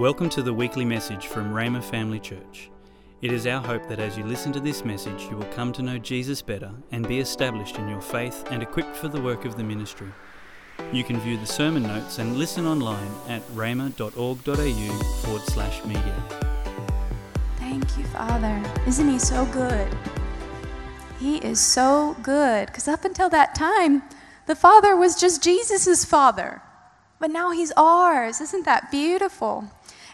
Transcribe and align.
Welcome 0.00 0.30
to 0.30 0.42
the 0.42 0.54
weekly 0.54 0.86
message 0.86 1.26
from 1.26 1.52
Rhema 1.52 1.84
Family 1.84 2.18
Church. 2.18 2.70
It 3.20 3.34
is 3.34 3.46
our 3.46 3.60
hope 3.60 3.86
that 3.90 3.98
as 3.98 4.16
you 4.16 4.24
listen 4.24 4.50
to 4.54 4.58
this 4.58 4.82
message, 4.82 5.24
you 5.24 5.36
will 5.36 5.52
come 5.52 5.74
to 5.74 5.82
know 5.82 5.98
Jesus 5.98 6.40
better 6.40 6.70
and 6.90 7.06
be 7.06 7.20
established 7.20 7.76
in 7.76 7.86
your 7.86 8.00
faith 8.00 8.42
and 8.50 8.62
equipped 8.62 8.96
for 8.96 9.08
the 9.08 9.20
work 9.20 9.44
of 9.44 9.56
the 9.56 9.62
ministry. 9.62 10.08
You 10.90 11.04
can 11.04 11.20
view 11.20 11.36
the 11.36 11.44
sermon 11.44 11.82
notes 11.82 12.18
and 12.18 12.38
listen 12.38 12.66
online 12.66 13.10
at 13.28 13.46
rhema.org.au 13.48 15.02
forward 15.22 15.42
slash 15.42 15.84
media. 15.84 16.22
Thank 17.58 17.98
you, 17.98 18.04
Father. 18.04 18.62
Isn't 18.86 19.10
He 19.10 19.18
so 19.18 19.44
good? 19.52 19.94
He 21.18 21.44
is 21.44 21.60
so 21.60 22.16
good. 22.22 22.68
Because 22.68 22.88
up 22.88 23.04
until 23.04 23.28
that 23.28 23.54
time, 23.54 24.02
the 24.46 24.56
Father 24.56 24.96
was 24.96 25.20
just 25.20 25.44
Jesus' 25.44 26.06
Father. 26.06 26.62
But 27.18 27.30
now 27.30 27.50
He's 27.50 27.70
ours. 27.76 28.40
Isn't 28.40 28.64
that 28.64 28.90
beautiful? 28.90 29.68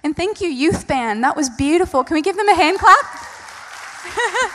And 0.07 0.15
thank 0.15 0.41
you, 0.41 0.47
Youth 0.47 0.87
Band. 0.87 1.25
That 1.25 1.35
was 1.35 1.51
beautiful. 1.51 2.05
Can 2.05 2.15
we 2.15 2.23
give 2.23 2.37
them 2.37 2.49
a 2.49 2.55
hand 2.55 2.79
clap? 2.79 3.05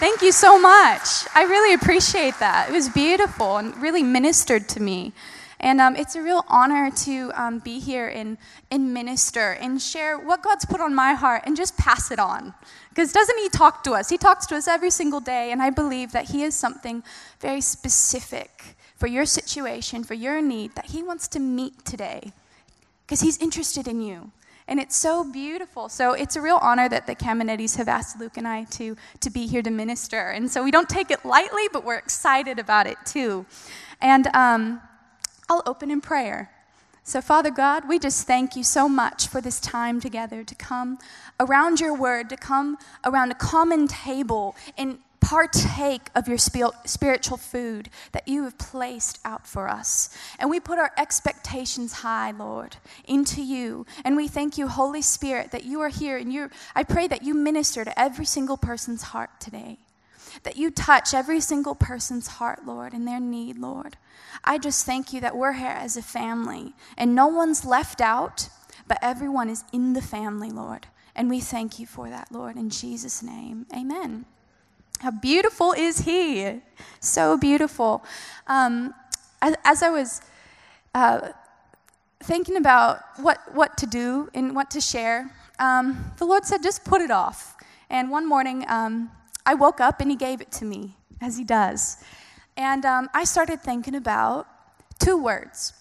thank 0.00 0.22
you 0.22 0.32
so 0.32 0.58
much. 0.58 1.24
I 1.36 1.44
really 1.44 1.72
appreciate 1.72 2.34
that. 2.40 2.68
It 2.68 2.72
was 2.72 2.88
beautiful 2.88 3.58
and 3.58 3.76
really 3.80 4.02
ministered 4.02 4.68
to 4.70 4.82
me. 4.82 5.12
And 5.60 5.80
um, 5.80 5.94
it's 5.94 6.16
a 6.16 6.20
real 6.20 6.44
honor 6.48 6.90
to 6.90 7.30
um, 7.36 7.60
be 7.60 7.78
here 7.78 8.08
and, 8.08 8.38
and 8.72 8.92
minister 8.92 9.52
and 9.52 9.80
share 9.80 10.18
what 10.18 10.42
God's 10.42 10.64
put 10.64 10.80
on 10.80 10.96
my 10.96 11.12
heart 11.12 11.44
and 11.46 11.56
just 11.56 11.76
pass 11.76 12.10
it 12.10 12.18
on. 12.18 12.52
Because 12.88 13.12
doesn't 13.12 13.38
He 13.38 13.48
talk 13.50 13.84
to 13.84 13.92
us? 13.92 14.08
He 14.08 14.18
talks 14.18 14.48
to 14.48 14.56
us 14.56 14.66
every 14.66 14.90
single 14.90 15.20
day, 15.20 15.52
and 15.52 15.62
I 15.62 15.70
believe 15.70 16.10
that 16.10 16.30
He 16.30 16.42
is 16.42 16.56
something 16.56 17.04
very 17.38 17.60
specific 17.60 18.74
for 18.96 19.06
your 19.06 19.26
situation, 19.26 20.02
for 20.02 20.14
your 20.14 20.42
need, 20.42 20.74
that 20.74 20.86
He 20.86 21.04
wants 21.04 21.28
to 21.28 21.38
meet 21.38 21.84
today. 21.84 22.32
Because 23.06 23.20
He's 23.20 23.38
interested 23.38 23.86
in 23.86 24.00
you. 24.00 24.32
And 24.68 24.78
it's 24.78 24.96
so 24.96 25.24
beautiful. 25.24 25.88
So 25.88 26.12
it's 26.12 26.36
a 26.36 26.42
real 26.42 26.58
honor 26.60 26.90
that 26.90 27.06
the 27.06 27.16
Caminettis 27.16 27.76
have 27.76 27.88
asked 27.88 28.20
Luke 28.20 28.36
and 28.36 28.46
I 28.46 28.64
to, 28.64 28.96
to 29.20 29.30
be 29.30 29.46
here 29.46 29.62
to 29.62 29.70
minister. 29.70 30.28
And 30.28 30.50
so 30.50 30.62
we 30.62 30.70
don't 30.70 30.88
take 30.88 31.10
it 31.10 31.24
lightly, 31.24 31.64
but 31.72 31.84
we're 31.84 31.96
excited 31.96 32.58
about 32.58 32.86
it 32.86 32.98
too. 33.06 33.46
And 34.02 34.26
um, 34.34 34.82
I'll 35.48 35.62
open 35.66 35.90
in 35.90 36.02
prayer. 36.02 36.50
So, 37.02 37.22
Father 37.22 37.50
God, 37.50 37.88
we 37.88 37.98
just 37.98 38.26
thank 38.26 38.54
you 38.54 38.62
so 38.62 38.86
much 38.86 39.28
for 39.28 39.40
this 39.40 39.58
time 39.58 39.98
together 39.98 40.44
to 40.44 40.54
come 40.54 40.98
around 41.40 41.80
your 41.80 41.96
word, 41.96 42.28
to 42.28 42.36
come 42.36 42.76
around 43.02 43.30
a 43.30 43.34
common 43.34 43.88
table 43.88 44.54
and 44.76 44.98
partake 45.20 46.08
of 46.14 46.28
your 46.28 46.38
spiritual 46.38 47.36
food 47.36 47.90
that 48.12 48.28
you 48.28 48.44
have 48.44 48.58
placed 48.58 49.18
out 49.24 49.46
for 49.46 49.68
us. 49.68 50.16
And 50.38 50.48
we 50.50 50.60
put 50.60 50.78
our 50.78 50.92
expectations 50.96 51.92
high, 51.92 52.30
Lord, 52.30 52.76
into 53.04 53.42
you. 53.42 53.86
And 54.04 54.16
we 54.16 54.28
thank 54.28 54.58
you, 54.58 54.68
Holy 54.68 55.02
Spirit, 55.02 55.50
that 55.50 55.64
you 55.64 55.80
are 55.80 55.88
here. 55.88 56.16
And 56.16 56.32
you 56.32 56.50
I 56.74 56.84
pray 56.84 57.08
that 57.08 57.22
you 57.22 57.34
minister 57.34 57.84
to 57.84 57.98
every 57.98 58.24
single 58.24 58.56
person's 58.56 59.02
heart 59.02 59.30
today. 59.40 59.78
That 60.44 60.56
you 60.56 60.70
touch 60.70 61.14
every 61.14 61.40
single 61.40 61.74
person's 61.74 62.28
heart, 62.28 62.64
Lord, 62.64 62.92
and 62.92 63.06
their 63.06 63.20
need, 63.20 63.58
Lord. 63.58 63.96
I 64.44 64.58
just 64.58 64.86
thank 64.86 65.12
you 65.12 65.20
that 65.20 65.36
we're 65.36 65.54
here 65.54 65.66
as 65.66 65.96
a 65.96 66.02
family 66.02 66.74
and 66.96 67.14
no 67.14 67.26
one's 67.26 67.64
left 67.64 68.00
out, 68.00 68.48
but 68.86 68.98
everyone 69.02 69.50
is 69.50 69.64
in 69.72 69.94
the 69.94 70.02
family, 70.02 70.50
Lord. 70.50 70.86
And 71.16 71.28
we 71.28 71.40
thank 71.40 71.80
you 71.80 71.86
for 71.86 72.08
that, 72.08 72.30
Lord, 72.30 72.56
in 72.56 72.70
Jesus' 72.70 73.22
name. 73.22 73.66
Amen. 73.74 74.26
How 75.00 75.12
beautiful 75.12 75.72
is 75.72 76.00
He? 76.00 76.60
So 77.00 77.36
beautiful. 77.36 78.04
Um, 78.48 78.94
as, 79.40 79.54
as, 79.64 79.82
I 79.84 79.90
was 79.90 80.20
uh, 80.92 81.28
thinking 82.20 82.56
about 82.56 83.02
what, 83.18 83.38
what 83.54 83.76
to 83.78 83.86
do 83.86 84.28
and 84.34 84.56
what 84.56 84.72
to 84.72 84.80
share, 84.80 85.30
um, 85.60 86.12
the 86.18 86.24
Lord 86.24 86.44
said, 86.44 86.64
just 86.64 86.84
put 86.84 87.00
it 87.00 87.12
off. 87.12 87.56
And 87.88 88.10
one 88.10 88.28
morning, 88.28 88.64
um, 88.68 89.10
I 89.46 89.54
woke 89.54 89.80
up 89.80 90.00
and 90.00 90.10
He 90.10 90.16
gave 90.16 90.40
it 90.40 90.50
to 90.52 90.64
me, 90.64 90.96
as 91.20 91.38
He 91.38 91.44
does. 91.44 92.02
And 92.56 92.84
um, 92.84 93.08
I 93.14 93.22
started 93.22 93.60
thinking 93.60 93.94
about 93.94 94.48
two 94.98 95.16
words 95.16 95.74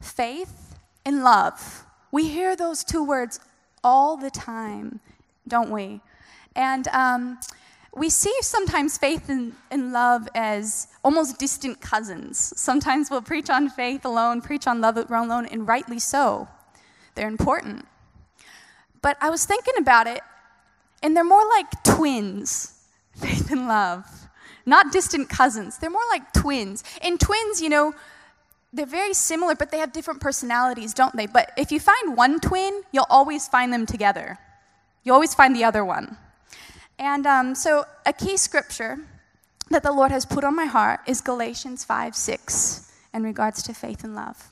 faith 0.00 0.74
and 1.06 1.22
love. 1.22 1.86
We 2.10 2.28
hear 2.28 2.56
those 2.56 2.82
two 2.82 3.04
words 3.04 3.38
all 3.84 4.16
the 4.16 4.30
time, 4.30 4.98
don't 5.46 5.70
we? 5.70 6.00
And 6.56 6.88
um, 6.88 7.38
we 7.96 8.10
see 8.10 8.34
sometimes 8.40 8.98
faith 8.98 9.28
and, 9.28 9.52
and, 9.70 9.92
love 9.92 10.28
as 10.34 10.88
almost 11.04 11.38
distant 11.38 11.80
cousins. 11.80 12.52
Sometimes 12.56 13.10
we'll 13.10 13.22
preach 13.22 13.48
on 13.48 13.68
faith 13.68 14.04
alone, 14.04 14.40
preach 14.40 14.66
on 14.66 14.80
love 14.80 14.96
alone, 14.96 15.46
and 15.46 15.68
rightly 15.68 15.98
so. 15.98 16.48
They're 17.14 17.28
important. 17.28 17.86
But 19.00 19.16
I 19.20 19.30
was 19.30 19.44
thinking 19.44 19.74
about 19.78 20.06
it, 20.06 20.20
and 21.02 21.16
they're 21.16 21.24
more 21.24 21.46
like 21.48 21.84
twins 21.84 22.72
faith 23.14 23.50
and 23.50 23.68
love. 23.68 24.04
Not 24.66 24.92
distant 24.92 25.28
cousins, 25.28 25.78
they're 25.78 25.90
more 25.90 26.08
like 26.10 26.32
twins. 26.32 26.82
And 27.02 27.20
twins, 27.20 27.60
you 27.60 27.68
know, 27.68 27.94
they're 28.72 28.86
very 28.86 29.14
similar, 29.14 29.54
but 29.54 29.70
they 29.70 29.78
have 29.78 29.92
different 29.92 30.20
personalities, 30.20 30.94
don't 30.94 31.14
they? 31.14 31.26
But 31.26 31.52
if 31.56 31.70
you 31.70 31.78
find 31.78 32.16
one 32.16 32.40
twin, 32.40 32.82
you'll 32.92 33.06
always 33.08 33.46
find 33.46 33.72
them 33.72 33.86
together. 33.86 34.38
You 35.04 35.12
always 35.12 35.34
find 35.34 35.54
the 35.54 35.62
other 35.62 35.84
one. 35.84 36.16
And 36.98 37.26
um, 37.26 37.54
so, 37.54 37.84
a 38.06 38.12
key 38.12 38.36
scripture 38.36 38.98
that 39.70 39.82
the 39.82 39.92
Lord 39.92 40.10
has 40.10 40.24
put 40.24 40.44
on 40.44 40.54
my 40.54 40.66
heart 40.66 41.00
is 41.06 41.20
Galatians 41.20 41.84
5 41.84 42.14
6 42.14 42.92
in 43.12 43.22
regards 43.24 43.62
to 43.64 43.74
faith 43.74 44.04
and 44.04 44.14
love. 44.14 44.50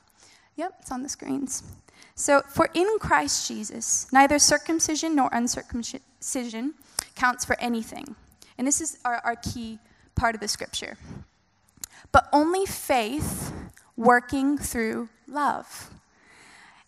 Yep, 0.56 0.74
it's 0.80 0.92
on 0.92 1.02
the 1.02 1.08
screens. 1.08 1.62
So, 2.14 2.42
for 2.42 2.68
in 2.74 2.98
Christ 2.98 3.48
Jesus, 3.48 4.06
neither 4.12 4.38
circumcision 4.38 5.16
nor 5.16 5.28
uncircumcision 5.32 6.74
counts 7.14 7.44
for 7.44 7.58
anything. 7.60 8.16
And 8.58 8.66
this 8.66 8.80
is 8.80 8.98
our, 9.04 9.16
our 9.24 9.36
key 9.36 9.78
part 10.14 10.34
of 10.34 10.40
the 10.40 10.48
scripture. 10.48 10.98
But 12.10 12.28
only 12.32 12.66
faith 12.66 13.52
working 13.96 14.58
through 14.58 15.08
love. 15.26 15.90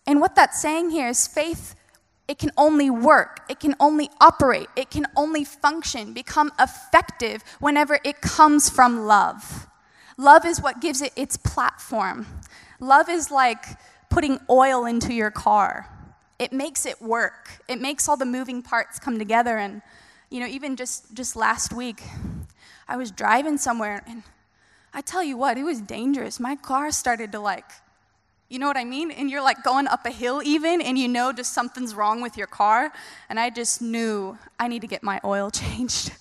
And 0.07 0.21
what 0.21 0.35
that's 0.35 0.61
saying 0.61 0.91
here 0.91 1.09
is 1.09 1.27
faith 1.27 1.75
it 2.27 2.39
can 2.39 2.51
only 2.57 2.89
work, 2.89 3.41
it 3.49 3.61
can 3.61 3.75
only 3.79 4.11
operate, 4.21 4.69
it 4.77 4.91
can 4.91 5.07
only 5.17 5.45
function, 5.45 6.13
become 6.13 6.51
effective 6.59 7.43
whenever 7.61 7.99
it 8.05 8.21
comes 8.21 8.71
from 8.71 9.07
love. 9.07 9.67
Love 10.17 10.47
is 10.47 10.61
what 10.61 10.81
gives 10.81 11.03
it 11.03 11.13
its 11.17 11.37
platform. 11.37 12.27
Love 12.81 13.09
is 13.09 13.31
like 13.31 13.65
putting 14.09 14.39
oil 14.49 14.87
into 14.87 15.13
your 15.13 15.31
car. 15.31 15.89
It 16.39 16.53
makes 16.53 16.87
it 16.87 17.01
work. 17.03 17.51
It 17.69 17.81
makes 17.81 18.09
all 18.09 18.17
the 18.17 18.25
moving 18.25 18.63
parts 18.63 18.99
come 18.99 19.19
together 19.19 19.59
and 19.59 19.83
you 20.31 20.41
know, 20.41 20.47
even 20.47 20.77
just 20.77 21.15
just 21.15 21.37
last 21.37 21.73
week 21.73 22.03
I 22.89 22.97
was 22.97 23.11
driving 23.11 23.59
somewhere 23.59 24.03
and 24.07 24.23
I 24.93 25.01
tell 25.01 25.23
you 25.23 25.37
what, 25.37 25.59
it 25.59 25.65
was 25.65 25.81
dangerous. 25.81 26.39
My 26.39 26.57
car 26.57 26.91
started 26.91 27.33
to 27.33 27.41
like 27.41 27.65
you 28.55 28.61
know 28.61 28.69
what 28.69 28.77
I 28.77 28.85
mean? 28.85 29.11
And 29.11 29.29
you're 29.29 29.43
like 29.43 29.65
going 29.65 29.89
up 29.89 30.07
a 30.07 30.11
hill 30.11 30.41
even, 30.45 30.81
and 30.81 30.97
you 30.97 31.09
know 31.09 31.33
just 31.33 31.53
something's 31.53 31.93
wrong 31.93 32.23
with 32.23 32.37
your 32.37 32.47
car. 32.47 32.93
And 33.29 33.41
I 33.41 33.51
just 33.51 33.83
knew 33.83 34.39
I 34.61 34.69
need 34.69 34.81
to 34.83 34.87
get 34.87 35.03
my 35.03 35.21
oil 35.25 35.51
changed. 35.63 36.13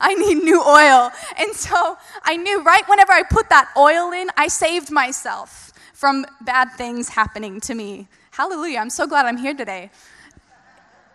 I 0.00 0.14
need 0.14 0.42
new 0.42 0.62
oil. 0.62 1.12
And 1.38 1.54
so 1.54 1.98
I 2.22 2.38
knew 2.38 2.62
right 2.62 2.82
whenever 2.88 3.12
I 3.12 3.22
put 3.22 3.50
that 3.50 3.68
oil 3.76 4.10
in, 4.12 4.30
I 4.38 4.48
saved 4.48 4.90
myself 4.90 5.74
from 5.92 6.24
bad 6.40 6.72
things 6.78 7.10
happening 7.10 7.60
to 7.60 7.74
me. 7.74 8.08
Hallelujah. 8.30 8.78
I'm 8.78 8.90
so 8.90 9.06
glad 9.06 9.26
I'm 9.26 9.36
here 9.36 9.54
today. 9.54 9.90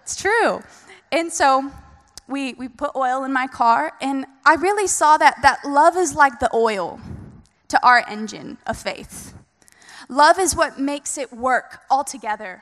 It's 0.04 0.16
true. 0.16 0.62
And 1.12 1.34
so 1.34 1.72
we, 2.28 2.54
we 2.54 2.68
put 2.68 2.96
oil 2.96 3.24
in 3.24 3.34
my 3.34 3.48
car, 3.48 3.94
and 4.00 4.28
I 4.46 4.54
really 4.56 4.88
saw 4.88 5.18
that, 5.18 5.38
that 5.42 5.66
love 5.66 5.98
is 5.98 6.14
like 6.14 6.40
the 6.40 6.56
oil 6.56 7.00
to 7.70 7.84
our 7.84 8.06
engine 8.08 8.60
of 8.68 8.78
faith. 8.78 9.34
Love 10.12 10.40
is 10.40 10.58
what 10.58 10.78
makes 10.78 11.18
it 11.18 11.32
work 11.32 11.80
all 11.90 12.04
together. 12.04 12.62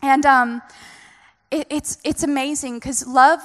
And 0.00 0.24
um, 0.24 0.62
it, 1.50 1.66
it's, 1.68 1.98
it's 2.02 2.22
amazing 2.22 2.76
because 2.76 3.06
love 3.06 3.40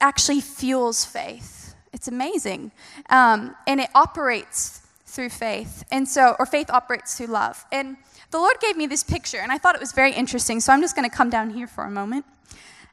actually 0.00 0.40
fuels 0.40 1.04
faith. 1.04 1.76
It's 1.92 2.08
amazing. 2.08 2.72
Um, 3.10 3.54
and 3.68 3.80
it 3.80 3.90
operates 3.94 4.82
through 5.06 5.28
faith. 5.28 5.84
And 5.92 6.08
so, 6.08 6.34
or 6.40 6.46
faith 6.46 6.68
operates 6.68 7.16
through 7.16 7.28
love. 7.28 7.64
And 7.70 7.96
the 8.32 8.38
Lord 8.38 8.56
gave 8.60 8.76
me 8.76 8.88
this 8.88 9.04
picture, 9.04 9.38
and 9.38 9.52
I 9.52 9.58
thought 9.58 9.76
it 9.76 9.80
was 9.80 9.92
very 9.92 10.12
interesting. 10.12 10.58
So 10.58 10.72
I'm 10.72 10.80
just 10.80 10.96
going 10.96 11.08
to 11.08 11.16
come 11.16 11.30
down 11.30 11.50
here 11.50 11.68
for 11.68 11.84
a 11.84 11.90
moment. 11.90 12.26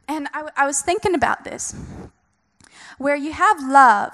And 0.07 0.27
I, 0.31 0.47
I 0.55 0.65
was 0.67 0.83
thinking 0.83 1.15
about 1.15 1.43
this 1.43 1.75
where 2.99 3.15
you 3.15 3.33
have 3.33 3.57
love, 3.63 4.13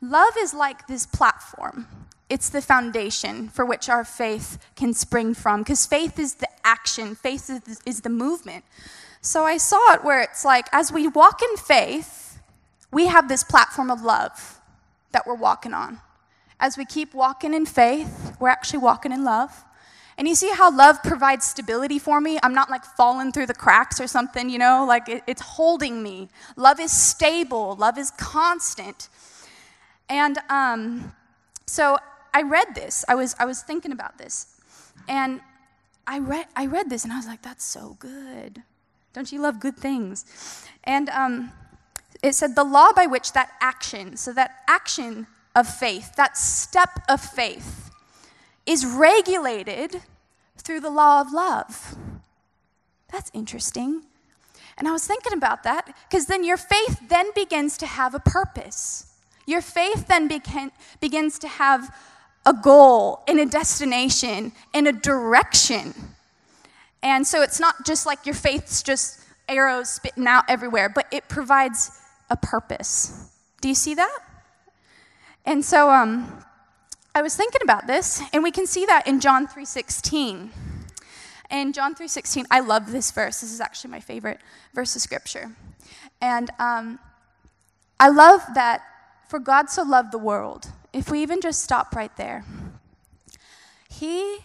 love 0.00 0.34
is 0.38 0.54
like 0.54 0.86
this 0.86 1.06
platform 1.06 1.88
it's 2.28 2.50
the 2.50 2.60
foundation 2.60 3.48
for 3.48 3.64
which 3.64 3.88
our 3.88 4.04
faith 4.04 4.58
can 4.76 4.92
spring 4.92 5.34
from 5.34 5.62
because 5.62 5.86
faith 5.86 6.18
is 6.18 6.34
the 6.34 6.48
action, 6.64 7.14
faith 7.14 7.48
is, 7.48 7.80
is 7.86 8.00
the 8.02 8.10
movement. 8.10 8.64
So 9.20 9.44
I 9.44 9.56
saw 9.56 9.94
it 9.94 10.04
where 10.04 10.20
it's 10.20 10.44
like, 10.44 10.66
as 10.72 10.92
we 10.92 11.08
walk 11.08 11.42
in 11.42 11.56
faith, 11.56 12.38
we 12.92 13.06
have 13.06 13.28
this 13.28 13.44
platform 13.44 13.90
of 13.90 14.02
love 14.02 14.60
that 15.12 15.26
we're 15.26 15.34
walking 15.34 15.74
on. 15.74 16.00
As 16.60 16.76
we 16.76 16.84
keep 16.84 17.14
walking 17.14 17.54
in 17.54 17.66
faith, 17.66 18.36
we're 18.40 18.48
actually 18.48 18.80
walking 18.80 19.12
in 19.12 19.24
love. 19.24 19.64
And 20.16 20.26
you 20.26 20.34
see 20.34 20.50
how 20.52 20.74
love 20.74 21.02
provides 21.02 21.46
stability 21.46 21.98
for 21.98 22.20
me? 22.20 22.38
I'm 22.42 22.54
not 22.54 22.70
like 22.70 22.84
falling 22.84 23.30
through 23.30 23.46
the 23.46 23.54
cracks 23.54 24.00
or 24.00 24.08
something, 24.08 24.50
you 24.50 24.58
know, 24.58 24.84
like 24.86 25.08
it, 25.08 25.22
it's 25.28 25.40
holding 25.40 26.02
me. 26.02 26.28
Love 26.56 26.80
is 26.80 26.90
stable, 26.90 27.76
love 27.76 27.98
is 27.98 28.10
constant. 28.10 29.08
And 30.08 30.38
um, 30.48 31.12
so 31.66 31.98
I 32.32 32.42
read 32.42 32.74
this. 32.74 33.04
I 33.08 33.14
was, 33.14 33.34
I 33.38 33.44
was 33.44 33.62
thinking 33.62 33.92
about 33.92 34.18
this. 34.18 34.60
And 35.08 35.40
I 36.06 36.18
read, 36.18 36.46
I 36.56 36.66
read 36.66 36.90
this 36.90 37.04
and 37.04 37.12
I 37.12 37.16
was 37.16 37.26
like, 37.26 37.42
that's 37.42 37.64
so 37.64 37.96
good. 37.98 38.62
Don't 39.12 39.30
you 39.32 39.40
love 39.40 39.60
good 39.60 39.76
things? 39.76 40.64
And 40.84 41.08
um, 41.10 41.52
it 42.22 42.34
said, 42.34 42.54
the 42.54 42.64
law 42.64 42.92
by 42.92 43.06
which 43.06 43.32
that 43.32 43.52
action, 43.60 44.16
so 44.16 44.32
that 44.32 44.62
action 44.68 45.26
of 45.54 45.68
faith, 45.68 46.14
that 46.16 46.36
step 46.36 47.00
of 47.08 47.20
faith, 47.20 47.90
is 48.66 48.84
regulated 48.84 50.02
through 50.56 50.80
the 50.80 50.90
law 50.90 51.20
of 51.20 51.32
love. 51.32 51.96
That's 53.10 53.30
interesting. 53.34 54.02
And 54.76 54.86
I 54.86 54.92
was 54.92 55.06
thinking 55.06 55.32
about 55.32 55.62
that 55.64 55.94
because 56.08 56.26
then 56.26 56.44
your 56.44 56.56
faith 56.56 57.08
then 57.08 57.26
begins 57.34 57.76
to 57.78 57.86
have 57.86 58.14
a 58.14 58.20
purpose. 58.20 59.12
Your 59.46 59.60
faith 59.60 60.06
then 60.06 60.28
begin, 60.28 60.70
begins 61.00 61.38
to 61.40 61.48
have 61.48 61.94
a 62.48 62.54
goal 62.54 63.22
and 63.28 63.38
a 63.38 63.44
destination 63.44 64.52
and 64.72 64.88
a 64.88 64.92
direction. 64.92 65.92
And 67.02 67.26
so 67.26 67.42
it's 67.42 67.60
not 67.60 67.84
just 67.84 68.06
like 68.06 68.24
your 68.24 68.34
faith's 68.34 68.82
just 68.82 69.20
arrows 69.46 69.90
spitting 69.90 70.26
out 70.26 70.44
everywhere, 70.48 70.88
but 70.88 71.06
it 71.12 71.28
provides 71.28 71.90
a 72.30 72.36
purpose. 72.36 73.30
Do 73.60 73.68
you 73.68 73.74
see 73.74 73.94
that? 73.94 74.18
And 75.44 75.62
so 75.62 75.90
um, 75.90 76.42
I 77.14 77.20
was 77.20 77.36
thinking 77.36 77.60
about 77.62 77.86
this, 77.86 78.22
and 78.32 78.42
we 78.42 78.50
can 78.50 78.66
see 78.66 78.86
that 78.86 79.06
in 79.06 79.20
John 79.20 79.46
3:16. 79.46 80.50
In 81.50 81.72
John 81.74 81.94
3:16, 81.94 82.46
I 82.50 82.60
love 82.60 82.92
this 82.92 83.10
verse. 83.10 83.42
This 83.42 83.52
is 83.52 83.60
actually 83.60 83.90
my 83.90 84.00
favorite 84.00 84.40
verse 84.74 84.96
of 84.96 85.02
scripture. 85.02 85.52
And 86.22 86.50
um, 86.58 86.98
I 88.00 88.08
love 88.08 88.42
that 88.54 88.80
for 89.28 89.38
God 89.38 89.68
so 89.68 89.82
loved 89.82 90.12
the 90.12 90.18
world. 90.18 90.72
If 90.92 91.10
we 91.10 91.22
even 91.22 91.40
just 91.40 91.62
stop 91.62 91.94
right 91.94 92.14
there, 92.16 92.44
He 93.90 94.38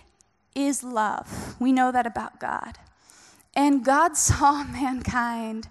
is 0.56 0.84
love. 0.84 1.56
We 1.60 1.72
know 1.72 1.92
that 1.92 2.06
about 2.06 2.40
God. 2.40 2.78
And 3.56 3.84
God 3.84 4.18
saw 4.18 4.64
mankind, 4.64 5.70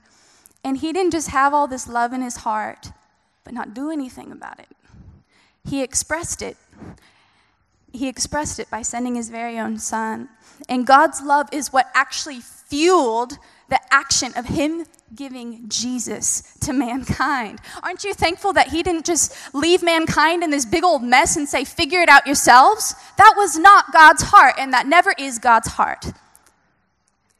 and 0.64 0.78
He 0.78 0.92
didn't 0.92 1.12
just 1.12 1.28
have 1.28 1.52
all 1.52 1.66
this 1.66 1.88
love 1.88 2.12
in 2.12 2.22
His 2.22 2.38
heart, 2.38 2.90
but 3.44 3.54
not 3.54 3.74
do 3.74 3.90
anything 3.90 4.32
about 4.32 4.58
it. 4.58 4.68
He 5.64 5.82
expressed 5.82 6.42
it. 6.42 6.56
He 7.92 8.08
expressed 8.08 8.58
it 8.58 8.70
by 8.70 8.82
sending 8.82 9.14
His 9.14 9.28
very 9.28 9.58
own 9.58 9.78
Son. 9.78 10.28
And 10.68 10.86
God's 10.86 11.22
love 11.22 11.48
is 11.52 11.72
what 11.72 11.90
actually 11.94 12.40
fueled 12.72 13.36
the 13.68 13.78
action 13.92 14.32
of 14.34 14.46
Him 14.46 14.86
giving 15.14 15.68
Jesus 15.68 16.56
to 16.62 16.72
mankind. 16.72 17.60
Aren't 17.82 18.02
you 18.02 18.14
thankful 18.14 18.54
that 18.54 18.68
He 18.68 18.82
didn't 18.82 19.04
just 19.04 19.34
leave 19.54 19.82
mankind 19.82 20.42
in 20.42 20.48
this 20.48 20.64
big 20.64 20.82
old 20.82 21.02
mess 21.02 21.36
and 21.36 21.46
say, 21.46 21.64
figure 21.64 22.00
it 22.00 22.08
out 22.08 22.26
yourselves? 22.26 22.94
That 23.18 23.34
was 23.36 23.58
not 23.58 23.92
God's 23.92 24.22
heart, 24.22 24.54
and 24.58 24.72
that 24.72 24.86
never 24.86 25.12
is 25.18 25.38
God's 25.38 25.68
heart. 25.68 26.06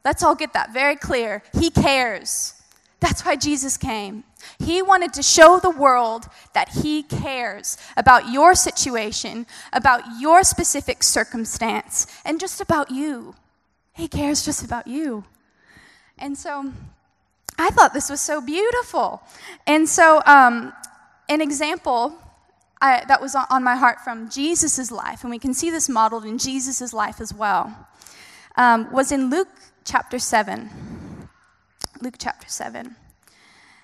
Let's 0.05 0.21
all 0.21 0.35
get 0.35 0.53
that 0.53 0.71
very 0.71 0.95
clear. 0.95 1.41
He 1.59 1.71
cares. 1.71 2.53
That's 2.99 3.25
why 3.25 3.35
Jesus 3.35 3.75
came. 3.75 4.23
He 4.59 4.83
wanted 4.83 5.13
to 5.13 5.23
show 5.23 5.59
the 5.59 5.71
world 5.71 6.27
that 6.53 6.69
He 6.69 7.01
cares 7.01 7.75
about 7.97 8.29
your 8.31 8.53
situation, 8.53 9.47
about 9.71 10.03
your 10.19 10.43
specific 10.43 11.01
circumstance, 11.01 12.05
and 12.23 12.39
just 12.39 12.61
about 12.61 12.91
you. 12.91 13.33
He 13.93 14.07
cares 14.07 14.43
just 14.43 14.63
about 14.63 14.87
you. 14.87 15.23
And 16.17 16.37
so 16.37 16.71
I 17.57 17.69
thought 17.69 17.93
this 17.93 18.09
was 18.09 18.21
so 18.21 18.41
beautiful. 18.41 19.21
And 19.67 19.87
so, 19.87 20.21
um, 20.25 20.73
an 21.29 21.41
example 21.41 22.15
I, 22.81 23.05
that 23.07 23.21
was 23.21 23.35
on 23.35 23.63
my 23.63 23.75
heart 23.75 24.01
from 24.01 24.29
Jesus' 24.29 24.91
life, 24.91 25.23
and 25.23 25.31
we 25.31 25.39
can 25.39 25.53
see 25.53 25.69
this 25.69 25.87
modeled 25.87 26.25
in 26.25 26.37
Jesus' 26.37 26.93
life 26.93 27.21
as 27.21 27.33
well, 27.33 27.87
um, 28.57 28.91
was 28.91 29.11
in 29.11 29.29
Luke 29.29 29.47
chapter 29.85 30.19
7. 30.19 30.69
Luke 32.01 32.15
chapter 32.17 32.49
7. 32.49 32.95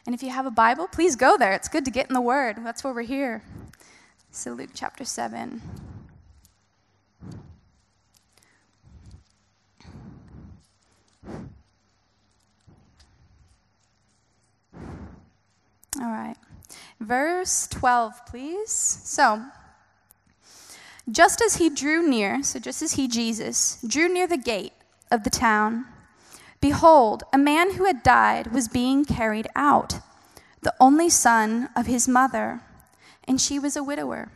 And 0.06 0.16
if 0.16 0.22
you 0.24 0.32
have 0.32 0.46
a 0.46 0.52
Bible, 0.52 0.88
please 0.88 1.16
go 1.16 1.38
there. 1.38 1.54
It's 1.54 1.70
good 1.70 1.86
to 1.86 1.92
get 1.92 2.10
in 2.10 2.14
the 2.14 2.22
Word. 2.22 2.58
That's 2.64 2.84
why 2.84 2.92
we're 2.92 3.04
here. 3.04 3.44
So, 4.32 4.52
Luke 4.52 4.72
chapter 4.74 5.06
7. 5.06 5.62
All 16.02 16.12
right. 16.12 16.36
Verse 17.00 17.68
12, 17.68 18.26
please. 18.28 18.72
So, 18.72 19.44
just 21.12 21.42
as 21.42 21.56
he 21.56 21.70
drew 21.70 22.08
near, 22.08 22.44
so 22.44 22.60
just 22.60 22.81
as 22.81 22.94
he, 22.94 23.08
Jesus, 23.08 23.81
drew 23.88 24.08
near 24.08 24.28
the 24.28 24.38
gate 24.38 24.74
of 25.12 25.24
the 25.24 25.30
town, 25.30 25.86
behold, 26.62 27.24
a 27.34 27.38
man 27.38 27.74
who 27.74 27.86
had 27.86 28.04
died 28.04 28.54
was 28.54 28.68
being 28.68 29.06
carried 29.06 29.48
out, 29.56 29.96
the 30.62 30.74
only 30.80 31.10
son 31.10 31.70
of 31.76 31.88
his 31.88 32.08
mother, 32.08 32.62
and 33.28 33.42
she 33.42 33.58
was 33.58 33.76
a 33.76 33.84
widower. 33.84 34.30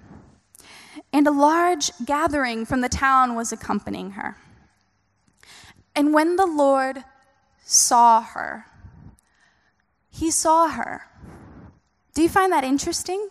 And 1.12 1.28
a 1.28 1.32
large 1.32 1.92
gathering 2.06 2.66
from 2.66 2.82
the 2.82 2.90
town 2.90 3.36
was 3.36 3.52
accompanying 3.52 4.12
her. 4.12 4.38
And 5.96 6.14
when 6.14 6.36
the 6.36 6.46
Lord 6.48 7.04
saw 7.64 8.22
her, 8.22 8.66
he 10.10 10.32
saw 10.32 10.70
her 10.70 11.08
do 12.14 12.22
you 12.22 12.30
find 12.30 12.52
that 12.52 12.64
interesting? 12.64 13.30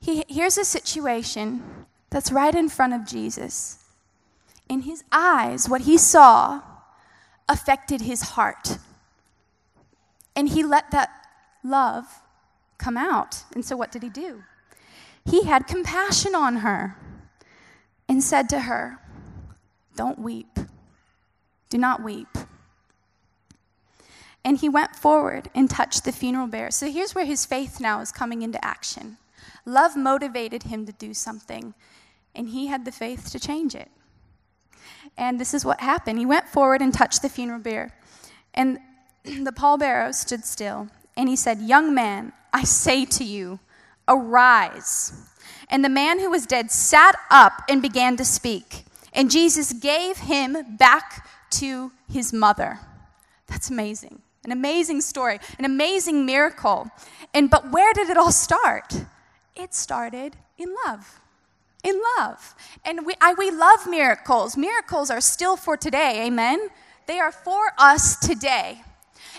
He, 0.00 0.24
here's 0.28 0.58
a 0.58 0.64
situation 0.64 1.86
that's 2.10 2.32
right 2.32 2.54
in 2.54 2.68
front 2.68 2.94
of 2.94 3.06
Jesus. 3.06 3.84
In 4.68 4.82
his 4.82 5.04
eyes, 5.12 5.68
what 5.68 5.82
he 5.82 5.96
saw 5.96 6.62
affected 7.48 8.02
his 8.02 8.22
heart. 8.22 8.78
And 10.34 10.48
he 10.48 10.62
let 10.62 10.90
that 10.90 11.10
love 11.62 12.06
come 12.78 12.96
out. 12.96 13.44
And 13.54 13.64
so, 13.64 13.76
what 13.76 13.92
did 13.92 14.02
he 14.02 14.08
do? 14.08 14.42
He 15.24 15.44
had 15.44 15.66
compassion 15.66 16.34
on 16.34 16.56
her 16.56 16.96
and 18.08 18.22
said 18.22 18.48
to 18.50 18.60
her, 18.60 18.98
Don't 19.96 20.18
weep. 20.18 20.58
Do 21.70 21.78
not 21.78 22.02
weep. 22.02 22.28
And 24.44 24.58
he 24.58 24.68
went 24.68 24.96
forward 24.96 25.50
and 25.54 25.68
touched 25.68 26.04
the 26.04 26.12
funeral 26.12 26.46
bearer. 26.46 26.70
So 26.70 26.90
here's 26.90 27.14
where 27.14 27.24
his 27.24 27.44
faith 27.44 27.80
now 27.80 28.00
is 28.00 28.10
coming 28.10 28.42
into 28.42 28.62
action. 28.64 29.18
Love 29.64 29.96
motivated 29.96 30.64
him 30.64 30.86
to 30.86 30.92
do 30.92 31.12
something, 31.14 31.74
and 32.34 32.48
he 32.48 32.66
had 32.66 32.84
the 32.84 32.92
faith 32.92 33.30
to 33.32 33.38
change 33.38 33.74
it. 33.74 33.90
And 35.16 35.38
this 35.38 35.52
is 35.52 35.64
what 35.64 35.80
happened. 35.80 36.18
He 36.18 36.26
went 36.26 36.48
forward 36.48 36.80
and 36.80 36.92
touched 36.92 37.22
the 37.22 37.28
funeral 37.28 37.60
bier. 37.60 37.92
And 38.54 38.78
the 39.24 39.52
pallbearer 39.52 40.14
stood 40.14 40.44
still, 40.44 40.88
and 41.16 41.28
he 41.28 41.36
said, 41.36 41.60
Young 41.60 41.94
man, 41.94 42.32
I 42.52 42.64
say 42.64 43.04
to 43.04 43.24
you, 43.24 43.60
arise. 44.08 45.12
And 45.68 45.84
the 45.84 45.88
man 45.88 46.18
who 46.18 46.30
was 46.30 46.46
dead 46.46 46.70
sat 46.70 47.14
up 47.30 47.62
and 47.68 47.80
began 47.82 48.16
to 48.16 48.24
speak. 48.24 48.84
And 49.12 49.30
Jesus 49.30 49.72
gave 49.72 50.18
him 50.18 50.76
back 50.76 51.26
to 51.50 51.92
his 52.08 52.32
mother. 52.32 52.78
That's 53.46 53.70
amazing. 53.70 54.22
An 54.44 54.52
amazing 54.52 55.02
story, 55.02 55.38
an 55.58 55.64
amazing 55.64 56.24
miracle. 56.24 56.88
And 57.34 57.50
but 57.50 57.70
where 57.70 57.92
did 57.92 58.08
it 58.08 58.16
all 58.16 58.32
start? 58.32 59.04
It 59.54 59.74
started 59.74 60.36
in 60.56 60.74
love. 60.86 61.20
In 61.84 62.00
love. 62.18 62.54
And 62.84 63.04
we, 63.04 63.14
I, 63.20 63.34
we 63.34 63.50
love 63.50 63.86
miracles. 63.86 64.56
Miracles 64.56 65.10
are 65.10 65.20
still 65.20 65.56
for 65.56 65.76
today, 65.76 66.26
amen? 66.26 66.68
They 67.06 67.18
are 67.18 67.32
for 67.32 67.72
us 67.78 68.16
today. 68.16 68.82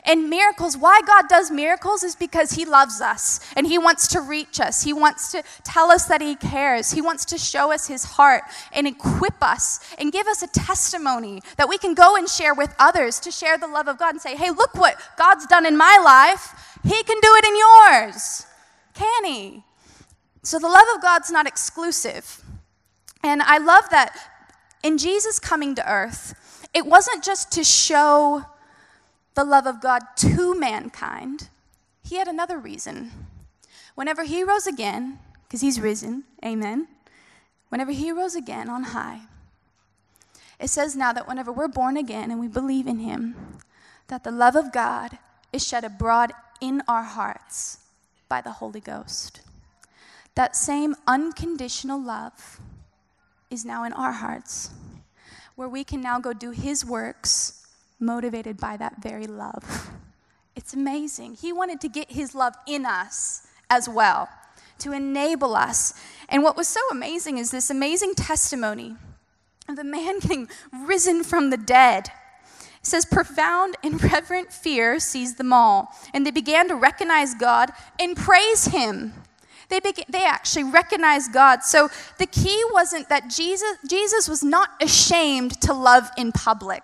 And 0.03 0.29
miracles, 0.29 0.77
why 0.77 1.01
God 1.05 1.25
does 1.29 1.51
miracles 1.51 2.03
is 2.03 2.15
because 2.15 2.51
He 2.51 2.65
loves 2.65 3.01
us 3.01 3.39
and 3.55 3.67
He 3.67 3.77
wants 3.77 4.07
to 4.09 4.21
reach 4.21 4.59
us. 4.59 4.83
He 4.83 4.93
wants 4.93 5.31
to 5.31 5.43
tell 5.63 5.91
us 5.91 6.05
that 6.05 6.21
He 6.21 6.35
cares. 6.35 6.91
He 6.91 7.01
wants 7.01 7.25
to 7.25 7.37
show 7.37 7.71
us 7.71 7.87
His 7.87 8.03
heart 8.03 8.43
and 8.73 8.87
equip 8.87 9.43
us 9.43 9.79
and 9.99 10.11
give 10.11 10.27
us 10.27 10.41
a 10.41 10.47
testimony 10.47 11.41
that 11.57 11.69
we 11.69 11.77
can 11.77 11.93
go 11.93 12.15
and 12.15 12.27
share 12.27 12.55
with 12.55 12.73
others 12.79 13.19
to 13.21 13.31
share 13.31 13.57
the 13.57 13.67
love 13.67 13.87
of 13.87 13.99
God 13.99 14.11
and 14.11 14.21
say, 14.21 14.35
hey, 14.35 14.49
look 14.49 14.73
what 14.75 14.99
God's 15.17 15.45
done 15.45 15.65
in 15.65 15.77
my 15.77 15.99
life. 16.03 16.79
He 16.83 17.03
can 17.03 17.17
do 17.21 17.35
it 17.35 17.45
in 17.45 17.57
yours. 17.57 18.47
Can 18.95 19.25
He? 19.25 19.63
So 20.43 20.57
the 20.57 20.67
love 20.67 20.87
of 20.95 21.01
God's 21.01 21.29
not 21.29 21.45
exclusive. 21.45 22.43
And 23.23 23.41
I 23.43 23.59
love 23.59 23.89
that 23.91 24.17
in 24.83 24.97
Jesus 24.97 25.39
coming 25.39 25.75
to 25.75 25.91
earth, 25.91 26.33
it 26.73 26.85
wasn't 26.85 27.23
just 27.23 27.51
to 27.51 27.63
show 27.63 28.45
the 29.33 29.43
love 29.43 29.65
of 29.65 29.81
God 29.81 30.01
to 30.17 30.57
mankind, 30.59 31.49
he 32.03 32.17
had 32.17 32.27
another 32.27 32.57
reason. 32.57 33.11
Whenever 33.95 34.23
he 34.23 34.43
rose 34.43 34.67
again, 34.67 35.19
because 35.43 35.61
he's 35.61 35.79
risen, 35.79 36.23
amen, 36.43 36.87
whenever 37.69 37.91
he 37.91 38.11
rose 38.11 38.35
again 38.35 38.69
on 38.69 38.83
high, 38.83 39.21
It 40.61 40.69
says 40.69 40.95
now 40.95 41.11
that 41.13 41.27
whenever 41.27 41.51
we're 41.51 41.67
born 41.67 41.97
again 41.97 42.29
and 42.29 42.39
we 42.39 42.47
believe 42.47 42.85
in 42.85 42.99
Him, 42.99 43.35
that 44.07 44.23
the 44.23 44.31
love 44.31 44.55
of 44.55 44.71
God 44.71 45.17
is 45.51 45.67
shed 45.67 45.83
abroad 45.83 46.33
in 46.61 46.83
our 46.87 47.01
hearts 47.01 47.79
by 48.29 48.41
the 48.41 48.51
Holy 48.51 48.79
Ghost. 48.79 49.41
That 50.35 50.55
same 50.55 50.95
unconditional 51.07 51.99
love 51.99 52.59
is 53.49 53.65
now 53.65 53.83
in 53.83 53.91
our 53.93 54.11
hearts, 54.11 54.69
where 55.55 55.67
we 55.67 55.83
can 55.83 55.99
now 55.99 56.19
go 56.19 56.31
do 56.31 56.51
His 56.51 56.85
works 56.85 57.60
motivated 58.01 58.57
by 58.57 58.77
that 58.77 59.01
very 59.01 59.27
love. 59.27 59.91
It's 60.53 60.73
amazing. 60.73 61.35
He 61.35 61.53
wanted 61.53 61.79
to 61.81 61.87
get 61.87 62.11
His 62.11 62.35
love 62.35 62.55
in 62.67 62.85
us 62.85 63.47
as 63.69 63.87
well, 63.87 64.27
to 64.79 64.91
enable 64.91 65.55
us. 65.55 65.93
And 66.27 66.43
what 66.43 66.57
was 66.57 66.67
so 66.67 66.81
amazing 66.91 67.37
is 67.37 67.51
this 67.51 67.69
amazing 67.69 68.15
testimony 68.15 68.97
of 69.69 69.75
the 69.77 69.83
man 69.83 70.19
getting 70.21 70.49
risen 70.73 71.23
from 71.23 71.49
the 71.49 71.57
dead. 71.57 72.09
It 72.81 72.85
says, 72.87 73.05
profound 73.05 73.75
and 73.83 74.03
reverent 74.03 74.51
fear 74.51 74.99
seized 74.99 75.37
them 75.37 75.53
all, 75.53 75.95
and 76.13 76.25
they 76.25 76.31
began 76.31 76.67
to 76.67 76.75
recognize 76.75 77.35
God 77.35 77.69
and 77.99 78.17
praise 78.17 78.65
Him. 78.65 79.13
They, 79.69 79.79
began, 79.79 80.05
they 80.09 80.25
actually 80.25 80.65
recognized 80.65 81.31
God. 81.31 81.63
So 81.63 81.89
the 82.17 82.25
key 82.25 82.61
wasn't 82.71 83.07
that 83.07 83.29
Jesus, 83.29 83.77
Jesus 83.87 84.27
was 84.27 84.43
not 84.43 84.69
ashamed 84.81 85.61
to 85.61 85.73
love 85.73 86.09
in 86.17 86.33
public. 86.33 86.83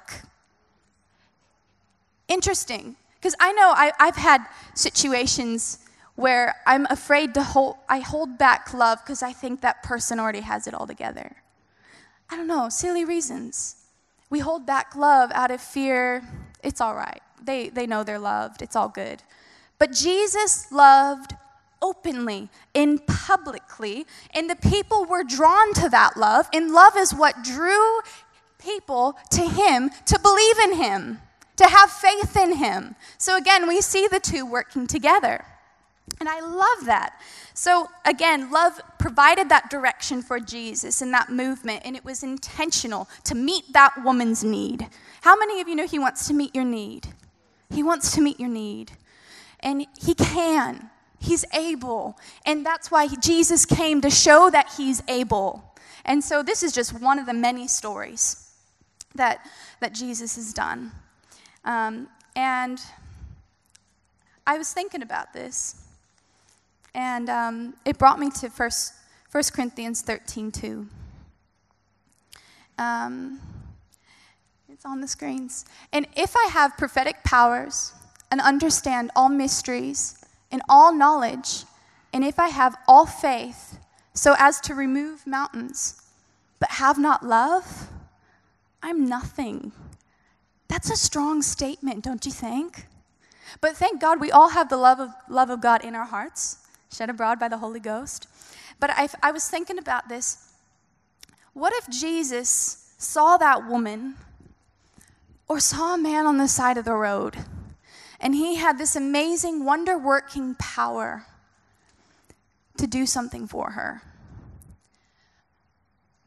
Interesting, 2.27 2.96
because 3.15 3.36
I 3.39 3.51
know 3.53 3.72
I, 3.75 3.91
I've 4.00 4.15
had 4.15 4.46
situations 4.74 5.79
where 6.15 6.55
I'm 6.65 6.88
afraid 6.89 7.34
to 7.36 7.43
hold, 7.43 7.77
I 7.88 8.00
hold 8.00 8.38
back 8.38 8.74
love 8.74 9.00
because 9.03 9.22
I 9.24 9.34
think 9.34 9.62
that 9.62 9.84
person 9.84 10.19
already 10.19 10.41
has 10.41 10.67
it 10.67 10.74
all 10.74 10.88
together. 10.88 11.38
I 12.29 12.36
don't 12.36 12.48
know, 12.48 12.69
silly 12.69 13.05
reasons. 13.05 13.75
We 14.29 14.39
hold 14.39 14.65
back 14.65 14.96
love 14.96 15.31
out 15.34 15.51
of 15.51 15.62
fear. 15.62 16.24
It's 16.63 16.81
all 16.81 16.96
right. 16.96 17.22
They, 17.41 17.69
they 17.69 17.88
know 17.88 18.03
they're 18.03 18.19
loved. 18.19 18.62
It's 18.62 18.75
all 18.75 18.89
good. 18.89 19.22
But 19.79 19.93
Jesus 19.93 20.72
loved 20.72 21.36
openly 21.81 22.50
and 22.74 23.05
publicly, 23.05 24.05
and 24.34 24.50
the 24.50 24.55
people 24.55 25.05
were 25.05 25.24
drawn 25.24 25.74
to 25.75 25.88
that 25.89 26.17
love, 26.17 26.48
and 26.51 26.72
love 26.72 26.98
is 26.98 27.13
what 27.13 27.43
drew 27.43 28.00
people 28.57 29.15
to 29.29 29.41
him 29.41 29.91
to 30.07 30.19
believe 30.19 30.60
in 30.60 30.74
him, 30.74 31.19
to 31.57 31.65
have 31.65 31.91
faith 31.91 32.35
in 32.37 32.53
him. 32.53 32.95
So 33.17 33.35
again, 33.37 33.67
we 33.67 33.81
see 33.81 34.07
the 34.07 34.19
two 34.19 34.45
working 34.45 34.87
together. 34.87 35.45
And 36.19 36.29
I 36.29 36.39
love 36.39 36.85
that. 36.85 37.19
So, 37.53 37.89
again, 38.05 38.51
love 38.51 38.79
provided 38.97 39.49
that 39.49 39.69
direction 39.69 40.21
for 40.21 40.39
Jesus 40.39 41.01
in 41.01 41.11
that 41.11 41.29
movement, 41.29 41.81
and 41.85 41.95
it 41.95 42.05
was 42.05 42.23
intentional 42.23 43.09
to 43.25 43.35
meet 43.35 43.73
that 43.73 44.03
woman's 44.03 44.43
need. 44.43 44.87
How 45.21 45.35
many 45.35 45.59
of 45.59 45.67
you 45.67 45.75
know 45.75 45.85
He 45.85 45.99
wants 45.99 46.27
to 46.27 46.33
meet 46.33 46.55
your 46.55 46.63
need? 46.63 47.07
He 47.69 47.83
wants 47.83 48.13
to 48.15 48.21
meet 48.21 48.39
your 48.39 48.49
need. 48.49 48.93
And 49.59 49.85
He 49.99 50.13
can, 50.13 50.89
He's 51.19 51.45
able. 51.53 52.17
And 52.45 52.65
that's 52.65 52.89
why 52.89 53.07
Jesus 53.07 53.65
came 53.65 54.01
to 54.01 54.09
show 54.09 54.49
that 54.49 54.73
He's 54.77 55.03
able. 55.07 55.75
And 56.05 56.23
so, 56.23 56.41
this 56.41 56.63
is 56.63 56.71
just 56.71 56.99
one 56.99 57.19
of 57.19 57.25
the 57.25 57.33
many 57.33 57.67
stories 57.67 58.51
that, 59.15 59.45
that 59.81 59.93
Jesus 59.93 60.35
has 60.37 60.53
done. 60.53 60.91
Um, 61.67 62.07
and 62.36 62.79
I 64.47 64.57
was 64.57 64.74
thinking 64.74 65.01
about 65.01 65.33
this. 65.33 65.75
And 66.95 67.29
um, 67.29 67.74
it 67.86 67.97
brought 68.00 68.19
me 68.19 68.31
to 68.39 68.47
1, 68.47 68.69
1 69.31 69.43
Corinthians 69.53 70.01
13 70.01 70.51
2. 70.51 70.88
Um, 72.79 73.39
it's 74.71 74.86
on 74.86 75.01
the 75.01 75.07
screens. 75.07 75.65
And 75.91 76.07
if 76.15 76.36
I 76.38 76.50
have 76.51 76.77
prophetic 76.77 77.24
powers 77.25 77.91
and 78.31 78.39
understand 78.39 79.12
all 79.15 79.29
mysteries 79.29 80.24
and 80.51 80.62
all 80.69 80.93
knowledge, 80.93 81.65
and 82.13 82.24
if 82.24 82.39
I 82.39 82.47
have 82.47 82.77
all 82.88 83.05
faith 83.05 83.77
so 84.13 84.36
as 84.39 84.62
to 84.62 84.74
remove 84.74 85.27
mountains, 85.27 86.01
but 86.59 86.69
have 86.71 86.97
not 86.97 87.25
love, 87.25 87.89
I'm 88.81 89.05
nothing. 89.05 89.74
That's 90.67 90.89
a 90.89 90.95
strong 90.95 91.41
statement, 91.41 92.03
don't 92.03 92.25
you 92.25 92.31
think? 92.31 92.88
But 93.62 93.77
thank 93.77 94.01
God 94.01 94.19
we 94.19 94.31
all 94.31 94.50
have 94.50 94.69
the 94.69 94.77
love 94.77 95.00
of, 95.00 95.09
love 95.29 95.50
of 95.50 95.62
God 95.62 95.83
in 95.83 95.95
our 95.95 96.05
hearts 96.05 96.57
shed 96.91 97.09
abroad 97.09 97.39
by 97.39 97.47
the 97.47 97.57
Holy 97.57 97.79
Ghost. 97.79 98.27
But 98.79 98.91
I, 98.91 99.09
I 99.21 99.31
was 99.31 99.47
thinking 99.47 99.77
about 99.77 100.09
this. 100.09 100.51
What 101.53 101.74
if 101.74 101.89
Jesus 101.89 102.93
saw 102.97 103.38
that 103.38 103.67
woman 103.67 104.15
or 105.47 105.59
saw 105.59 105.95
a 105.95 105.97
man 105.97 106.25
on 106.25 106.38
the 106.38 106.47
side 106.47 106.77
of 106.77 106.86
the 106.86 106.93
road 106.93 107.38
and 108.19 108.36
he 108.36 108.55
had 108.55 108.77
this 108.77 108.95
amazing, 108.95 109.65
wonder 109.65 109.97
working 109.97 110.55
power 110.55 111.25
to 112.77 112.88
do 112.88 113.05
something 113.05 113.47
for 113.47 113.71
her? 113.71 114.01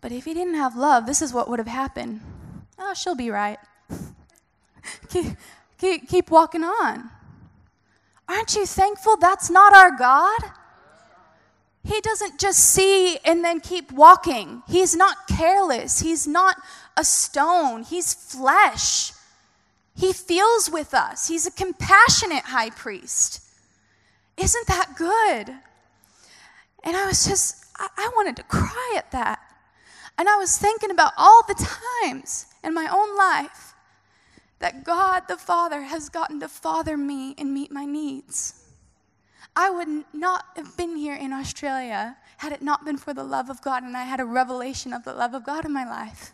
But 0.00 0.12
if 0.12 0.24
he 0.24 0.34
didn't 0.34 0.54
have 0.54 0.76
love, 0.76 1.06
this 1.06 1.20
is 1.20 1.32
what 1.32 1.48
would 1.48 1.58
have 1.58 1.68
happened. 1.68 2.20
Oh, 2.78 2.94
she'll 2.94 3.14
be 3.14 3.30
right. 3.30 3.58
Keep, 5.08 5.26
keep, 5.78 6.08
keep 6.08 6.30
walking 6.30 6.64
on. 6.64 7.10
Aren't 8.28 8.54
you 8.54 8.66
thankful 8.66 9.16
that's 9.16 9.50
not 9.50 9.74
our 9.74 9.90
God? 9.96 10.40
He 11.82 12.00
doesn't 12.00 12.38
just 12.38 12.58
see 12.58 13.18
and 13.24 13.42
then 13.44 13.60
keep 13.60 13.90
walking. 13.90 14.62
He's 14.68 14.94
not 14.94 15.26
careless. 15.28 16.00
He's 16.00 16.26
not 16.26 16.56
a 16.96 17.04
stone. 17.04 17.82
He's 17.82 18.12
flesh. 18.12 19.12
He 19.96 20.12
feels 20.12 20.70
with 20.70 20.94
us. 20.94 21.28
He's 21.28 21.46
a 21.46 21.50
compassionate 21.50 22.44
high 22.44 22.70
priest. 22.70 23.42
Isn't 24.36 24.66
that 24.66 24.94
good? 24.96 25.54
And 26.84 26.96
I 26.96 27.06
was 27.06 27.26
just, 27.26 27.64
I, 27.76 27.88
I 27.96 28.10
wanted 28.14 28.36
to 28.36 28.42
cry 28.44 28.94
at 28.96 29.10
that. 29.10 29.40
And 30.18 30.28
I 30.28 30.36
was 30.36 30.56
thinking 30.56 30.90
about 30.90 31.12
all 31.16 31.42
the 31.48 31.54
times 32.02 32.46
in 32.62 32.74
my 32.74 32.86
own 32.92 33.16
life 33.16 33.69
that 34.60 34.84
God 34.84 35.24
the 35.28 35.36
Father 35.36 35.82
has 35.82 36.08
gotten 36.08 36.40
to 36.40 36.48
father 36.48 36.96
me 36.96 37.34
and 37.36 37.52
meet 37.52 37.72
my 37.72 37.84
needs. 37.84 38.64
I 39.56 39.70
would 39.70 40.04
not 40.12 40.44
have 40.56 40.76
been 40.76 40.96
here 40.96 41.14
in 41.14 41.32
Australia 41.32 42.16
had 42.36 42.52
it 42.52 42.62
not 42.62 42.84
been 42.84 42.96
for 42.96 43.12
the 43.12 43.24
love 43.24 43.50
of 43.50 43.60
God 43.62 43.82
and 43.82 43.96
I 43.96 44.04
had 44.04 44.20
a 44.20 44.24
revelation 44.24 44.92
of 44.92 45.04
the 45.04 45.12
love 45.12 45.34
of 45.34 45.44
God 45.44 45.64
in 45.64 45.72
my 45.72 45.84
life. 45.84 46.32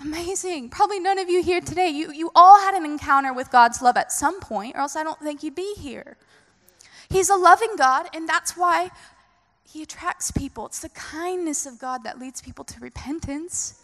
Amazing. 0.00 0.70
Probably 0.70 0.98
none 0.98 1.18
of 1.18 1.28
you 1.28 1.42
here 1.42 1.60
today, 1.60 1.88
you, 1.88 2.10
you 2.10 2.30
all 2.34 2.58
had 2.60 2.74
an 2.74 2.86
encounter 2.86 3.34
with 3.34 3.50
God's 3.50 3.82
love 3.82 3.98
at 3.98 4.10
some 4.10 4.40
point, 4.40 4.74
or 4.74 4.80
else 4.80 4.96
I 4.96 5.02
don't 5.02 5.20
think 5.20 5.42
you'd 5.42 5.54
be 5.54 5.74
here. 5.74 6.16
He's 7.10 7.28
a 7.28 7.36
loving 7.36 7.74
God, 7.76 8.06
and 8.14 8.26
that's 8.26 8.56
why 8.56 8.90
He 9.62 9.82
attracts 9.82 10.30
people. 10.30 10.64
It's 10.66 10.78
the 10.78 10.88
kindness 10.90 11.66
of 11.66 11.78
God 11.78 12.04
that 12.04 12.18
leads 12.18 12.40
people 12.40 12.64
to 12.64 12.80
repentance. 12.80 13.79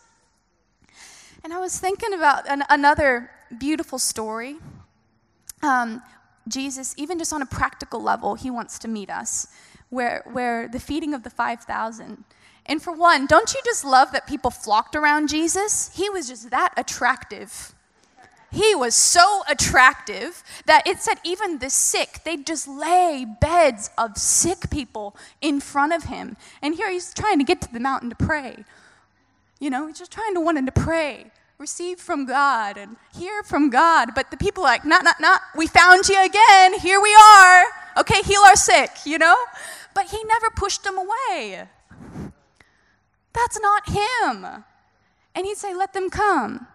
And 1.45 1.52
I 1.52 1.59
was 1.59 1.78
thinking 1.78 2.12
about 2.12 2.49
an, 2.49 2.64
another 2.69 3.31
beautiful 3.59 3.99
story. 3.99 4.57
Um, 5.62 6.02
Jesus, 6.49 6.95
even 6.97 7.19
just 7.19 7.33
on 7.33 7.43
a 7.43 7.47
practical 7.47 8.02
level, 8.02 8.35
he 8.35 8.50
wants 8.50 8.78
to 8.81 8.88
meet 8.88 9.11
us, 9.11 9.49
where, 9.90 10.23
where 10.33 10.69
the 10.69 10.81
feeding 10.81 11.14
of 11.14 11.23
the 11.23 11.31
5,000. 11.31 12.25
And 12.66 12.83
for 12.83 12.93
one, 12.93 13.26
don't 13.26 13.52
you 13.55 13.61
just 13.64 13.85
love 13.85 14.12
that 14.12 14.26
people 14.26 14.50
flocked 14.50 14.97
around 14.97 15.28
Jesus? 15.28 15.90
He 15.95 16.11
was 16.11 16.28
just 16.28 16.50
that 16.50 16.73
attractive. 16.76 17.75
He 18.50 18.75
was 18.75 18.95
so 18.95 19.43
attractive 19.49 20.43
that 20.66 20.87
it 20.87 21.00
said 21.00 21.19
even 21.25 21.59
the 21.59 21.71
sick, 21.71 22.21
they'd 22.25 22.47
just 22.47 22.66
lay 22.69 23.26
beds 23.40 23.90
of 23.99 24.16
sick 24.16 24.71
people 24.71 25.16
in 25.40 25.61
front 25.61 25.93
of 25.93 26.05
him. 26.05 26.37
And 26.62 26.75
here 26.75 26.90
he's 26.90 27.12
trying 27.12 27.38
to 27.38 27.45
get 27.45 27.61
to 27.62 27.73
the 27.73 27.81
mountain 27.81 28.09
to 28.11 28.16
pray. 28.16 28.64
You 29.58 29.70
know, 29.70 29.86
he's 29.86 29.98
just 29.98 30.12
trying 30.12 30.34
to 30.34 30.40
want 30.40 30.58
him 30.58 30.66
to 30.66 30.72
pray, 30.72 31.30
receive 31.58 31.98
from 31.98 32.26
God, 32.26 32.76
and 32.76 32.96
hear 33.16 33.42
from 33.42 33.70
God. 33.70 34.10
But 34.14 34.30
the 34.30 34.36
people 34.36 34.62
are 34.64 34.66
like, 34.66 34.84
not, 34.84 35.02
not, 35.02 35.20
not, 35.20 35.40
we 35.56 35.66
found 35.66 36.08
you 36.08 36.22
again. 36.22 36.78
Here 36.78 37.00
we 37.00 37.14
are. 37.14 37.64
Okay, 37.98 38.22
heal 38.22 38.42
our 38.42 38.56
sick, 38.56 38.90
you 39.04 39.18
know? 39.18 39.36
But 39.94 40.08
he 40.08 40.22
never 40.25 40.50
pushed 40.50 40.84
them 40.84 40.98
away. 40.98 41.68
That's 43.32 43.60
not 43.60 43.88
him. 43.88 44.64
And 45.34 45.46
he'd 45.46 45.56
say, 45.56 45.75
let 45.75 45.94
them 45.94 46.10
come. 46.10 46.66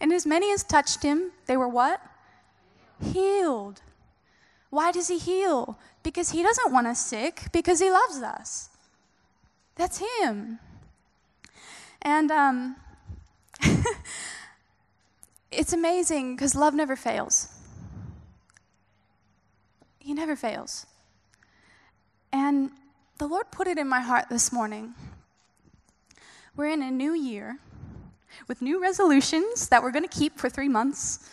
And 0.00 0.12
as 0.12 0.26
many 0.26 0.52
as 0.52 0.64
touched 0.64 1.02
him, 1.02 1.32
they 1.46 1.56
were 1.56 1.68
what? 1.68 2.00
Healed. 3.00 3.82
Why 4.70 4.90
does 4.90 5.08
he 5.08 5.18
heal? 5.18 5.78
Because 6.02 6.30
he 6.30 6.42
doesn't 6.42 6.72
want 6.72 6.86
us 6.86 7.04
sick, 7.04 7.42
because 7.52 7.78
he 7.80 7.90
loves 7.90 8.22
us. 8.22 8.70
That's 9.76 10.02
him. 10.20 10.58
And 12.02 12.30
um, 12.30 12.76
it's 15.52 15.72
amazing 15.72 16.34
because 16.34 16.54
love 16.54 16.74
never 16.74 16.96
fails. 16.96 17.48
He 19.98 20.12
never 20.12 20.34
fails. 20.34 20.86
And 22.32 22.70
the 23.18 23.26
Lord 23.26 23.50
put 23.52 23.68
it 23.68 23.78
in 23.78 23.88
my 23.88 24.00
heart 24.00 24.28
this 24.28 24.52
morning. 24.52 24.94
We're 26.56 26.68
in 26.68 26.82
a 26.82 26.90
new 26.90 27.14
year 27.14 27.58
with 28.48 28.60
new 28.60 28.82
resolutions 28.82 29.68
that 29.68 29.82
we're 29.82 29.92
going 29.92 30.06
to 30.06 30.18
keep 30.18 30.38
for 30.38 30.50
three 30.50 30.68
months. 30.68 31.30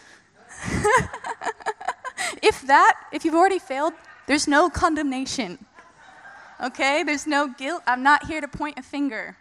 if 2.43 2.61
that, 2.67 2.93
if 3.11 3.25
you've 3.25 3.33
already 3.33 3.59
failed, 3.59 3.93
there's 4.27 4.47
no 4.47 4.69
condemnation. 4.69 5.65
Okay? 6.61 7.01
There's 7.03 7.25
no 7.25 7.47
guilt. 7.47 7.81
I'm 7.88 8.03
not 8.03 8.27
here 8.27 8.39
to 8.39 8.47
point 8.47 8.77
a 8.77 8.83
finger. 8.83 9.35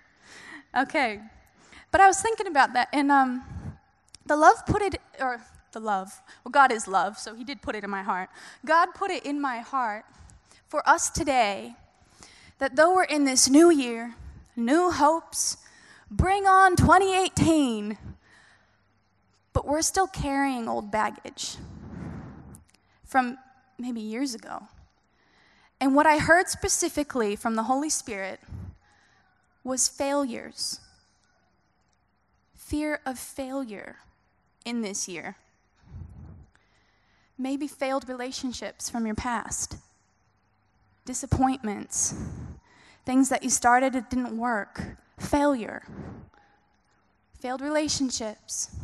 Okay. 0.77 1.21
But 1.91 2.01
I 2.01 2.07
was 2.07 2.21
thinking 2.21 2.47
about 2.47 2.75
that, 2.75 2.89
and 2.93 3.11
um, 3.11 3.43
the 4.27 4.37
love 4.37 4.67
put 4.67 4.83
it, 4.83 5.01
or 5.21 5.41
the 5.73 5.81
love, 5.81 6.21
well, 6.45 6.51
God 6.51 6.71
is 6.71 6.87
love, 6.87 7.19
so 7.19 7.35
He 7.35 7.45
did 7.45 7.63
put 7.63 7.75
it 7.75 7.85
in 7.85 7.91
my 7.91 8.03
heart. 8.03 8.29
God 8.65 8.89
put 8.95 9.11
it 9.11 9.25
in 9.25 9.41
my 9.41 9.59
heart 9.59 10.05
for 10.67 10.87
us 10.89 11.09
today 11.09 11.75
that 12.59 12.77
though 12.77 12.95
we're 12.95 13.05
in 13.05 13.25
this 13.25 13.49
new 13.49 13.71
year, 13.71 14.15
new 14.57 14.91
hopes, 14.91 15.57
bring 16.11 16.47
on 16.47 16.77
2018, 16.77 17.97
but 19.53 19.67
we're 19.67 19.83
still 19.83 20.07
carrying 20.07 20.69
old 20.69 20.91
baggage 20.91 21.57
from 23.05 23.39
maybe 23.79 24.01
years 24.01 24.35
ago. 24.35 24.65
And 25.81 25.95
what 25.95 26.07
I 26.07 26.19
heard 26.19 26.49
specifically 26.49 27.37
from 27.37 27.55
the 27.55 27.63
Holy 27.65 27.89
Spirit 27.89 28.41
was 29.69 29.87
failures. 29.87 30.81
Fear 32.57 33.01
of 33.05 33.19
failure 33.19 33.97
in 34.65 34.81
this 34.81 35.07
year. 35.07 35.37
Maybe 37.37 37.69
failed 37.69 38.09
relationships 38.09 38.91
from 38.91 39.07
your 39.07 39.15
past, 39.15 39.77
disappointments, 41.05 42.15
things 43.05 43.29
that 43.29 43.45
you 43.45 43.51
started, 43.51 43.95
it 43.95 44.11
didn't 44.11 44.37
work, 44.37 44.97
failure, 45.19 45.87
failed 47.39 47.61
relationships. 47.61 48.75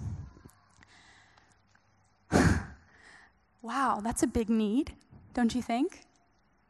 wow, 3.63 4.01
that's 4.05 4.23
a 4.23 4.27
big 4.29 4.49
need, 4.49 4.93
don't 5.33 5.55
you 5.55 5.63
think? 5.63 6.03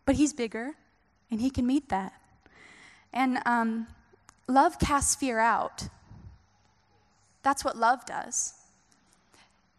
But 0.06 0.14
He's 0.14 0.32
bigger, 0.32 0.74
and 1.30 1.40
He 1.40 1.50
can 1.50 1.66
meet 1.66 1.90
that. 1.90 2.14
And 3.12 3.38
um, 3.44 3.86
love 4.46 4.78
casts 4.78 5.14
fear 5.14 5.38
out. 5.38 5.88
That's 7.42 7.64
what 7.64 7.76
love 7.76 8.04
does. 8.06 8.54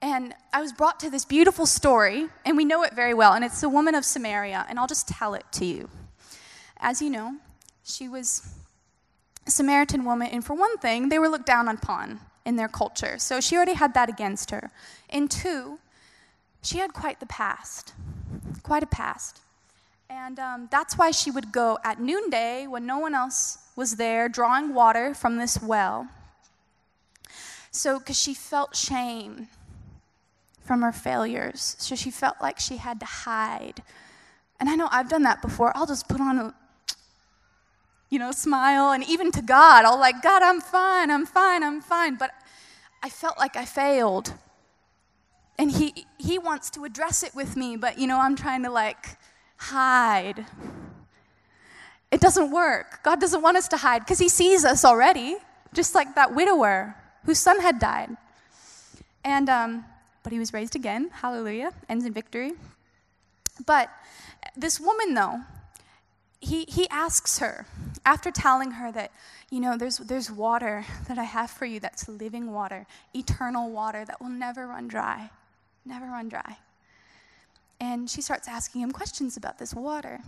And 0.02 0.36
I 0.54 0.62
was 0.62 0.72
brought 0.72 1.00
to 1.00 1.10
this 1.10 1.26
beautiful 1.26 1.66
story, 1.66 2.28
and 2.46 2.56
we 2.56 2.66
know 2.66 2.84
it 2.84 2.94
very 2.94 3.14
well, 3.14 3.34
and 3.34 3.44
it's 3.44 3.62
the 3.62 3.70
woman 3.70 3.96
of 3.96 4.06
Samaria, 4.06 4.66
and 4.70 4.78
I'll 4.78 4.88
just 4.88 5.08
tell 5.08 5.34
it 5.34 5.46
to 5.54 5.66
you. 5.66 5.90
As 6.78 7.02
you 7.02 7.10
know, 7.10 7.38
she 7.84 8.08
was 8.08 8.54
a 9.48 9.52
Samaritan 9.52 10.06
woman, 10.06 10.28
and 10.32 10.46
for 10.46 10.54
one 10.54 10.78
thing, 10.78 11.10
they 11.10 11.18
were 11.18 11.30
looked 11.30 11.48
down 11.48 11.68
upon 11.68 12.20
in 12.46 12.56
their 12.56 12.68
culture. 12.68 13.18
So 13.18 13.42
she 13.42 13.56
already 13.56 13.74
had 13.74 13.94
that 13.96 14.10
against 14.10 14.52
her. 14.52 14.70
And 15.10 15.32
two, 15.32 15.80
she 16.62 16.78
had 16.78 16.94
quite 16.94 17.20
the 17.20 17.26
past, 17.26 17.94
quite 18.62 18.84
a 18.84 18.88
past. 18.88 19.42
And 20.10 20.38
um, 20.40 20.68
that's 20.72 20.98
why 20.98 21.12
she 21.12 21.32
would 21.32 21.52
go 21.52 21.80
at 21.84 22.00
noonday 22.00 22.68
when 22.68 22.86
no 22.86 23.00
one 23.00 23.16
else 23.16 23.58
was 23.76 23.98
there 23.98 24.30
drawing 24.30 24.74
water 24.74 25.14
from 25.14 25.38
this 25.38 25.62
well. 25.62 26.08
So, 27.72 28.00
because 28.00 28.20
she 28.20 28.34
felt 28.34 28.76
shame 28.76 29.48
from 30.62 30.82
her 30.82 30.92
failures. 30.92 31.76
So 31.78 31.96
she 31.96 32.10
felt 32.10 32.38
like 32.42 32.60
she 32.60 32.78
had 32.78 33.00
to 33.02 33.06
hide. 33.06 33.84
And 34.60 34.70
I 34.70 34.76
know 34.76 34.88
I've 34.92 35.10
done 35.10 35.24
that 35.24 35.42
before. 35.42 35.72
I'll 35.76 35.86
just 35.86 36.08
put 36.08 36.22
on 36.22 36.40
a, 36.40 36.56
you 38.10 38.18
know, 38.18 38.32
smile. 38.32 38.92
And 38.92 39.04
even 39.08 39.32
to 39.34 39.42
God, 39.42 39.86
I'll 39.86 40.00
like, 40.00 40.22
God, 40.24 40.42
I'm 40.42 40.62
fine, 40.62 41.12
I'm 41.12 41.26
fine, 41.26 41.64
I'm 41.64 41.82
fine. 41.82 42.16
But 42.16 42.32
I 43.04 43.10
felt 43.10 43.38
like 43.38 43.56
I 43.56 43.66
failed. 43.66 44.34
And 45.58 45.72
he, 45.72 46.06
he 46.18 46.40
wants 46.40 46.70
to 46.72 46.84
address 46.86 47.24
it 47.24 47.36
with 47.36 47.56
me, 47.56 47.78
but, 47.78 47.98
you 47.98 48.08
know, 48.08 48.20
I'm 48.20 48.36
trying 48.36 48.64
to 48.64 48.72
like 48.72 49.18
hide. 49.58 50.46
It 52.16 52.22
doesn't 52.22 52.50
work. 52.50 53.04
God 53.04 53.20
doesn't 53.20 53.42
want 53.42 53.58
us 53.58 53.68
to 53.68 53.76
hide 53.76 54.00
because 54.00 54.20
he 54.20 54.30
sees 54.30 54.64
us 54.64 54.86
already, 54.86 55.36
just 55.74 55.94
like 55.94 56.16
that 56.16 56.34
widower 56.34 56.96
whose 57.26 57.40
son 57.40 57.60
had 57.60 57.78
died. 57.78 58.16
And, 59.26 59.50
um, 59.50 59.84
but 60.24 60.32
he 60.32 60.40
was 60.40 60.54
raised 60.54 60.78
again. 60.78 61.10
Hallelujah. 61.12 61.72
Ends 61.90 62.06
in 62.06 62.14
victory. 62.14 62.54
But 63.66 63.90
this 64.56 64.80
woman, 64.80 65.14
though, 65.14 65.42
he, 66.40 66.64
he 66.70 66.88
asks 66.88 67.40
her, 67.40 67.66
after 68.06 68.32
telling 68.32 68.72
her 68.72 68.94
that, 68.94 69.12
you 69.50 69.60
know, 69.60 69.76
there's, 69.78 69.98
there's 69.98 70.32
water 70.32 70.86
that 71.10 71.18
I 71.18 71.26
have 71.26 71.52
for 71.52 71.66
you 71.66 71.82
that's 71.82 72.08
living 72.08 72.54
water, 72.54 72.88
eternal 73.14 73.70
water 73.70 74.06
that 74.06 74.22
will 74.22 74.30
never 74.30 74.68
run 74.68 74.88
dry, 74.88 75.32
never 75.84 76.06
run 76.06 76.30
dry. 76.30 76.60
And 77.82 78.10
she 78.10 78.22
starts 78.22 78.48
asking 78.48 78.84
him 78.84 78.94
questions 78.94 79.36
about 79.36 79.60
this 79.60 79.74
water. 79.74 80.22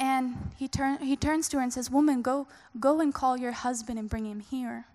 And 0.00 0.50
he, 0.56 0.66
turn, 0.66 0.98
he 0.98 1.14
turns 1.14 1.48
to 1.50 1.58
her 1.58 1.62
and 1.62 1.70
says, 1.70 1.90
Woman, 1.90 2.22
go, 2.22 2.48
go 2.80 3.00
and 3.00 3.12
call 3.12 3.36
your 3.36 3.52
husband 3.52 3.98
and 3.98 4.08
bring 4.08 4.24
him 4.24 4.40
here. 4.40 4.86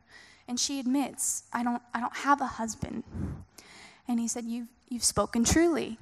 And 0.48 0.60
she 0.60 0.80
admits, 0.80 1.44
I 1.54 1.63
don't, 1.63 1.82
I 1.94 2.00
don't 2.00 2.15
have 2.18 2.41
a 2.41 2.48
husband. 2.48 3.04
And 4.08 4.20
he 4.20 4.28
said, 4.28 4.46
you've, 4.46 4.68
you've 4.89 5.04
spoken 5.04 5.44
truly. 5.44 6.00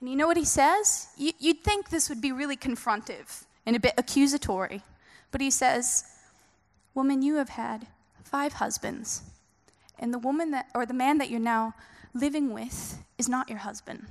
And 0.00 0.10
you 0.10 0.16
know 0.16 0.26
what 0.26 0.36
he 0.36 0.44
says? 0.44 1.08
You, 1.16 1.32
you'd 1.38 1.62
think 1.62 1.88
this 1.88 2.08
would 2.08 2.20
be 2.20 2.32
really 2.32 2.56
confrontive 2.56 3.44
and 3.66 3.76
a 3.76 3.80
bit 3.80 3.94
accusatory. 3.96 4.82
But 5.30 5.40
he 5.40 5.50
says, 5.50 6.04
Woman, 6.92 7.22
you 7.22 7.36
have 7.36 7.50
had 7.50 7.86
five 8.24 8.54
husbands. 8.54 9.22
And 9.98 10.12
the 10.12 10.18
woman 10.18 10.50
that, 10.50 10.66
or 10.74 10.86
the 10.86 10.94
man 10.94 11.18
that 11.18 11.30
you're 11.30 11.40
now 11.40 11.74
living 12.12 12.52
with 12.52 12.98
is 13.16 13.28
not 13.28 13.48
your 13.48 13.58
husband. 13.58 14.06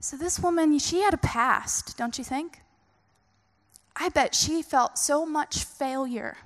So 0.00 0.16
this 0.16 0.38
woman, 0.38 0.78
she 0.78 1.00
had 1.02 1.14
a 1.14 1.18
past, 1.18 1.96
don't 1.96 2.18
you 2.18 2.24
think? 2.24 2.60
I 3.96 4.08
bet 4.10 4.34
she 4.34 4.62
felt 4.62 4.96
so 4.96 5.26
much 5.26 5.64
failure 5.64 6.36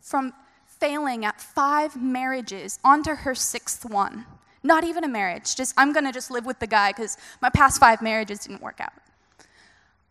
from 0.00 0.32
failing 0.66 1.24
at 1.24 1.40
five 1.40 2.00
marriages 2.00 2.78
onto 2.82 3.14
her 3.14 3.34
sixth 3.34 3.84
one. 3.84 4.26
Not 4.62 4.82
even 4.82 5.04
a 5.04 5.08
marriage, 5.08 5.54
just 5.54 5.72
I'm 5.76 5.92
gonna 5.92 6.12
just 6.12 6.30
live 6.30 6.46
with 6.46 6.58
the 6.58 6.66
guy 6.66 6.90
because 6.90 7.16
my 7.40 7.48
past 7.48 7.78
five 7.78 8.02
marriages 8.02 8.40
didn't 8.40 8.60
work 8.60 8.80
out. 8.80 8.92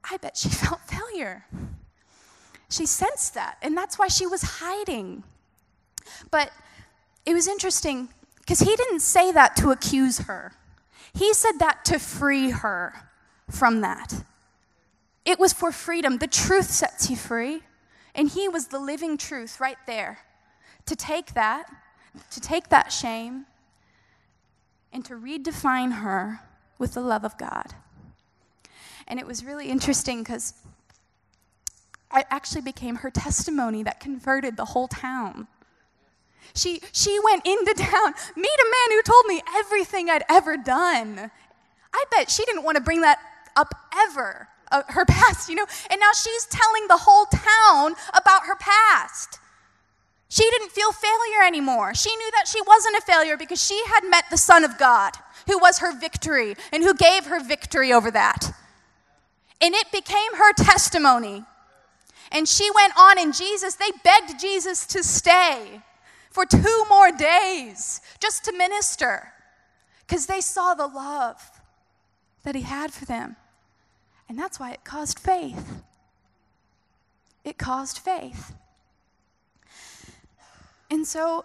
I 0.10 0.18
bet 0.18 0.38
she 0.38 0.50
felt 0.50 0.80
failure. 0.82 1.46
She 2.70 2.86
sensed 2.86 3.34
that, 3.34 3.58
and 3.62 3.76
that's 3.78 4.00
why 4.00 4.08
she 4.08 4.26
was 4.26 4.42
hiding. 4.42 5.24
But 6.32 6.52
it 7.26 7.34
was 7.34 7.48
interesting 7.48 8.10
because 8.40 8.60
he 8.60 8.76
didn't 8.76 9.02
say 9.02 9.32
that 9.34 9.58
to 9.58 9.72
accuse 9.72 10.20
her, 10.20 10.54
he 11.18 11.34
said 11.34 11.60
that 11.60 11.86
to 11.86 12.00
free 12.00 12.52
her 12.52 12.94
from 13.50 13.82
that. 13.82 14.24
It 15.26 15.40
was 15.40 15.54
for 15.54 15.72
freedom. 15.72 16.18
The 16.18 16.28
truth 16.28 16.70
sets 16.70 17.10
you 17.10 17.16
free. 17.16 17.62
And 18.16 18.30
he 18.30 18.50
was 18.50 18.68
the 18.68 18.80
living 18.80 19.18
truth 19.18 19.60
right 19.60 19.78
there 19.86 20.20
to 20.86 20.96
take 20.96 21.34
that, 21.34 21.70
to 22.32 22.42
take 22.42 22.70
that 22.70 22.92
shame, 22.92 23.46
and 24.92 25.06
to 25.06 25.14
redefine 25.14 26.00
her 26.00 26.40
with 26.80 26.94
the 26.94 27.02
love 27.02 27.24
of 27.24 27.38
God. 27.38 27.76
And 29.08 29.20
it 29.20 29.28
was 29.28 29.46
really 29.46 29.70
interesting 29.70 30.24
because 30.24 30.54
it 32.16 32.26
actually 32.30 32.62
became 32.62 32.96
her 32.98 33.12
testimony 33.12 33.84
that 33.84 34.00
converted 34.00 34.58
the 34.58 34.66
whole 34.66 34.88
town. 34.88 35.48
She, 36.56 36.82
she 36.92 37.20
went 37.24 37.46
into 37.46 37.74
town, 37.74 38.14
meet 38.36 38.60
a 38.60 38.72
man 38.72 38.98
who 38.98 39.02
told 39.04 39.26
me 39.28 39.42
everything 39.56 40.10
I'd 40.10 40.24
ever 40.30 40.58
done. 40.58 41.32
I 41.94 42.06
bet 42.12 42.30
she 42.30 42.46
didn't 42.46 42.64
want 42.64 42.78
to 42.78 42.84
bring 42.84 43.02
that 43.02 43.20
up 43.56 43.74
ever 43.96 44.48
uh, 44.72 44.84
her 44.88 45.06
past, 45.08 45.50
you 45.50 45.56
know, 45.56 45.66
and 45.90 46.00
now 46.00 46.12
she's 46.14 46.46
telling 46.46 46.88
the 46.88 46.98
whole 46.98 47.26
town 47.26 47.96
about 48.14 48.44
her 48.46 48.56
past. 48.56 49.40
She 50.30 50.44
didn't 50.50 50.72
feel 50.72 50.92
failure 50.92 51.44
anymore. 51.46 51.96
She 51.96 52.14
knew 52.16 52.32
that 52.32 52.48
she 52.48 52.62
wasn't 52.62 52.98
a 52.98 53.02
failure 53.02 53.38
because 53.38 53.64
she 53.64 53.82
had 53.88 54.02
met 54.10 54.26
the 54.30 54.38
Son 54.38 54.66
of 54.66 54.78
God, 54.78 55.14
who 55.48 55.58
was 55.58 55.80
her 55.80 55.98
victory 55.98 56.56
and 56.74 56.84
who 56.84 56.94
gave 56.94 57.28
her 57.28 57.42
victory 57.42 57.94
over 57.94 58.12
that. 58.12 58.52
And 59.62 59.74
it 59.74 59.90
became 59.92 60.36
her 60.36 60.54
testimony. 60.54 61.46
And 62.32 62.48
she 62.48 62.70
went 62.76 62.94
on, 62.98 63.18
and 63.18 63.34
Jesus, 63.34 63.76
they 63.76 63.90
begged 64.04 64.40
Jesus 64.40 64.86
to 64.88 65.02
stay 65.02 65.82
for 66.38 66.46
two 66.46 66.86
more 66.88 67.12
days 67.12 68.00
just 68.20 68.46
to 68.46 68.52
minister 68.52 69.34
because 70.06 70.28
they 70.28 70.40
saw 70.40 70.76
the 70.76 70.86
love 70.86 71.50
that 72.44 72.54
he 72.54 72.62
had 72.62 72.94
for 72.94 73.06
them. 73.06 73.36
And 74.30 74.38
that's 74.38 74.60
why 74.60 74.70
it 74.72 74.84
caused 74.84 75.18
faith. 75.18 75.82
It 77.44 77.58
caused 77.58 77.98
faith. 77.98 78.54
And 80.92 81.08
so 81.08 81.44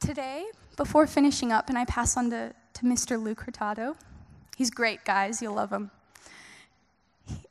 today, 0.00 0.46
before 0.78 1.06
finishing 1.06 1.52
up, 1.52 1.68
and 1.68 1.76
I 1.76 1.84
pass 1.84 2.16
on 2.16 2.30
to, 2.30 2.54
to 2.72 2.84
Mr. 2.86 3.22
Luke 3.22 3.42
Hurtado, 3.42 3.96
he's 4.56 4.70
great, 4.70 5.04
guys, 5.04 5.42
you'll 5.42 5.56
love 5.56 5.70
him. 5.70 5.90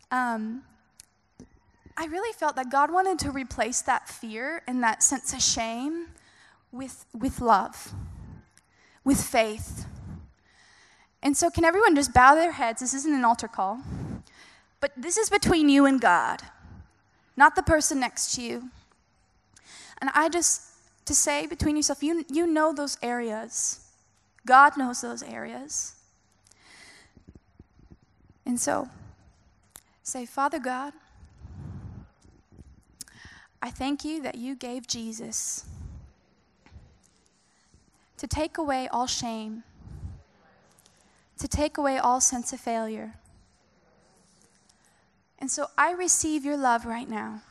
Um, 0.10 0.63
I 2.00 2.06
really 2.06 2.32
felt 2.32 2.56
that 2.58 2.70
God 2.70 2.92
wanted 2.92 3.18
to 3.20 3.32
replace 3.32 3.82
that 3.82 4.08
fear 4.08 4.62
and 4.68 4.84
that 4.84 5.02
sense 5.02 5.34
of 5.34 5.42
shame 5.42 6.10
with, 6.72 7.06
with 7.18 7.42
love, 7.42 7.92
with 9.04 9.20
faith. 9.20 9.88
And 11.24 11.36
so, 11.36 11.50
can 11.50 11.66
everyone 11.66 11.96
just 11.96 12.14
bow 12.14 12.36
their 12.36 12.52
heads? 12.52 12.82
This 12.82 12.94
isn't 12.94 13.14
an 13.14 13.26
altar 13.26 13.48
call, 13.48 13.80
but 14.80 14.92
this 14.96 15.18
is 15.18 15.32
between 15.32 15.70
you 15.70 15.88
and 15.88 16.00
God, 16.00 16.44
not 17.36 17.56
the 17.56 17.64
person 17.64 18.00
next 18.00 18.36
to 18.36 18.44
you. 18.44 18.70
And 20.00 20.12
I 20.14 20.30
just, 20.30 20.62
to 21.06 21.16
say 21.16 21.48
between 21.48 21.76
yourself, 21.76 22.04
you, 22.04 22.24
you 22.32 22.46
know 22.46 22.74
those 22.74 23.00
areas. 23.02 23.88
God 24.46 24.78
knows 24.78 25.02
those 25.02 25.24
areas. 25.24 25.96
And 28.46 28.60
so, 28.60 28.88
say, 30.04 30.28
Father 30.28 30.60
God, 30.60 30.94
I 33.62 33.70
thank 33.70 34.06
you 34.06 34.22
that 34.22 34.36
you 34.36 34.56
gave 34.56 34.88
Jesus 34.88 35.65
to 38.17 38.28
take 38.28 38.58
away 38.58 38.88
all 38.91 39.08
shame, 39.08 39.63
to 41.38 41.48
take 41.48 41.78
away 41.78 41.98
all 41.98 42.20
sense 42.20 42.52
of 42.54 42.60
failure. 42.60 43.15
And 45.39 45.52
so 45.52 45.67
I 45.78 45.91
receive 45.91 46.43
your 46.43 46.58
love 46.58 46.86
right 46.86 47.10
now, 47.10 47.41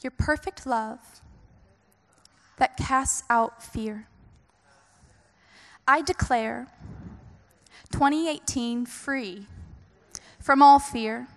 your 0.00 0.10
perfect 0.10 0.66
love 0.66 0.98
that 2.58 2.76
casts 2.76 3.22
out 3.30 3.62
fear. 3.62 4.06
I 5.86 6.02
declare 6.02 6.68
2018 7.92 8.86
free 8.86 9.46
from 10.38 10.62
all 10.62 10.78
fear, 10.78 11.28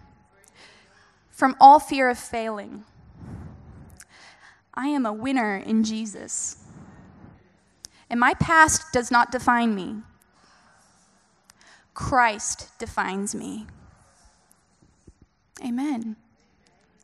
from 1.34 1.56
all 1.60 1.80
fear 1.80 2.10
of 2.10 2.18
failing. 2.18 2.86
I 4.74 4.88
am 4.88 5.06
a 5.06 5.12
winner 5.12 5.58
in 5.58 5.84
Jesus. 5.84 6.58
And 8.10 8.20
my 8.20 8.36
past 8.36 8.94
does 8.94 9.10
not 9.10 9.32
define 9.32 9.74
me. 9.74 9.98
Christ 11.96 12.70
defines 12.78 13.34
me. 13.34 13.66
Amen. 15.66 16.16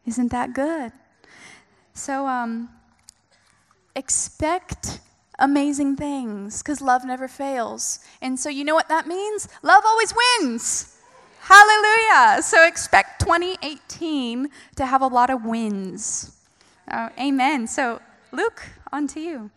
Isn't 0.06 0.32
that 0.32 0.54
good? 0.54 0.92
So, 1.94 2.28
um, 2.28 2.70
expect 3.96 5.00
amazing 5.40 5.96
things 5.96 6.62
because 6.62 6.82
love 6.82 7.04
never 7.04 7.28
fails. 7.28 8.00
And 8.22 8.40
so, 8.40 8.50
you 8.50 8.64
know 8.64 8.76
what 8.76 8.90
that 8.90 9.08
means? 9.08 9.48
Love 9.64 9.84
always 9.86 10.14
wins. 10.42 10.99
Hallelujah. 11.50 12.44
So, 12.44 12.68
expect 12.68 13.22
2018 13.22 14.50
to 14.76 14.86
have 14.86 15.02
a 15.02 15.08
lot 15.08 15.32
of 15.32 15.44
wins. 15.44 16.38
Uh, 16.88 17.10
amen. 17.20 17.66
So, 17.66 18.00
Luke, 18.32 18.62
on 18.92 19.08
to 19.08 19.20
you. 19.20 19.50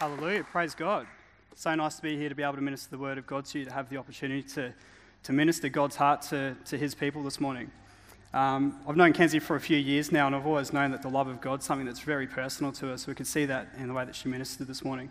Hallelujah. 0.00 0.42
Praise 0.42 0.74
God. 0.74 1.06
So 1.54 1.72
nice 1.76 1.94
to 1.94 2.02
be 2.02 2.16
here 2.16 2.28
to 2.28 2.34
be 2.34 2.42
able 2.42 2.56
to 2.56 2.60
minister 2.60 2.90
the 2.90 2.98
word 2.98 3.18
of 3.18 3.26
God 3.28 3.44
to 3.46 3.60
you, 3.60 3.64
to 3.64 3.72
have 3.72 3.88
the 3.88 3.96
opportunity 3.96 4.42
to, 4.54 4.74
to 5.22 5.32
minister 5.32 5.68
God's 5.68 5.94
heart 5.94 6.22
to, 6.22 6.56
to 6.64 6.76
his 6.76 6.94
people 6.94 7.22
this 7.22 7.40
morning. 7.40 7.70
Um, 8.34 8.80
I've 8.88 8.96
known 8.96 9.12
Kenzie 9.12 9.38
for 9.38 9.54
a 9.54 9.60
few 9.60 9.78
years 9.78 10.10
now, 10.10 10.26
and 10.26 10.34
I've 10.34 10.46
always 10.46 10.72
known 10.72 10.90
that 10.90 11.02
the 11.02 11.08
love 11.08 11.28
of 11.28 11.40
God 11.40 11.60
is 11.60 11.64
something 11.64 11.86
that's 11.86 12.00
very 12.00 12.26
personal 12.26 12.72
to 12.72 12.92
us. 12.92 13.06
We 13.06 13.14
could 13.14 13.28
see 13.28 13.44
that 13.44 13.68
in 13.78 13.86
the 13.86 13.94
way 13.94 14.04
that 14.04 14.16
she 14.16 14.28
ministered 14.28 14.66
this 14.66 14.84
morning. 14.84 15.10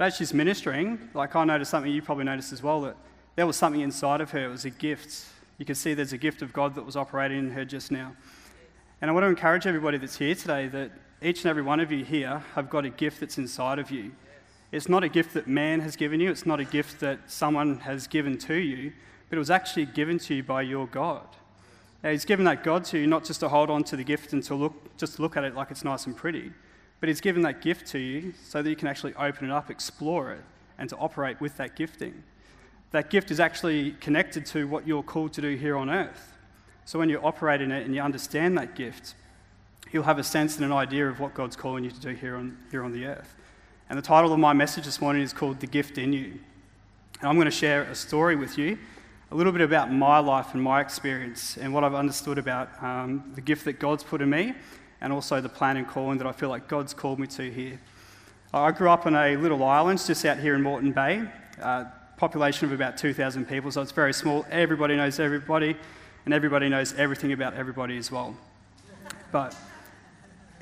But 0.00 0.06
as 0.06 0.16
she's 0.16 0.32
ministering, 0.32 1.10
like 1.12 1.36
I 1.36 1.44
noticed 1.44 1.70
something 1.70 1.92
you 1.92 2.00
probably 2.00 2.24
noticed 2.24 2.54
as 2.54 2.62
well, 2.62 2.80
that 2.80 2.96
there 3.36 3.46
was 3.46 3.56
something 3.56 3.82
inside 3.82 4.22
of 4.22 4.30
her. 4.30 4.46
It 4.46 4.48
was 4.48 4.64
a 4.64 4.70
gift. 4.70 5.26
You 5.58 5.66
can 5.66 5.74
see 5.74 5.92
there's 5.92 6.14
a 6.14 6.16
gift 6.16 6.40
of 6.40 6.54
God 6.54 6.74
that 6.76 6.86
was 6.86 6.96
operating 6.96 7.36
in 7.36 7.50
her 7.50 7.66
just 7.66 7.90
now. 7.90 8.16
And 9.02 9.10
I 9.10 9.12
want 9.12 9.24
to 9.24 9.28
encourage 9.28 9.66
everybody 9.66 9.98
that's 9.98 10.16
here 10.16 10.34
today 10.34 10.68
that 10.68 10.92
each 11.20 11.42
and 11.42 11.50
every 11.50 11.60
one 11.60 11.80
of 11.80 11.92
you 11.92 12.02
here 12.02 12.42
have 12.54 12.70
got 12.70 12.86
a 12.86 12.88
gift 12.88 13.20
that's 13.20 13.36
inside 13.36 13.78
of 13.78 13.90
you. 13.90 14.12
It's 14.72 14.88
not 14.88 15.04
a 15.04 15.08
gift 15.10 15.34
that 15.34 15.46
man 15.46 15.80
has 15.80 15.96
given 15.96 16.18
you, 16.18 16.30
it's 16.30 16.46
not 16.46 16.60
a 16.60 16.64
gift 16.64 17.00
that 17.00 17.30
someone 17.30 17.80
has 17.80 18.06
given 18.06 18.38
to 18.38 18.54
you, 18.54 18.94
but 19.28 19.36
it 19.36 19.38
was 19.38 19.50
actually 19.50 19.84
given 19.84 20.18
to 20.20 20.34
you 20.34 20.42
by 20.42 20.62
your 20.62 20.86
God. 20.86 21.26
Now, 22.02 22.12
he's 22.12 22.24
given 22.24 22.46
that 22.46 22.64
God 22.64 22.86
to 22.86 22.98
you 22.98 23.06
not 23.06 23.26
just 23.26 23.40
to 23.40 23.50
hold 23.50 23.68
on 23.68 23.84
to 23.84 23.96
the 23.96 24.04
gift 24.04 24.32
and 24.32 24.42
to 24.44 24.54
look, 24.54 24.96
just 24.96 25.20
look 25.20 25.36
at 25.36 25.44
it 25.44 25.54
like 25.54 25.70
it's 25.70 25.84
nice 25.84 26.06
and 26.06 26.16
pretty, 26.16 26.52
but 27.00 27.08
He's 27.08 27.20
given 27.20 27.42
that 27.42 27.62
gift 27.62 27.86
to 27.88 27.98
you 27.98 28.34
so 28.44 28.62
that 28.62 28.68
you 28.70 28.76
can 28.76 28.86
actually 28.86 29.14
open 29.14 29.48
it 29.48 29.52
up, 29.52 29.70
explore 29.70 30.32
it, 30.32 30.44
and 30.78 30.88
to 30.90 30.96
operate 30.96 31.40
with 31.40 31.56
that 31.56 31.74
gifting. 31.74 32.22
That 32.92 33.10
gift 33.10 33.30
is 33.30 33.40
actually 33.40 33.92
connected 33.92 34.46
to 34.46 34.66
what 34.66 34.86
you're 34.86 35.02
called 35.02 35.32
to 35.34 35.40
do 35.40 35.56
here 35.56 35.76
on 35.76 35.88
earth. 35.90 36.36
So 36.84 36.98
when 36.98 37.08
you 37.08 37.20
operate 37.20 37.60
in 37.60 37.70
it 37.70 37.86
and 37.86 37.94
you 37.94 38.02
understand 38.02 38.58
that 38.58 38.74
gift, 38.74 39.14
you'll 39.92 40.04
have 40.04 40.18
a 40.18 40.24
sense 40.24 40.56
and 40.56 40.64
an 40.64 40.72
idea 40.72 41.08
of 41.08 41.20
what 41.20 41.34
God's 41.34 41.56
calling 41.56 41.84
you 41.84 41.90
to 41.90 42.00
do 42.00 42.10
here 42.10 42.36
on, 42.36 42.58
here 42.70 42.82
on 42.82 42.92
the 42.92 43.06
earth. 43.06 43.34
And 43.88 43.98
the 43.98 44.02
title 44.02 44.32
of 44.32 44.38
my 44.38 44.52
message 44.52 44.84
this 44.84 45.00
morning 45.00 45.22
is 45.22 45.32
called 45.32 45.60
The 45.60 45.66
Gift 45.66 45.98
in 45.98 46.12
You. 46.12 46.38
And 47.20 47.28
I'm 47.28 47.36
going 47.36 47.46
to 47.46 47.50
share 47.50 47.82
a 47.82 47.94
story 47.94 48.36
with 48.36 48.58
you 48.58 48.78
a 49.30 49.34
little 49.34 49.52
bit 49.52 49.60
about 49.60 49.92
my 49.92 50.18
life 50.18 50.54
and 50.54 50.62
my 50.62 50.80
experience 50.80 51.56
and 51.56 51.72
what 51.72 51.84
I've 51.84 51.94
understood 51.94 52.38
about 52.38 52.70
um, 52.82 53.30
the 53.34 53.40
gift 53.40 53.64
that 53.66 53.78
God's 53.78 54.02
put 54.02 54.20
in 54.20 54.30
me 54.30 54.54
and 55.00 55.12
also 55.12 55.40
the 55.40 55.48
plan 55.48 55.76
and 55.76 55.88
calling 55.88 56.18
that 56.18 56.26
I 56.26 56.32
feel 56.32 56.48
like 56.48 56.68
God's 56.68 56.94
called 56.94 57.18
me 57.18 57.26
to 57.28 57.50
here. 57.50 57.80
I 58.52 58.72
grew 58.72 58.90
up 58.90 59.06
on 59.06 59.14
a 59.14 59.36
little 59.36 59.62
island 59.62 60.02
just 60.04 60.24
out 60.24 60.38
here 60.38 60.54
in 60.54 60.62
Moreton 60.62 60.92
Bay, 60.92 61.22
uh, 61.62 61.84
population 62.16 62.66
of 62.66 62.72
about 62.72 62.98
2,000 62.98 63.48
people, 63.48 63.70
so 63.70 63.80
it's 63.80 63.92
very 63.92 64.12
small. 64.12 64.44
Everybody 64.50 64.96
knows 64.96 65.20
everybody, 65.20 65.76
and 66.24 66.34
everybody 66.34 66.68
knows 66.68 66.92
everything 66.94 67.32
about 67.32 67.54
everybody 67.54 67.96
as 67.96 68.10
well. 68.10 68.36
But 69.30 69.56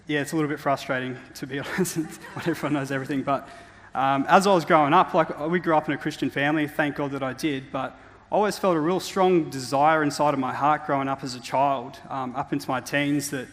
yeah, 0.06 0.20
it's 0.20 0.32
a 0.32 0.36
little 0.36 0.50
bit 0.50 0.60
frustrating 0.60 1.16
to 1.34 1.46
be 1.46 1.58
honest 1.60 1.96
when 1.96 2.46
everyone 2.46 2.74
knows 2.74 2.90
everything. 2.90 3.22
But 3.22 3.48
um, 3.94 4.26
as 4.28 4.46
I 4.46 4.54
was 4.54 4.64
growing 4.64 4.92
up, 4.92 5.14
like 5.14 5.38
we 5.48 5.58
grew 5.58 5.74
up 5.74 5.88
in 5.88 5.94
a 5.94 5.98
Christian 5.98 6.30
family, 6.30 6.68
thank 6.68 6.96
God 6.96 7.12
that 7.12 7.22
I 7.22 7.32
did, 7.32 7.72
but 7.72 7.98
I 8.30 8.34
always 8.34 8.58
felt 8.58 8.76
a 8.76 8.80
real 8.80 9.00
strong 9.00 9.48
desire 9.48 10.02
inside 10.02 10.34
of 10.34 10.40
my 10.40 10.52
heart 10.52 10.84
growing 10.84 11.08
up 11.08 11.24
as 11.24 11.34
a 11.34 11.40
child, 11.40 11.98
um, 12.10 12.36
up 12.36 12.52
into 12.52 12.68
my 12.68 12.80
teens, 12.80 13.30
that 13.30 13.48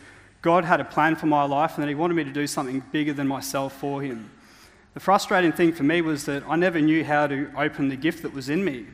God 0.45 0.63
had 0.63 0.79
a 0.79 0.85
plan 0.85 1.15
for 1.15 1.25
my 1.25 1.43
life 1.43 1.73
and 1.73 1.83
that 1.83 1.89
He 1.89 1.95
wanted 1.95 2.13
me 2.13 2.23
to 2.23 2.31
do 2.31 2.45
something 2.45 2.83
bigger 2.91 3.13
than 3.13 3.27
myself 3.27 3.73
for 3.73 4.03
Him. 4.03 4.29
The 4.93 4.99
frustrating 4.99 5.51
thing 5.51 5.73
for 5.73 5.81
me 5.81 6.01
was 6.01 6.25
that 6.25 6.43
I 6.47 6.55
never 6.55 6.79
knew 6.79 7.03
how 7.03 7.25
to 7.25 7.49
open 7.57 7.89
the 7.89 7.95
gift 7.95 8.21
that 8.21 8.31
was 8.31 8.47
in 8.47 8.63
me. 8.63 8.85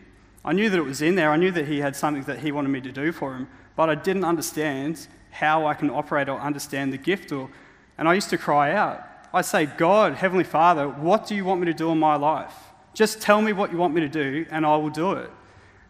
I 0.45 0.53
knew 0.53 0.69
that 0.69 0.77
it 0.77 0.85
was 0.85 1.01
in 1.01 1.15
there, 1.15 1.29
I 1.29 1.35
knew 1.35 1.51
that 1.51 1.67
He 1.67 1.79
had 1.79 1.93
something 1.93 2.23
that 2.23 2.39
He 2.39 2.53
wanted 2.53 2.69
me 2.69 2.79
to 2.79 2.91
do 2.93 3.11
for 3.11 3.35
Him, 3.35 3.49
but 3.75 3.89
I 3.89 3.95
didn't 3.95 4.23
understand 4.23 5.05
how 5.29 5.67
I 5.67 5.73
can 5.73 5.89
operate 5.89 6.29
or 6.29 6.39
understand 6.39 6.93
the 6.93 6.97
gift. 6.97 7.33
Or, 7.33 7.49
and 7.97 8.07
I 8.07 8.13
used 8.13 8.29
to 8.29 8.37
cry 8.37 8.71
out. 8.71 9.05
I 9.33 9.41
say, 9.41 9.65
God, 9.65 10.13
Heavenly 10.13 10.45
Father, 10.45 10.87
what 10.87 11.27
do 11.27 11.35
you 11.35 11.43
want 11.43 11.59
me 11.59 11.65
to 11.65 11.73
do 11.73 11.91
in 11.91 11.99
my 11.99 12.15
life? 12.15 12.55
Just 12.93 13.19
tell 13.19 13.41
me 13.41 13.51
what 13.51 13.73
you 13.73 13.77
want 13.77 13.93
me 13.93 13.99
to 13.99 14.09
do, 14.09 14.45
and 14.51 14.65
I 14.65 14.77
will 14.77 14.89
do 14.89 15.11
it. 15.13 15.29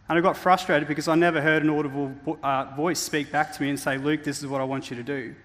And 0.08 0.18
I 0.18 0.20
got 0.22 0.36
frustrated 0.36 0.88
because 0.88 1.06
I 1.06 1.14
never 1.14 1.40
heard 1.40 1.62
an 1.62 1.70
audible 1.70 2.12
uh, 2.42 2.64
voice 2.74 2.98
speak 2.98 3.30
back 3.30 3.52
to 3.52 3.62
me 3.62 3.68
and 3.68 3.78
say, 3.78 3.96
Luke, 3.96 4.24
this 4.24 4.40
is 4.40 4.48
what 4.48 4.60
I 4.60 4.64
want 4.64 4.90
you 4.90 4.96
to 4.96 5.04
do. 5.04 5.36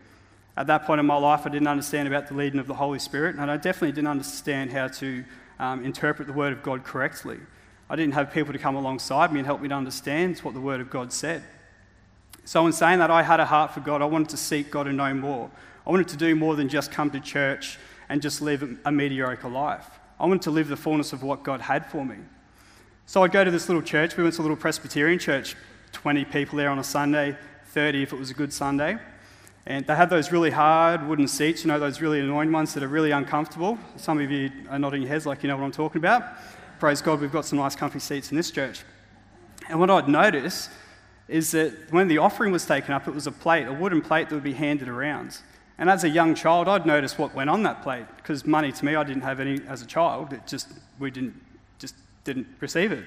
At 0.58 0.66
that 0.68 0.86
point 0.86 1.00
in 1.00 1.06
my 1.06 1.18
life, 1.18 1.46
I 1.46 1.50
didn't 1.50 1.68
understand 1.68 2.08
about 2.08 2.28
the 2.28 2.34
leading 2.34 2.60
of 2.60 2.66
the 2.66 2.74
Holy 2.74 2.98
Spirit, 2.98 3.36
and 3.36 3.52
I 3.52 3.58
definitely 3.58 3.92
didn't 3.92 4.08
understand 4.08 4.72
how 4.72 4.88
to 4.88 5.24
um, 5.60 5.86
interpret 5.86 6.28
the 6.28 6.34
Word 6.34 6.52
of 6.52 6.64
God 6.64 6.84
correctly. 6.84 7.38
I 7.92 7.96
didn't 7.96 8.16
have 8.16 8.34
people 8.34 8.54
to 8.54 8.60
come 8.60 8.76
alongside 8.76 9.32
me 9.32 9.40
and 9.40 9.46
help 9.46 9.62
me 9.62 9.70
to 9.70 9.76
understand 9.76 10.40
what 10.40 10.56
the 10.56 10.60
Word 10.60 10.82
of 10.82 10.90
God 10.90 11.14
said. 11.14 11.44
So, 12.44 12.66
in 12.66 12.74
saying 12.74 12.98
that, 13.00 13.12
I 13.12 13.22
had 13.22 13.40
a 13.40 13.46
heart 13.46 13.72
for 13.72 13.82
God. 13.82 14.02
I 14.02 14.06
wanted 14.06 14.30
to 14.30 14.38
seek 14.38 14.72
God 14.72 14.88
and 14.88 14.98
know 14.98 15.14
more. 15.14 15.52
I 15.86 15.92
wanted 15.92 16.08
to 16.08 16.18
do 16.18 16.36
more 16.36 16.56
than 16.56 16.70
just 16.70 16.92
come 16.92 17.12
to 17.12 17.20
church 17.20 17.78
and 18.10 18.20
just 18.20 18.42
live 18.42 18.80
a 18.84 18.92
mediocre 18.92 19.50
life. 19.50 19.88
I 20.20 20.26
wanted 20.26 20.42
to 20.44 20.52
live 20.52 20.70
the 20.70 20.78
fullness 20.78 21.14
of 21.14 21.22
what 21.22 21.44
God 21.44 21.62
had 21.62 21.86
for 21.86 22.04
me. 22.04 22.16
So 23.06 23.24
I'd 23.24 23.32
go 23.32 23.44
to 23.44 23.52
this 23.52 23.70
little 23.70 23.84
church. 23.84 24.18
We 24.18 24.24
went 24.24 24.36
to 24.36 24.42
a 24.42 24.44
little 24.44 24.58
Presbyterian 24.58 25.20
church, 25.20 25.56
20 25.92 26.26
people 26.26 26.58
there 26.58 26.72
on 26.72 26.80
a 26.80 26.84
Sunday, 26.84 27.38
30 27.68 28.02
if 28.02 28.12
it 28.12 28.18
was 28.18 28.32
a 28.32 28.34
good 28.34 28.52
Sunday. 28.52 28.98
And 29.68 29.86
they 29.86 29.96
had 29.96 30.10
those 30.10 30.32
really 30.32 30.50
hard 30.50 31.06
wooden 31.06 31.28
seats, 31.28 31.64
you 31.64 31.68
know, 31.68 31.78
those 31.78 32.00
really 32.00 32.22
annoying 32.22 32.54
ones 32.54 32.74
that 32.74 32.84
are 32.84 32.88
really 32.88 33.12
uncomfortable. 33.12 33.78
Some 33.98 34.18
of 34.18 34.32
you 34.32 34.50
are 34.70 34.80
nodding 34.80 35.02
your 35.02 35.10
heads 35.10 35.26
like 35.26 35.44
you 35.44 35.50
know 35.50 35.58
what 35.58 35.66
I'm 35.66 35.74
talking 35.74 36.00
about. 36.00 36.24
Praise 36.80 37.02
God, 37.02 37.20
we've 37.20 37.34
got 37.34 37.44
some 37.44 37.60
nice 37.60 37.76
comfy 37.76 38.00
seats 38.00 38.32
in 38.32 38.38
this 38.38 38.50
church. 38.50 38.84
And 39.68 39.78
what 39.78 39.90
I'd 39.90 40.08
notice 40.08 40.70
is 41.28 41.52
that 41.52 41.74
when 41.92 42.08
the 42.08 42.18
offering 42.18 42.54
was 42.54 42.66
taken 42.66 42.94
up, 42.94 43.10
it 43.10 43.14
was 43.14 43.28
a 43.28 43.32
plate, 43.32 43.68
a 43.68 43.74
wooden 43.74 44.02
plate 44.02 44.30
that 44.30 44.36
would 44.36 44.44
be 44.44 44.54
handed 44.54 44.88
around. 44.88 45.38
And 45.78 45.90
as 45.90 46.06
a 46.06 46.10
young 46.10 46.34
child, 46.34 46.70
I'd 46.70 46.86
notice 46.86 47.18
what 47.18 47.36
went 47.36 47.50
on 47.50 47.64
that 47.64 47.84
plate 47.84 48.06
because 48.16 48.46
money 48.46 48.72
to 48.72 48.86
me, 48.86 48.96
I 48.96 49.04
didn't 49.04 49.24
have 49.24 49.42
any 49.42 49.60
as 49.68 49.82
a 49.82 49.86
child. 49.86 50.32
It 50.32 50.48
just, 50.48 50.70
we 50.98 51.12
didn't 51.12 51.36
just 51.78 51.96
didn't 52.24 52.48
receive 52.62 52.94
it. 52.94 53.04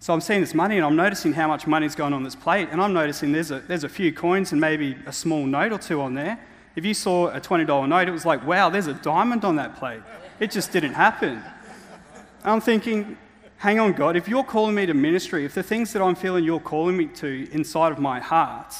So 0.00 0.14
I'm 0.14 0.20
seeing 0.20 0.40
this 0.40 0.54
money 0.54 0.76
and 0.76 0.86
I'm 0.86 0.96
noticing 0.96 1.32
how 1.32 1.48
much 1.48 1.66
money's 1.66 1.94
gone 1.94 2.12
on 2.12 2.22
this 2.22 2.36
plate, 2.36 2.68
and 2.70 2.80
I'm 2.80 2.92
noticing 2.92 3.32
there's 3.32 3.50
a, 3.50 3.60
there's 3.60 3.84
a 3.84 3.88
few 3.88 4.12
coins 4.12 4.52
and 4.52 4.60
maybe 4.60 4.96
a 5.06 5.12
small 5.12 5.44
note 5.44 5.72
or 5.72 5.78
two 5.78 6.00
on 6.00 6.14
there. 6.14 6.38
If 6.76 6.84
you 6.84 6.94
saw 6.94 7.28
a 7.28 7.40
$20 7.40 7.88
note, 7.88 8.08
it 8.08 8.12
was 8.12 8.24
like, 8.24 8.46
wow, 8.46 8.70
there's 8.70 8.86
a 8.86 8.94
diamond 8.94 9.44
on 9.44 9.56
that 9.56 9.76
plate. 9.76 10.00
It 10.38 10.52
just 10.52 10.70
didn't 10.70 10.94
happen. 10.94 11.42
I'm 12.44 12.60
thinking, 12.60 13.18
hang 13.56 13.80
on, 13.80 13.92
God, 13.92 14.16
if 14.16 14.28
you're 14.28 14.44
calling 14.44 14.76
me 14.76 14.86
to 14.86 14.94
ministry, 14.94 15.44
if 15.44 15.54
the 15.54 15.62
things 15.64 15.92
that 15.92 16.00
I'm 16.00 16.14
feeling 16.14 16.44
you're 16.44 16.60
calling 16.60 16.96
me 16.96 17.06
to 17.06 17.48
inside 17.50 17.90
of 17.90 17.98
my 17.98 18.20
heart, 18.20 18.72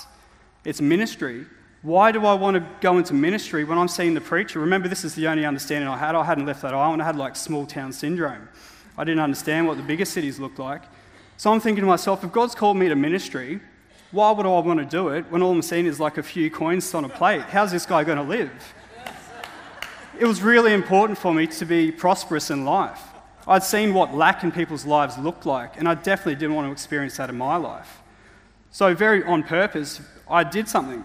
it's 0.65 0.81
ministry, 0.81 1.47
why 1.83 2.13
do 2.13 2.25
I 2.25 2.35
want 2.35 2.57
to 2.57 2.67
go 2.81 2.99
into 2.99 3.15
ministry 3.15 3.65
when 3.65 3.79
I'm 3.79 3.89
seeing 3.89 4.15
the 4.15 4.21
preacher? 4.21 4.61
Remember, 4.61 4.89
this 4.89 5.05
is 5.05 5.17
the 5.17 5.27
only 5.27 5.45
understanding 5.45 5.89
I 5.89 5.97
had. 5.97 6.15
I 6.15 6.25
hadn't 6.25 6.47
left 6.47 6.63
that 6.63 6.75
island. 6.75 7.03
I 7.03 7.07
had 7.07 7.17
like 7.17 7.35
small 7.35 7.67
town 7.67 7.93
syndrome. 7.93 8.49
I 8.97 9.05
didn't 9.05 9.21
understand 9.21 9.67
what 9.67 9.77
the 9.77 9.83
bigger 9.83 10.05
cities 10.05 10.39
looked 10.39 10.59
like. 10.59 10.83
So 11.39 11.53
I'm 11.53 11.61
thinking 11.61 11.83
to 11.83 11.87
myself, 11.87 12.25
if 12.25 12.33
God's 12.33 12.57
called 12.57 12.77
me 12.77 12.89
to 12.89 12.97
ministry, 12.97 13.61
why 14.11 14.33
would 14.33 14.45
I 14.45 14.49
want 14.49 14.81
to 14.81 14.85
do 14.85 15.11
it 15.11 15.25
when 15.31 15.41
all 15.41 15.53
I'm 15.53 15.63
seeing 15.63 15.87
is 15.87 16.01
like 16.01 16.19
a 16.19 16.23
few 16.23 16.51
coins 16.51 16.93
on 16.95 17.05
a 17.05 17.09
plate? 17.09 17.43
How's 17.43 17.71
this 17.71 17.87
guy 17.87 18.03
going 18.03 18.19
to 18.19 18.25
live? 18.25 18.51
It 20.19 20.25
was 20.25 20.43
really 20.43 20.73
important 20.73 21.17
for 21.17 21.33
me 21.33 21.47
to 21.47 21.65
be 21.65 21.93
prosperous 21.93 22.51
in 22.51 22.65
life. 22.65 23.01
I'd 23.47 23.63
seen 23.63 23.95
what 23.95 24.13
lack 24.13 24.43
in 24.43 24.51
people's 24.51 24.85
lives 24.85 25.17
looked 25.17 25.47
like, 25.47 25.79
and 25.79 25.89
I 25.89 25.95
definitely 25.95 26.35
didn't 26.35 26.57
want 26.57 26.67
to 26.67 26.73
experience 26.73 27.19
that 27.19 27.31
in 27.31 27.39
my 27.39 27.55
life. 27.55 28.03
So, 28.73 28.93
very 28.97 29.23
on 29.23 29.45
purpose, 29.45 30.01
I 30.29 30.43
did 30.43 30.69
something. 30.69 31.05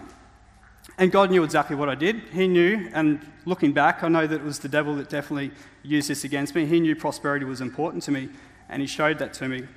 And 0.98 1.12
God 1.12 1.30
knew 1.30 1.44
exactly 1.44 1.76
what 1.76 1.88
I 1.88 1.94
did. 1.94 2.16
He 2.32 2.48
knew, 2.48 2.90
and 2.92 3.24
looking 3.44 3.72
back, 3.72 4.02
I 4.02 4.08
know 4.08 4.26
that 4.26 4.40
it 4.40 4.44
was 4.44 4.58
the 4.58 4.68
devil 4.68 4.96
that 4.96 5.08
definitely 5.08 5.52
used 5.84 6.10
this 6.10 6.24
against 6.24 6.56
me. 6.56 6.66
He 6.66 6.80
knew 6.80 6.96
prosperity 6.96 7.44
was 7.44 7.60
important 7.60 8.02
to 8.02 8.10
me, 8.10 8.30
and 8.68 8.82
he 8.82 8.88
showed 8.88 9.20
that 9.20 9.32
to 9.34 9.48
me. 9.48 9.68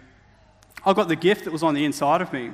I 0.88 0.94
got 0.94 1.10
the 1.10 1.18
gift 1.18 1.44
that 1.44 1.52
was 1.52 1.64
on 1.64 1.74
the 1.74 1.84
inside 1.84 2.22
of 2.22 2.32
me. 2.32 2.52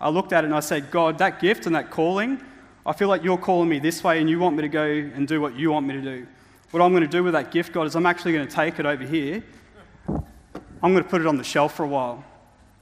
I 0.00 0.08
looked 0.08 0.32
at 0.32 0.42
it 0.42 0.48
and 0.48 0.54
I 0.56 0.58
said, 0.58 0.90
God, 0.90 1.18
that 1.18 1.40
gift 1.40 1.66
and 1.66 1.76
that 1.76 1.88
calling, 1.88 2.42
I 2.84 2.92
feel 2.92 3.06
like 3.06 3.22
you're 3.22 3.38
calling 3.38 3.68
me 3.68 3.78
this 3.78 4.02
way 4.02 4.20
and 4.20 4.28
you 4.28 4.40
want 4.40 4.56
me 4.56 4.62
to 4.62 4.68
go 4.68 4.82
and 4.82 5.28
do 5.28 5.40
what 5.40 5.54
you 5.54 5.70
want 5.70 5.86
me 5.86 5.94
to 5.94 6.02
do. 6.02 6.26
What 6.72 6.82
I'm 6.82 6.90
going 6.90 7.04
to 7.04 7.08
do 7.08 7.22
with 7.22 7.34
that 7.34 7.52
gift, 7.52 7.72
God, 7.72 7.86
is 7.86 7.94
I'm 7.94 8.04
actually 8.04 8.32
going 8.32 8.48
to 8.48 8.52
take 8.52 8.80
it 8.80 8.86
over 8.86 9.04
here. 9.04 9.40
I'm 10.08 10.92
going 10.92 11.04
to 11.04 11.08
put 11.08 11.20
it 11.20 11.28
on 11.28 11.36
the 11.36 11.44
shelf 11.44 11.76
for 11.76 11.84
a 11.84 11.88
while. 11.88 12.24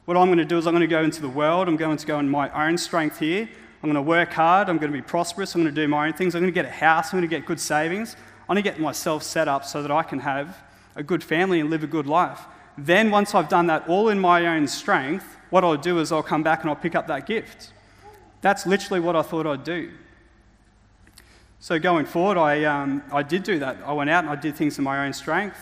What 0.07 0.17
I'm 0.17 0.29
going 0.29 0.39
to 0.39 0.45
do 0.47 0.57
is 0.57 0.67
I'm 0.67 0.73
going 0.73 0.81
to 0.81 0.87
go 0.87 1.03
into 1.03 1.21
the 1.21 1.29
world. 1.29 1.69
I'm 1.69 1.77
going 1.77 1.99
to 1.99 2.07
go 2.07 2.19
in 2.19 2.27
my 2.27 2.49
own 2.67 2.79
strength 2.79 3.19
here. 3.19 3.47
I'm 3.83 3.91
going 3.91 4.03
to 4.03 4.03
work 4.03 4.33
hard. 4.33 4.71
I'm 4.71 4.79
going 4.79 4.91
to 4.91 4.97
be 4.97 5.03
prosperous. 5.03 5.55
I'm 5.55 5.63
going 5.63 5.75
to 5.75 5.83
do 5.83 5.87
my 5.87 6.07
own 6.07 6.15
things. 6.15 6.35
I'm 6.35 6.41
going 6.41 6.53
to 6.53 6.55
get 6.55 6.65
a 6.65 6.75
house. 6.75 7.13
I'm 7.13 7.19
going 7.19 7.29
to 7.29 7.37
get 7.37 7.45
good 7.45 7.61
savings. 7.61 8.17
I'm 8.49 8.55
going 8.55 8.65
to 8.65 8.71
get 8.71 8.81
myself 8.81 9.23
set 9.23 9.49
up 9.49 9.67
so 9.67 9.83
that 9.83 9.91
I 9.91 10.03
can 10.03 10.21
have 10.21 10.63
a 10.97 11.03
good 11.03 11.23
family 11.23 11.61
and 11.61 11.69
live 11.69 11.85
a 11.85 11.87
good 11.87 12.07
life. 12.07 12.41
Then, 12.77 13.11
once 13.11 13.35
I've 13.35 13.49
done 13.49 13.67
that 13.69 13.89
all 13.89 14.09
in 14.09 14.19
my 14.19 14.47
own 14.47 14.67
strength, 14.67 15.37
what 15.51 15.63
I'll 15.63 15.77
do 15.77 16.01
is 16.01 16.11
I'll 16.11 16.23
come 16.23 16.43
back 16.43 16.63
and 16.63 16.71
I'll 16.71 16.77
pick 16.77 16.95
up 16.95 17.07
that 17.07 17.27
gift. 17.27 17.73
That's 18.41 18.67
literally 18.67 19.01
what 19.01 19.15
I 19.15 19.23
thought 19.23 19.47
I'd 19.47 19.65
do. 19.65 19.93
So, 21.61 21.79
going 21.79 22.05
forward, 22.05 22.37
I, 22.37 22.65
um, 22.65 23.03
I 23.13 23.23
did 23.23 23.45
do 23.45 23.59
that. 23.61 23.79
I 23.87 23.93
went 23.93 24.11
out 24.11 24.25
and 24.25 24.31
I 24.31 24.37
did 24.37 24.57
things 24.57 24.77
in 24.77 24.85
my 24.85 25.07
own 25.07 25.13
strength. 25.13 25.59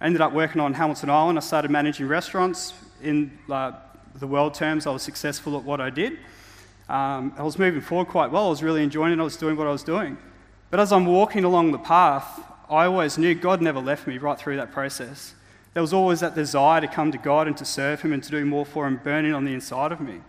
I 0.00 0.06
ended 0.06 0.22
up 0.22 0.32
working 0.32 0.60
on 0.60 0.72
Hamilton 0.72 1.10
Island. 1.10 1.38
I 1.38 1.42
started 1.42 1.70
managing 1.70 2.08
restaurants. 2.08 2.72
In 3.02 3.38
uh, 3.50 3.72
the 4.14 4.26
world 4.26 4.54
terms, 4.54 4.86
I 4.86 4.90
was 4.90 5.02
successful 5.02 5.56
at 5.58 5.62
what 5.62 5.80
I 5.80 5.90
did. 5.90 6.18
Um, 6.88 7.34
I 7.36 7.42
was 7.42 7.58
moving 7.58 7.82
forward 7.82 8.08
quite 8.08 8.30
well. 8.30 8.46
I 8.46 8.50
was 8.50 8.62
really 8.62 8.82
enjoying 8.82 9.12
it. 9.12 9.20
I 9.20 9.22
was 9.22 9.36
doing 9.36 9.56
what 9.56 9.66
I 9.66 9.70
was 9.70 9.84
doing. 9.84 10.16
But 10.70 10.80
as 10.80 10.90
I'm 10.90 11.06
walking 11.06 11.44
along 11.44 11.72
the 11.72 11.78
path, 11.78 12.40
I 12.68 12.86
always 12.86 13.18
knew 13.18 13.34
God 13.34 13.60
never 13.60 13.80
left 13.80 14.06
me 14.06 14.18
right 14.18 14.38
through 14.38 14.56
that 14.56 14.72
process. 14.72 15.34
There 15.72 15.82
was 15.82 15.92
always 15.92 16.20
that 16.20 16.34
desire 16.34 16.80
to 16.80 16.88
come 16.88 17.12
to 17.12 17.18
God 17.18 17.46
and 17.46 17.56
to 17.56 17.64
serve 17.64 18.02
Him 18.02 18.12
and 18.12 18.22
to 18.22 18.30
do 18.30 18.44
more 18.44 18.66
for 18.66 18.86
Him 18.86 19.00
burning 19.02 19.34
on 19.34 19.44
the 19.44 19.54
inside 19.54 19.92
of 19.92 20.00
me. 20.00 20.20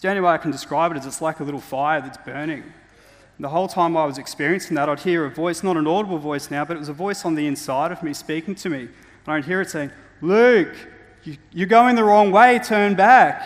The 0.00 0.08
only 0.08 0.20
way 0.20 0.30
I 0.30 0.38
can 0.38 0.50
describe 0.50 0.92
it 0.92 0.98
is 0.98 1.06
it's 1.06 1.20
like 1.20 1.40
a 1.40 1.44
little 1.44 1.60
fire 1.60 2.00
that's 2.00 2.18
burning. 2.18 2.62
And 2.62 3.44
the 3.44 3.48
whole 3.48 3.68
time 3.68 3.96
I 3.96 4.04
was 4.04 4.18
experiencing 4.18 4.74
that, 4.74 4.88
I'd 4.88 5.00
hear 5.00 5.24
a 5.24 5.30
voice, 5.30 5.62
not 5.62 5.76
an 5.76 5.86
audible 5.86 6.18
voice 6.18 6.50
now, 6.50 6.64
but 6.64 6.76
it 6.76 6.80
was 6.80 6.88
a 6.88 6.92
voice 6.92 7.24
on 7.24 7.36
the 7.36 7.46
inside 7.46 7.92
of 7.92 8.02
me 8.02 8.12
speaking 8.12 8.54
to 8.56 8.68
me. 8.68 8.80
And 8.80 8.88
I'd 9.26 9.44
hear 9.44 9.60
it 9.60 9.70
saying, 9.70 9.92
Luke, 10.20 10.74
you, 11.22 11.64
are 11.64 11.66
going 11.66 11.94
the 11.94 12.04
wrong 12.04 12.32
way, 12.32 12.58
turn 12.58 12.94
back. 12.94 13.42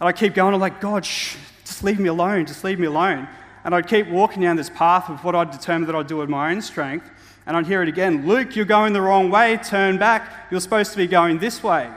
And 0.00 0.08
I 0.08 0.12
keep 0.12 0.34
going, 0.34 0.52
I'm 0.52 0.60
like, 0.60 0.80
God, 0.80 1.06
shh, 1.06 1.36
just 1.64 1.82
leave 1.84 1.98
me 1.98 2.08
alone, 2.08 2.44
just 2.44 2.64
leave 2.64 2.78
me 2.78 2.86
alone. 2.86 3.28
And 3.64 3.74
I'd 3.74 3.86
keep 3.86 4.08
walking 4.08 4.42
down 4.42 4.56
this 4.56 4.70
path 4.70 5.08
of 5.08 5.24
what 5.24 5.34
I'd 5.34 5.50
determined 5.50 5.88
that 5.88 5.94
I'd 5.94 6.08
do 6.08 6.16
with 6.16 6.28
my 6.28 6.50
own 6.50 6.60
strength. 6.60 7.10
And 7.46 7.56
I'd 7.56 7.66
hear 7.66 7.82
it 7.82 7.88
again 7.88 8.26
Luke, 8.26 8.54
you're 8.56 8.64
going 8.64 8.92
the 8.92 9.00
wrong 9.00 9.30
way, 9.30 9.56
turn 9.56 9.98
back. 9.98 10.48
You're 10.50 10.60
supposed 10.60 10.92
to 10.92 10.96
be 10.96 11.06
going 11.06 11.38
this 11.38 11.62
way. 11.62 11.90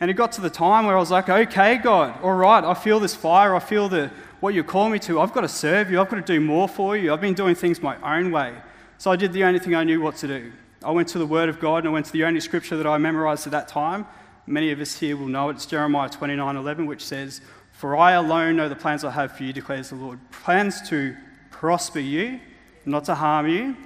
And 0.00 0.10
it 0.10 0.14
got 0.14 0.32
to 0.32 0.40
the 0.40 0.50
time 0.50 0.86
where 0.86 0.96
I 0.96 1.00
was 1.00 1.10
like, 1.10 1.28
okay, 1.28 1.76
God, 1.76 2.20
all 2.22 2.34
right, 2.34 2.62
I 2.62 2.74
feel 2.74 3.00
this 3.00 3.14
fire, 3.14 3.54
I 3.54 3.60
feel 3.60 3.88
the, 3.88 4.10
what 4.40 4.52
you're 4.52 4.64
calling 4.64 4.92
me 4.92 4.98
to. 5.00 5.20
I've 5.20 5.32
got 5.32 5.42
to 5.42 5.48
serve 5.48 5.90
you, 5.90 6.00
I've 6.00 6.10
got 6.10 6.24
to 6.24 6.32
do 6.32 6.40
more 6.40 6.68
for 6.68 6.96
you. 6.96 7.12
I've 7.12 7.20
been 7.20 7.34
doing 7.34 7.54
things 7.54 7.80
my 7.80 7.96
own 8.18 8.30
way. 8.30 8.54
So 8.98 9.10
I 9.10 9.16
did 9.16 9.32
the 9.32 9.44
only 9.44 9.60
thing 9.60 9.74
I 9.74 9.84
knew 9.84 10.00
what 10.00 10.16
to 10.16 10.26
do. 10.26 10.52
I 10.84 10.90
went 10.90 11.08
to 11.08 11.18
the 11.18 11.26
Word 11.26 11.48
of 11.48 11.60
God 11.60 11.78
and 11.78 11.88
I 11.88 11.90
went 11.92 12.06
to 12.06 12.12
the 12.12 12.24
only 12.24 12.40
scripture 12.40 12.76
that 12.76 12.86
I 12.86 12.98
memorized 12.98 13.46
at 13.46 13.52
that 13.52 13.68
time. 13.68 14.06
Many 14.46 14.70
of 14.72 14.80
us 14.80 14.98
here 14.98 15.16
will 15.16 15.28
know 15.28 15.48
it. 15.48 15.54
It's 15.54 15.66
Jeremiah 15.66 16.10
29 16.10 16.56
11, 16.56 16.86
which 16.86 17.04
says, 17.04 17.40
For 17.72 17.96
I 17.96 18.12
alone 18.12 18.56
know 18.56 18.68
the 18.68 18.76
plans 18.76 19.04
I 19.04 19.10
have 19.10 19.36
for 19.36 19.44
you, 19.44 19.52
declares 19.52 19.88
the 19.88 19.96
Lord. 19.96 20.18
Plans 20.30 20.86
to 20.90 21.16
prosper 21.50 22.00
you, 22.00 22.40
not 22.84 23.04
to 23.06 23.14
harm 23.14 23.48
you, 23.48 23.76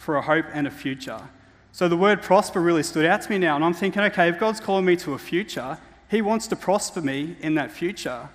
for 0.00 0.16
a 0.16 0.22
hope 0.22 0.46
and 0.54 0.66
a 0.66 0.70
future. 0.70 1.20
So 1.72 1.86
the 1.86 1.96
word 1.96 2.22
prosper 2.22 2.58
really 2.58 2.82
stood 2.82 3.04
out 3.04 3.20
to 3.20 3.30
me 3.30 3.36
now, 3.36 3.54
and 3.54 3.62
I'm 3.62 3.74
thinking, 3.74 4.00
okay, 4.04 4.30
if 4.30 4.40
God's 4.40 4.58
calling 4.58 4.86
me 4.86 4.96
to 4.96 5.12
a 5.12 5.18
future, 5.18 5.76
He 6.10 6.22
wants 6.22 6.46
to 6.46 6.56
prosper 6.56 7.02
me 7.02 7.36
in 7.40 7.54
that 7.56 7.70
future. 7.70 8.30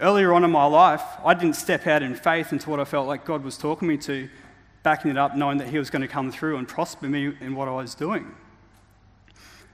Earlier 0.00 0.32
on 0.32 0.44
in 0.44 0.50
my 0.50 0.64
life, 0.64 1.02
I 1.22 1.34
didn't 1.34 1.56
step 1.56 1.86
out 1.86 2.02
in 2.02 2.14
faith 2.14 2.52
into 2.52 2.70
what 2.70 2.80
I 2.80 2.84
felt 2.84 3.06
like 3.06 3.26
God 3.26 3.44
was 3.44 3.58
talking 3.58 3.86
me 3.86 3.98
to, 3.98 4.30
backing 4.82 5.10
it 5.10 5.18
up, 5.18 5.36
knowing 5.36 5.58
that 5.58 5.68
He 5.68 5.78
was 5.78 5.90
going 5.90 6.00
to 6.00 6.08
come 6.08 6.32
through 6.32 6.56
and 6.56 6.66
prosper 6.66 7.06
me 7.06 7.34
in 7.38 7.54
what 7.54 7.68
I 7.68 7.72
was 7.72 7.94
doing. 7.94 8.34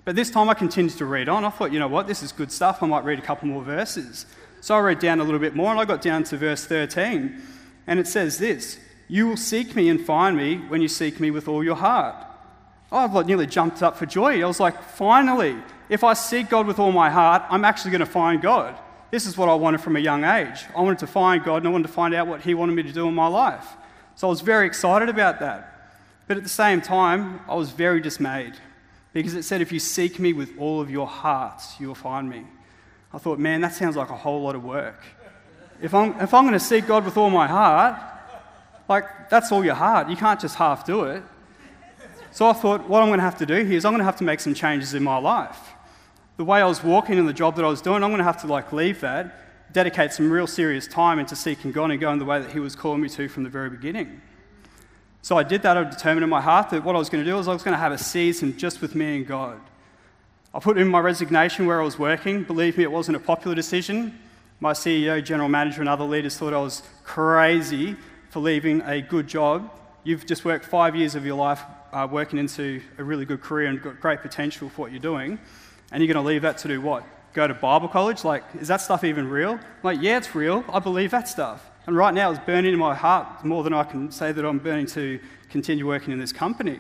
But 0.05 0.17
this 0.17 0.33
time 0.33 0.49
I 0.49 0.55
continued 0.55 0.99
to 0.99 1.05
read 1.05 1.29
on. 1.29 1.45
I 1.45 1.51
thought, 1.51 1.73
you 1.73 1.79
know 1.79 1.87
what, 1.87 2.09
this 2.09 2.25
is 2.25 2.33
good 2.33 2.51
stuff. 2.51 2.83
I 2.83 2.89
might 2.89 3.05
read 3.05 3.21
a 3.21 3.23
couple 3.23 3.47
more 3.47 3.63
verses. 3.63 4.27
So 4.63 4.75
I 4.75 4.81
read 4.81 4.99
down 4.99 5.21
a 5.21 5.25
little 5.25 5.39
bit 5.39 5.55
more, 5.55 5.71
and 5.71 5.79
I 5.79 5.85
got 5.85 6.03
down 6.03 6.25
to 6.25 6.37
verse 6.37 6.65
13, 6.65 7.41
and 7.87 8.01
it 8.01 8.09
says 8.09 8.39
this 8.39 8.81
You 9.11 9.27
will 9.27 9.37
seek 9.37 9.75
me 9.75 9.89
and 9.89 10.01
find 10.01 10.37
me 10.37 10.59
when 10.69 10.81
you 10.81 10.87
seek 10.87 11.19
me 11.19 11.33
with 11.33 11.49
all 11.49 11.65
your 11.65 11.75
heart. 11.75 12.15
I 12.93 13.23
nearly 13.25 13.47
jumped 13.47 13.83
up 13.83 13.97
for 13.97 14.07
joy. 14.07 14.41
I 14.41 14.47
was 14.47 14.61
like, 14.61 14.81
finally, 14.85 15.57
if 15.89 16.05
I 16.05 16.13
seek 16.13 16.49
God 16.49 16.69
with 16.69 16.79
all 16.79 16.93
my 16.93 17.11
heart, 17.11 17.43
I'm 17.51 17.65
actually 17.65 17.91
going 17.91 18.01
to 18.01 18.07
find 18.07 18.41
God. 18.41 18.79
This 19.11 19.27
is 19.27 19.37
what 19.37 19.49
I 19.49 19.55
wanted 19.55 19.81
from 19.81 19.97
a 19.97 19.99
young 19.99 20.23
age. 20.23 20.65
I 20.77 20.81
wanted 20.83 21.01
to 21.01 21.09
find 21.09 21.43
God 21.43 21.57
and 21.57 21.67
I 21.67 21.71
wanted 21.71 21.89
to 21.89 21.93
find 21.93 22.15
out 22.15 22.29
what 22.29 22.43
He 22.43 22.55
wanted 22.55 22.77
me 22.77 22.85
to 22.85 22.93
do 22.93 23.09
in 23.09 23.15
my 23.15 23.27
life. 23.27 23.67
So 24.15 24.29
I 24.29 24.31
was 24.31 24.43
very 24.43 24.69
excited 24.69 25.09
about 25.09 25.41
that. 25.41 25.91
But 26.29 26.37
at 26.37 26.45
the 26.45 26.49
same 26.49 26.81
time, 26.81 27.41
I 27.49 27.57
was 27.57 27.71
very 27.71 28.01
dismayed 28.01 28.55
because 29.13 29.35
it 29.35 29.43
said, 29.43 29.61
if 29.61 29.73
you 29.73 29.81
seek 29.81 30.21
me 30.21 30.33
with 30.33 30.57
all 30.57 30.81
of 30.81 30.89
your 30.89 31.09
hearts, 31.09 31.81
you 31.81 31.89
will 31.89 31.97
find 31.97 32.31
me. 32.31 32.45
I 33.13 33.19
thought, 33.19 33.41
man, 33.41 33.61
that 33.63 33.75
sounds 33.75 33.97
like 33.97 34.11
a 34.11 34.17
whole 34.17 34.43
lot 34.43 34.55
of 34.55 34.63
work. 34.63 35.03
If 35.83 35.95
I'm, 35.95 36.13
if 36.21 36.33
I'm 36.33 36.45
going 36.45 36.53
to 36.53 36.65
seek 36.65 36.87
God 36.87 37.05
with 37.05 37.17
all 37.17 37.31
my 37.31 37.49
heart, 37.49 38.10
like, 38.91 39.31
that's 39.31 39.51
all 39.51 39.65
your 39.65 39.75
heart. 39.75 40.11
You 40.11 40.17
can't 40.17 40.39
just 40.39 40.57
half 40.57 40.85
do 40.85 41.05
it. 41.05 41.23
So 42.33 42.47
I 42.47 42.53
thought, 42.53 42.87
what 42.89 43.03
I'm 43.03 43.09
going 43.09 43.19
to 43.19 43.25
have 43.25 43.39
to 43.39 43.47
do 43.47 43.65
here 43.65 43.79
is 43.79 43.87
I'm 43.87 43.93
going 43.93 44.01
to 44.01 44.05
have 44.05 44.19
to 44.19 44.25
make 44.25 44.41
some 44.41 44.53
changes 44.53 44.93
in 44.93 45.03
my 45.03 45.17
life 45.17 45.71
the 46.41 46.45
way 46.45 46.63
I 46.63 46.65
was 46.65 46.83
walking 46.83 47.19
in 47.19 47.27
the 47.27 47.35
job 47.35 47.57
that 47.57 47.67
I 47.67 47.69
was 47.69 47.83
doing, 47.83 48.03
I'm 48.03 48.09
going 48.09 48.17
to 48.17 48.25
have 48.25 48.41
to 48.41 48.47
like 48.47 48.73
leave 48.73 49.01
that, 49.01 49.75
dedicate 49.75 50.15
some 50.15 50.33
real 50.33 50.47
serious 50.47 50.87
time 50.87 51.19
into 51.19 51.37
seeking 51.37 51.71
God 51.71 51.91
and 51.91 52.01
going 52.01 52.19
the 52.19 52.25
way 52.25 52.41
that 52.41 52.51
He 52.51 52.59
was 52.59 52.75
calling 52.75 53.03
me 53.03 53.11
to 53.11 53.29
from 53.29 53.43
the 53.43 53.51
very 53.51 53.69
beginning. 53.69 54.23
So 55.21 55.37
I 55.37 55.43
did 55.43 55.61
that. 55.61 55.77
I 55.77 55.85
determined 55.85 56.25
in 56.25 56.31
my 56.31 56.41
heart 56.41 56.71
that 56.71 56.83
what 56.83 56.97
I 56.97 56.99
was 56.99 57.11
going 57.11 57.23
to 57.23 57.31
do 57.31 57.37
was 57.37 57.47
I 57.47 57.53
was 57.53 57.63
going 57.63 57.75
to 57.75 57.79
have 57.79 57.93
a 57.93 57.99
season 57.99 58.57
just 58.57 58.81
with 58.81 58.95
me 58.95 59.19
and 59.19 59.27
God. 59.27 59.61
I 60.55 60.61
put 60.61 60.79
in 60.79 60.89
my 60.89 61.01
resignation 61.01 61.67
where 61.67 61.79
I 61.79 61.85
was 61.85 61.99
working. 61.99 62.43
Believe 62.45 62.79
me, 62.79 62.85
it 62.85 62.91
wasn't 62.91 63.19
a 63.19 63.21
popular 63.21 63.55
decision. 63.55 64.19
My 64.61 64.73
CEO, 64.73 65.23
general 65.23 65.51
manager, 65.51 65.83
and 65.83 65.91
other 65.91 66.05
leaders 66.05 66.39
thought 66.39 66.55
I 66.55 66.59
was 66.59 66.83
crazy 67.05 67.97
for 68.31 68.39
leaving 68.41 68.81
a 68.83 69.03
good 69.03 69.27
job. 69.27 69.71
You've 70.05 70.25
just 70.25 70.45
worked 70.45 70.65
five 70.65 70.97
years 70.97 71.15
of 71.15 71.27
your 71.27 71.37
life 71.37 71.61
uh, 71.93 72.07
working 72.11 72.39
into 72.39 72.81
a 72.97 73.05
really 73.05 73.25
good 73.25 73.41
career 73.41 73.69
and 73.69 73.83
got 73.83 74.01
great 74.01 74.23
potential 74.23 74.69
for 74.69 74.83
what 74.83 74.93
you're 74.93 75.01
doing. 75.01 75.39
And 75.93 76.03
you're 76.03 76.13
going 76.13 76.25
to 76.25 76.27
leave 76.27 76.43
that 76.43 76.57
to 76.59 76.69
do 76.69 76.81
what? 76.81 77.05
Go 77.35 77.47
to 77.47 77.55
Bible 77.55 77.89
college? 77.89 78.25
Like, 78.25 78.45
is 78.61 78.69
that 78.69 78.81
stuff 78.81 79.03
even 79.03 79.29
real? 79.29 79.53
I'm 79.53 79.61
like, 79.83 79.99
yeah, 80.01 80.17
it's 80.17 80.35
real. 80.35 80.65
I 80.73 80.79
believe 80.79 81.11
that 81.11 81.29
stuff. 81.29 81.69
And 81.87 81.97
right 81.97 82.15
now, 82.15 82.31
it's 82.31 82.41
burning 82.41 82.73
in 82.73 82.79
my 82.79 82.95
heart 82.95 83.45
more 83.45 83.65
than 83.65 83.75
I 83.75 83.83
can 83.83 84.13
say 84.13 84.31
that 84.31 84.45
I'm 84.45 84.59
burning 84.59 84.87
to 84.87 85.19
continue 85.49 85.87
working 85.87 86.13
in 86.13 86.21
this 86.21 86.33
company. 86.33 86.79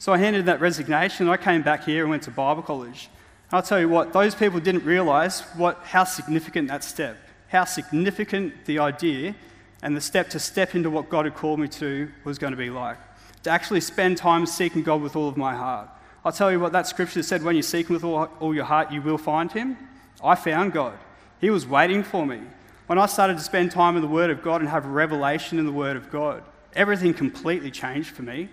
So 0.00 0.12
I 0.12 0.18
handed 0.18 0.46
that 0.46 0.60
resignation. 0.60 1.28
I 1.28 1.36
came 1.36 1.62
back 1.62 1.84
here 1.84 2.02
and 2.02 2.10
went 2.10 2.24
to 2.24 2.32
Bible 2.32 2.62
college. 2.62 3.08
And 3.50 3.58
I'll 3.58 3.62
tell 3.62 3.78
you 3.78 3.88
what, 3.88 4.12
those 4.12 4.34
people 4.34 4.58
didn't 4.58 4.84
realize 4.84 5.42
what, 5.56 5.78
how 5.84 6.02
significant 6.02 6.68
that 6.68 6.82
step, 6.82 7.16
how 7.48 7.64
significant 7.64 8.64
the 8.64 8.80
idea 8.80 9.36
and 9.84 9.94
the 9.94 10.00
step 10.00 10.30
to 10.30 10.40
step 10.40 10.74
into 10.74 10.88
what 10.88 11.10
God 11.10 11.26
had 11.26 11.34
called 11.34 11.60
me 11.60 11.68
to 11.68 12.10
was 12.24 12.38
going 12.38 12.52
to 12.52 12.56
be 12.56 12.70
like. 12.70 12.96
To 13.42 13.50
actually 13.50 13.82
spend 13.82 14.16
time 14.16 14.46
seeking 14.46 14.82
God 14.82 15.02
with 15.02 15.14
all 15.14 15.28
of 15.28 15.36
my 15.36 15.54
heart. 15.54 15.90
I'll 16.24 16.32
tell 16.32 16.50
you 16.50 16.58
what 16.58 16.72
that 16.72 16.86
scripture 16.86 17.22
said 17.22 17.42
when 17.42 17.54
you 17.54 17.60
seek 17.60 17.88
him 17.88 17.92
with 17.92 18.02
all, 18.02 18.30
all 18.40 18.54
your 18.54 18.64
heart, 18.64 18.90
you 18.90 19.02
will 19.02 19.18
find 19.18 19.52
him. 19.52 19.76
I 20.24 20.36
found 20.36 20.72
God. 20.72 20.98
He 21.38 21.50
was 21.50 21.66
waiting 21.66 22.02
for 22.02 22.24
me. 22.24 22.40
When 22.86 22.98
I 22.98 23.04
started 23.04 23.36
to 23.36 23.42
spend 23.42 23.72
time 23.72 23.94
in 23.94 24.00
the 24.00 24.08
Word 24.08 24.30
of 24.30 24.42
God 24.42 24.62
and 24.62 24.70
have 24.70 24.86
revelation 24.86 25.58
in 25.58 25.66
the 25.66 25.72
Word 25.72 25.98
of 25.98 26.10
God, 26.10 26.42
everything 26.72 27.12
completely 27.12 27.70
changed 27.70 28.08
for 28.08 28.22
me. 28.22 28.48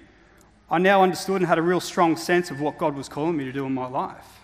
I 0.69 0.79
now 0.79 1.01
understood 1.01 1.37
and 1.37 1.47
had 1.47 1.57
a 1.57 1.61
real 1.61 1.79
strong 1.79 2.17
sense 2.17 2.51
of 2.51 2.59
what 2.59 2.77
God 2.77 2.93
was 2.93 3.07
calling 3.07 3.37
me 3.37 3.45
to 3.45 3.53
do 3.53 3.65
in 3.65 3.73
my 3.73 3.87
life. 3.87 4.41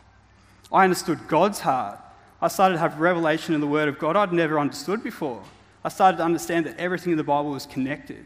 I 0.71 0.85
understood 0.85 1.27
God's 1.27 1.59
heart. 1.59 1.99
I 2.41 2.47
started 2.47 2.75
to 2.75 2.79
have 2.79 3.01
revelation 3.01 3.53
in 3.53 3.59
the 3.59 3.67
Word 3.67 3.89
of 3.89 3.99
God 3.99 4.15
I'd 4.15 4.31
never 4.31 4.57
understood 4.57 5.03
before. 5.03 5.43
I 5.87 5.89
started 5.89 6.17
to 6.17 6.25
understand 6.25 6.65
that 6.65 6.77
everything 6.77 7.13
in 7.13 7.17
the 7.17 7.23
Bible 7.23 7.51
was 7.51 7.65
connected. 7.65 8.25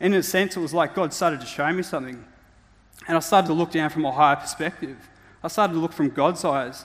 And 0.00 0.12
in 0.12 0.18
a 0.18 0.24
sense, 0.24 0.56
it 0.56 0.60
was 0.60 0.74
like 0.74 0.92
God 0.92 1.12
started 1.12 1.40
to 1.40 1.46
show 1.46 1.72
me 1.72 1.84
something. 1.84 2.24
And 3.06 3.16
I 3.16 3.20
started 3.20 3.46
to 3.46 3.52
look 3.52 3.70
down 3.70 3.90
from 3.90 4.04
a 4.04 4.10
higher 4.10 4.34
perspective. 4.34 4.96
I 5.40 5.46
started 5.46 5.74
to 5.74 5.78
look 5.78 5.92
from 5.92 6.10
God's 6.10 6.44
eyes. 6.44 6.84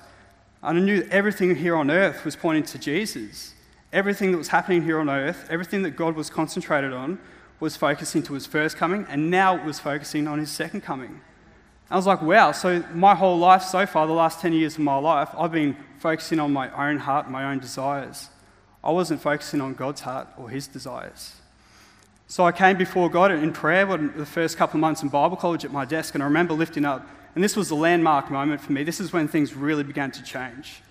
And 0.61 0.77
I 0.77 0.79
knew 0.79 1.01
that 1.01 1.09
everything 1.09 1.55
here 1.55 1.75
on 1.75 1.89
earth 1.89 2.23
was 2.23 2.35
pointing 2.35 2.65
to 2.65 2.77
Jesus. 2.77 3.55
Everything 3.91 4.31
that 4.31 4.37
was 4.37 4.49
happening 4.49 4.83
here 4.83 4.99
on 4.99 5.09
earth, 5.09 5.47
everything 5.49 5.81
that 5.81 5.95
God 5.95 6.15
was 6.15 6.29
concentrated 6.29 6.93
on, 6.93 7.17
was 7.59 7.75
focusing 7.75 8.21
to 8.21 8.35
his 8.35 8.45
first 8.45 8.77
coming, 8.77 9.07
and 9.09 9.31
now 9.31 9.55
it 9.55 9.65
was 9.65 9.79
focusing 9.79 10.27
on 10.27 10.37
his 10.37 10.51
second 10.51 10.81
coming. 10.81 11.19
I 11.89 11.95
was 11.95 12.05
like, 12.05 12.21
wow, 12.21 12.51
so 12.51 12.83
my 12.93 13.15
whole 13.15 13.39
life 13.39 13.63
so 13.63 13.87
far, 13.87 14.05
the 14.05 14.13
last 14.13 14.39
10 14.39 14.53
years 14.53 14.75
of 14.75 14.81
my 14.81 14.97
life, 14.97 15.29
I've 15.35 15.51
been 15.51 15.75
focusing 15.97 16.39
on 16.39 16.53
my 16.53 16.69
own 16.89 16.99
heart, 16.99 17.27
my 17.27 17.51
own 17.51 17.57
desires. 17.57 18.29
I 18.83 18.91
wasn't 18.91 19.21
focusing 19.21 19.61
on 19.61 19.73
God's 19.73 20.01
heart 20.01 20.27
or 20.37 20.49
his 20.49 20.67
desires. 20.67 21.35
So 22.27 22.45
I 22.45 22.51
came 22.51 22.77
before 22.77 23.09
God 23.09 23.31
in 23.31 23.51
prayer 23.51 23.85
the 23.85 24.25
first 24.25 24.57
couple 24.57 24.77
of 24.77 24.81
months 24.81 25.03
in 25.03 25.09
Bible 25.09 25.37
college 25.37 25.65
at 25.65 25.71
my 25.71 25.85
desk, 25.85 26.13
and 26.13 26.23
I 26.23 26.25
remember 26.25 26.53
lifting 26.53 26.85
up, 26.85 27.05
and 27.35 27.43
this 27.43 27.55
was 27.55 27.71
a 27.71 27.75
landmark 27.75 28.31
moment 28.31 28.61
for 28.61 28.71
me. 28.71 28.83
This 28.83 28.99
is 28.99 29.11
when 29.11 29.27
things 29.27 29.53
really 29.53 29.83
began 29.83 30.11
to 30.11 30.23
change. 30.23 30.81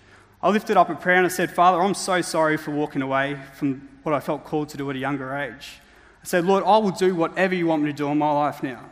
I 0.43 0.49
lifted 0.49 0.77
up 0.77 0.89
a 0.89 0.95
prayer 0.95 1.17
and 1.17 1.25
I 1.25 1.29
said, 1.29 1.51
Father, 1.51 1.81
I'm 1.81 1.93
so 1.93 2.21
sorry 2.21 2.57
for 2.57 2.71
walking 2.71 3.01
away 3.01 3.37
from 3.53 3.87
what 4.03 4.15
I 4.15 4.19
felt 4.19 4.43
called 4.43 4.69
to 4.69 4.77
do 4.77 4.89
at 4.89 4.95
a 4.95 4.99
younger 4.99 5.35
age. 5.35 5.79
I 6.23 6.25
said, 6.25 6.45
Lord, 6.45 6.63
I 6.63 6.77
will 6.77 6.91
do 6.91 7.13
whatever 7.15 7.53
you 7.53 7.67
want 7.67 7.83
me 7.83 7.91
to 7.91 7.97
do 7.97 8.07
in 8.07 8.17
my 8.17 8.31
life 8.31 8.63
now. 8.63 8.89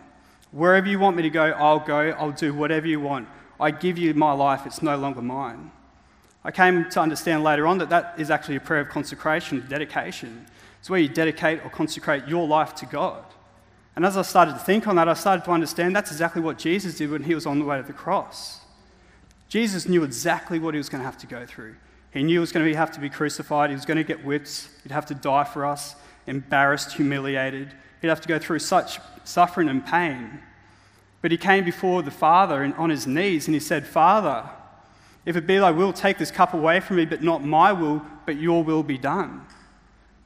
Wherever 0.51 0.87
you 0.87 0.99
want 0.99 1.15
me 1.15 1.23
to 1.23 1.29
go, 1.29 1.45
I'll 1.45 1.79
go. 1.79 2.11
I'll 2.11 2.31
do 2.31 2.53
whatever 2.53 2.87
you 2.87 2.99
want. 2.99 3.27
I 3.59 3.71
give 3.71 3.97
you 3.97 4.13
my 4.13 4.31
life, 4.31 4.65
it's 4.65 4.81
no 4.81 4.95
longer 4.95 5.21
mine. 5.21 5.71
I 6.43 6.51
came 6.51 6.89
to 6.89 7.01
understand 7.01 7.43
later 7.43 7.67
on 7.67 7.79
that 7.79 7.89
that 7.89 8.15
is 8.17 8.31
actually 8.31 8.55
a 8.55 8.61
prayer 8.61 8.81
of 8.81 8.89
consecration, 8.89 9.65
dedication. 9.67 10.45
It's 10.79 10.89
where 10.89 10.99
you 10.99 11.09
dedicate 11.09 11.63
or 11.65 11.69
consecrate 11.69 12.27
your 12.27 12.47
life 12.47 12.73
to 12.75 12.85
God. 12.85 13.23
And 13.95 14.05
as 14.05 14.15
I 14.15 14.21
started 14.21 14.53
to 14.53 14.59
think 14.59 14.87
on 14.87 14.95
that, 14.95 15.09
I 15.09 15.13
started 15.13 15.43
to 15.45 15.51
understand 15.51 15.95
that's 15.95 16.11
exactly 16.11 16.41
what 16.41 16.57
Jesus 16.57 16.95
did 16.95 17.11
when 17.11 17.23
he 17.23 17.35
was 17.35 17.45
on 17.45 17.59
the 17.59 17.65
way 17.65 17.77
to 17.77 17.83
the 17.83 17.91
cross. 17.91 18.61
Jesus 19.49 19.87
knew 19.89 20.03
exactly 20.03 20.59
what 20.59 20.73
he 20.73 20.77
was 20.77 20.87
going 20.87 21.01
to 21.01 21.05
have 21.05 21.17
to 21.17 21.27
go 21.27 21.45
through. 21.45 21.75
He 22.11 22.23
knew 22.23 22.35
he 22.35 22.39
was 22.39 22.51
going 22.51 22.65
to 22.65 22.77
have 22.77 22.91
to 22.91 22.99
be 22.99 23.09
crucified, 23.09 23.69
he 23.69 23.75
was 23.75 23.85
going 23.85 23.97
to 23.97 24.03
get 24.03 24.23
whipped, 24.23 24.69
he'd 24.83 24.91
have 24.91 25.05
to 25.07 25.15
die 25.15 25.43
for 25.43 25.65
us, 25.65 25.95
embarrassed, 26.27 26.93
humiliated. 26.93 27.73
He'd 28.01 28.07
have 28.07 28.21
to 28.21 28.27
go 28.27 28.39
through 28.39 28.59
such 28.59 28.99
suffering 29.25 29.67
and 29.67 29.85
pain. 29.85 30.39
But 31.21 31.31
he 31.31 31.37
came 31.37 31.65
before 31.65 32.01
the 32.01 32.11
Father 32.11 32.73
on 32.77 32.89
his 32.89 33.05
knees 33.05 33.47
and 33.47 33.53
he 33.53 33.59
said, 33.59 33.85
Father, 33.85 34.49
if 35.29 35.35
it 35.35 35.45
be 35.45 35.59
thy 35.59 35.69
will, 35.69 35.93
take 35.93 36.17
this 36.17 36.31
cup 36.31 36.55
away 36.55 36.79
from 36.79 36.97
me, 36.97 37.05
but 37.05 37.21
not 37.21 37.45
my 37.45 37.71
will, 37.71 38.01
but 38.25 38.37
your 38.37 38.63
will 38.63 38.81
be 38.81 38.97
done. 38.97 39.45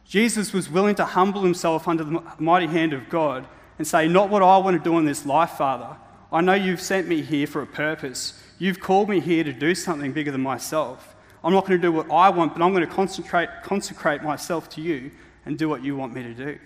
Jesus 0.06 0.54
was 0.54 0.70
willing 0.70 0.96
to 0.96 1.04
humble 1.04 1.44
himself 1.44 1.89
under 1.89 2.06
the 2.06 2.24
mighty 2.39 2.68
hand 2.68 2.94
of 2.94 3.10
God 3.10 3.46
and 3.78 3.86
say, 3.86 4.08
Not 4.08 4.30
what 4.30 4.42
I 4.42 4.58
want 4.60 4.82
to 4.82 4.89
do 4.89 4.98
in 4.98 5.04
this 5.04 5.26
life, 5.26 5.52
Father. 5.52 5.98
I 6.32 6.39
know 6.39 6.54
you've 6.54 6.80
sent 6.80 7.10
me 7.10 7.22
here 7.22 7.46
for 7.48 7.62
a 7.62 7.68
purpose. 7.68 8.42
You've 8.58 8.80
called 8.80 9.10
me 9.10 9.20
here 9.20 9.44
to 9.44 9.52
do 9.52 9.76
something 9.76 10.13
bigger 10.13 10.32
than 10.32 10.39
myself. 10.39 11.18
I'm 11.44 11.52
not 11.52 11.68
going 11.68 11.82
to 11.82 11.86
do 11.86 11.92
what 11.92 12.10
I 12.10 12.30
want, 12.30 12.54
but 12.54 12.62
I'm 12.62 12.72
going 12.72 12.88
to 12.88 12.96
concentrate, 12.96 13.50
consecrate 13.62 14.24
myself 14.24 14.70
to 14.70 14.82
you 14.82 15.12
and 15.46 15.60
do 15.60 15.68
what 15.68 15.84
you 15.84 15.98
want 15.98 16.13
me 16.13 16.24
to 16.24 16.34
do. 16.34 16.58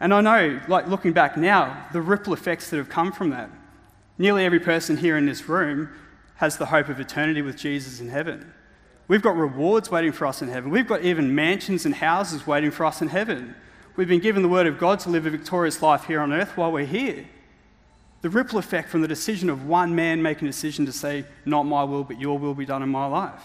And 0.00 0.12
I 0.12 0.22
know, 0.22 0.60
like 0.66 0.88
looking 0.88 1.12
back 1.12 1.36
now, 1.36 1.86
the 1.92 2.00
ripple 2.00 2.32
effects 2.32 2.68
that 2.70 2.78
have 2.78 2.88
come 2.88 3.12
from 3.12 3.30
that. 3.30 3.48
Nearly 4.18 4.44
every 4.44 4.58
person 4.58 4.96
here 4.96 5.16
in 5.16 5.26
this 5.26 5.48
room 5.48 5.90
has 6.36 6.56
the 6.56 6.66
hope 6.66 6.88
of 6.88 7.00
eternity 7.00 7.42
with 7.42 7.56
Jesus 7.56 8.00
in 8.00 8.08
heaven. 8.08 8.52
We've 9.08 9.22
got 9.22 9.36
rewards 9.36 9.90
waiting 9.90 10.12
for 10.12 10.26
us 10.26 10.42
in 10.42 10.48
heaven. 10.48 10.70
We've 10.70 10.88
got 10.88 11.02
even 11.02 11.34
mansions 11.34 11.86
and 11.86 11.94
houses 11.94 12.46
waiting 12.46 12.70
for 12.70 12.84
us 12.84 13.00
in 13.00 13.08
heaven. 13.08 13.54
We've 13.96 14.08
been 14.08 14.20
given 14.20 14.42
the 14.42 14.48
word 14.48 14.66
of 14.66 14.78
God 14.78 15.00
to 15.00 15.08
live 15.08 15.26
a 15.26 15.30
victorious 15.30 15.80
life 15.80 16.04
here 16.04 16.20
on 16.20 16.32
earth 16.32 16.56
while 16.56 16.72
we're 16.72 16.84
here. 16.84 17.26
The 18.22 18.30
ripple 18.30 18.58
effect 18.58 18.88
from 18.88 19.02
the 19.02 19.08
decision 19.08 19.48
of 19.48 19.66
one 19.66 19.94
man 19.94 20.22
making 20.22 20.48
a 20.48 20.50
decision 20.50 20.84
to 20.86 20.92
say, 20.92 21.24
Not 21.44 21.62
my 21.62 21.84
will, 21.84 22.04
but 22.04 22.20
your 22.20 22.38
will 22.38 22.54
be 22.54 22.66
done 22.66 22.82
in 22.82 22.88
my 22.88 23.06
life. 23.06 23.42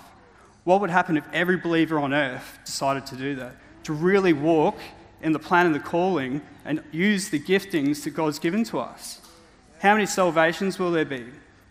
What 0.63 0.81
would 0.81 0.89
happen 0.89 1.17
if 1.17 1.25
every 1.31 1.57
believer 1.57 1.99
on 1.99 2.13
earth 2.13 2.59
decided 2.65 3.05
to 3.07 3.15
do 3.15 3.35
that? 3.35 3.55
To 3.83 3.93
really 3.93 4.33
walk 4.33 4.77
in 5.21 5.31
the 5.31 5.39
plan 5.39 5.65
and 5.65 5.75
the 5.75 5.79
calling 5.79 6.41
and 6.65 6.83
use 6.91 7.29
the 7.29 7.39
giftings 7.39 8.03
that 8.03 8.11
God's 8.11 8.39
given 8.39 8.63
to 8.65 8.79
us? 8.79 9.21
How 9.79 9.93
many 9.93 10.05
salvations 10.05 10.77
will 10.77 10.91
there 10.91 11.05
be? 11.05 11.25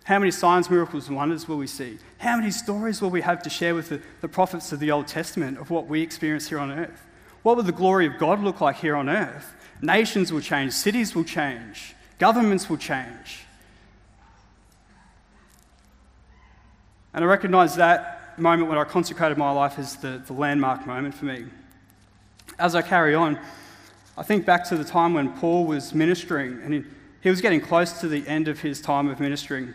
How 0.05 0.19
many 0.19 0.31
signs, 0.31 0.71
miracles, 0.71 1.09
and 1.09 1.17
wonders 1.17 1.47
will 1.47 1.59
we 1.59 1.67
see? 1.67 1.99
How 2.19 2.37
many 2.37 2.51
stories 2.51 3.01
will 3.01 3.11
we 3.11 3.21
have 3.21 3.43
to 3.43 3.51
share 3.51 3.75
with 3.75 3.91
the, 3.91 4.01
the 4.21 4.29
prophets 4.29 4.73
of 4.73 4.81
the 4.81 4.91
Old 4.91 5.07
Testament 5.07 5.59
of 5.59 5.71
what 5.71 5.87
we 5.87 6.03
experience 6.03 6.49
here 6.49 6.59
on 6.59 6.71
earth? 6.71 7.07
What 7.43 7.57
will 7.57 7.63
the 7.63 7.73
glory 7.73 8.07
of 8.07 8.19
God 8.19 8.41
look 8.41 8.61
like 8.61 8.77
here 8.77 8.97
on 8.97 9.09
earth? 9.09 9.55
Nations 9.83 10.33
will 10.33 10.41
change, 10.41 10.73
cities 10.73 11.15
will 11.15 11.25
change, 11.25 11.95
governments 12.19 12.69
will 12.69 12.77
change. 12.77 13.45
And 17.13 17.25
I 17.25 17.27
recognize 17.27 17.77
that 17.77 18.39
moment 18.39 18.69
when 18.69 18.79
I 18.79 18.85
consecrated 18.85 19.37
my 19.37 19.51
life 19.51 19.79
as 19.79 19.97
the, 19.97 20.23
the 20.27 20.33
landmark 20.33 20.87
moment 20.87 21.15
for 21.15 21.25
me. 21.25 21.47
As 22.59 22.75
I 22.75 22.83
carry 22.83 23.15
on, 23.15 23.39
I 24.17 24.23
think 24.23 24.45
back 24.45 24.69
to 24.69 24.77
the 24.77 24.85
time 24.85 25.15
when 25.15 25.33
Paul 25.39 25.67
was 25.67 25.95
ministering, 25.95 26.61
and 26.63 26.75
he, 26.75 26.85
he 27.23 27.31
was 27.31 27.41
getting 27.41 27.61
close 27.61 28.01
to 28.01 28.09
the 28.09 28.27
end 28.27 28.49
of 28.49 28.61
his 28.61 28.81
time 28.81 29.09
of 29.09 29.19
ministering. 29.19 29.75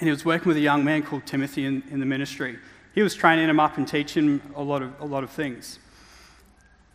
And 0.00 0.06
he 0.06 0.10
was 0.10 0.24
working 0.24 0.48
with 0.48 0.56
a 0.56 0.60
young 0.60 0.84
man 0.84 1.02
called 1.02 1.26
Timothy 1.26 1.64
in, 1.64 1.82
in 1.90 2.00
the 2.00 2.06
ministry. 2.06 2.58
He 2.94 3.02
was 3.02 3.14
training 3.14 3.48
him 3.48 3.60
up 3.60 3.76
and 3.76 3.86
teaching 3.86 4.24
him 4.24 4.42
a 4.54 4.62
lot, 4.62 4.82
of, 4.82 5.00
a 5.00 5.04
lot 5.04 5.24
of 5.24 5.30
things. 5.30 5.78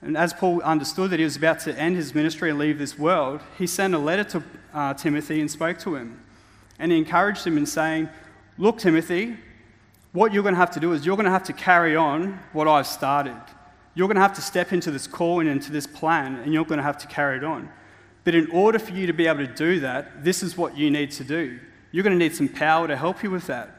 And 0.02 0.18
as 0.18 0.34
Paul 0.34 0.62
understood 0.62 1.12
that 1.12 1.20
he 1.20 1.24
was 1.24 1.38
about 1.38 1.62
to 1.62 1.78
end 1.80 1.96
his 1.96 2.14
ministry 2.14 2.50
and 2.50 2.60
leave 2.60 2.78
this 2.78 3.00
world, 3.00 3.42
he 3.58 3.66
sent 3.66 3.94
a 3.94 3.98
letter 3.98 4.24
to 4.26 4.44
uh, 4.74 4.94
Timothy 4.96 5.40
and 5.40 5.50
spoke 5.50 5.80
to 5.80 5.96
him. 5.96 6.22
And 6.78 6.92
he 6.92 6.98
encouraged 6.98 7.46
him 7.46 7.58
in 7.58 7.66
saying, 7.66 8.10
Look, 8.58 8.80
Timothy, 8.80 9.38
what 10.12 10.32
you're 10.32 10.44
going 10.44 10.56
to 10.56 10.60
have 10.60 10.72
to 10.72 10.80
do 10.80 10.94
is 10.94 11.06
you're 11.06 11.16
going 11.16 11.26
to 11.26 11.32
have 11.32 11.44
to 11.44 11.54
carry 11.54 11.96
on 11.96 12.40
what 12.52 12.68
I've 12.68 12.86
started. 12.86 13.42
You're 13.96 14.08
going 14.08 14.16
to 14.16 14.22
have 14.22 14.34
to 14.34 14.42
step 14.42 14.74
into 14.74 14.92
this 14.92 15.08
calling, 15.08 15.48
and 15.48 15.58
into 15.58 15.72
this 15.72 15.88
plan, 15.88 16.36
and 16.36 16.54
you're 16.54 16.66
going 16.66 16.78
to 16.78 16.84
have 16.84 16.98
to 17.00 17.08
carry 17.08 17.38
it 17.38 17.44
on. 17.44 17.70
But 18.24 18.36
in 18.36 18.50
order 18.52 18.80
for 18.80 18.92
you 18.92 19.08
to 19.08 19.14
be 19.14 19.28
able 19.28 19.46
to 19.46 19.54
do 19.54 19.80
that, 19.80 20.24
this 20.24 20.44
is 20.44 20.58
what 20.58 20.78
you 20.78 20.92
need 20.92 21.12
to 21.12 21.24
do. 21.24 21.60
You're 21.94 22.04
going 22.04 22.18
to 22.18 22.20
need 22.20 22.36
some 22.36 22.50
power 22.50 22.88
to 22.90 22.98
help 22.98 23.24
you 23.24 23.32
with 23.32 23.48
that. 23.48 23.70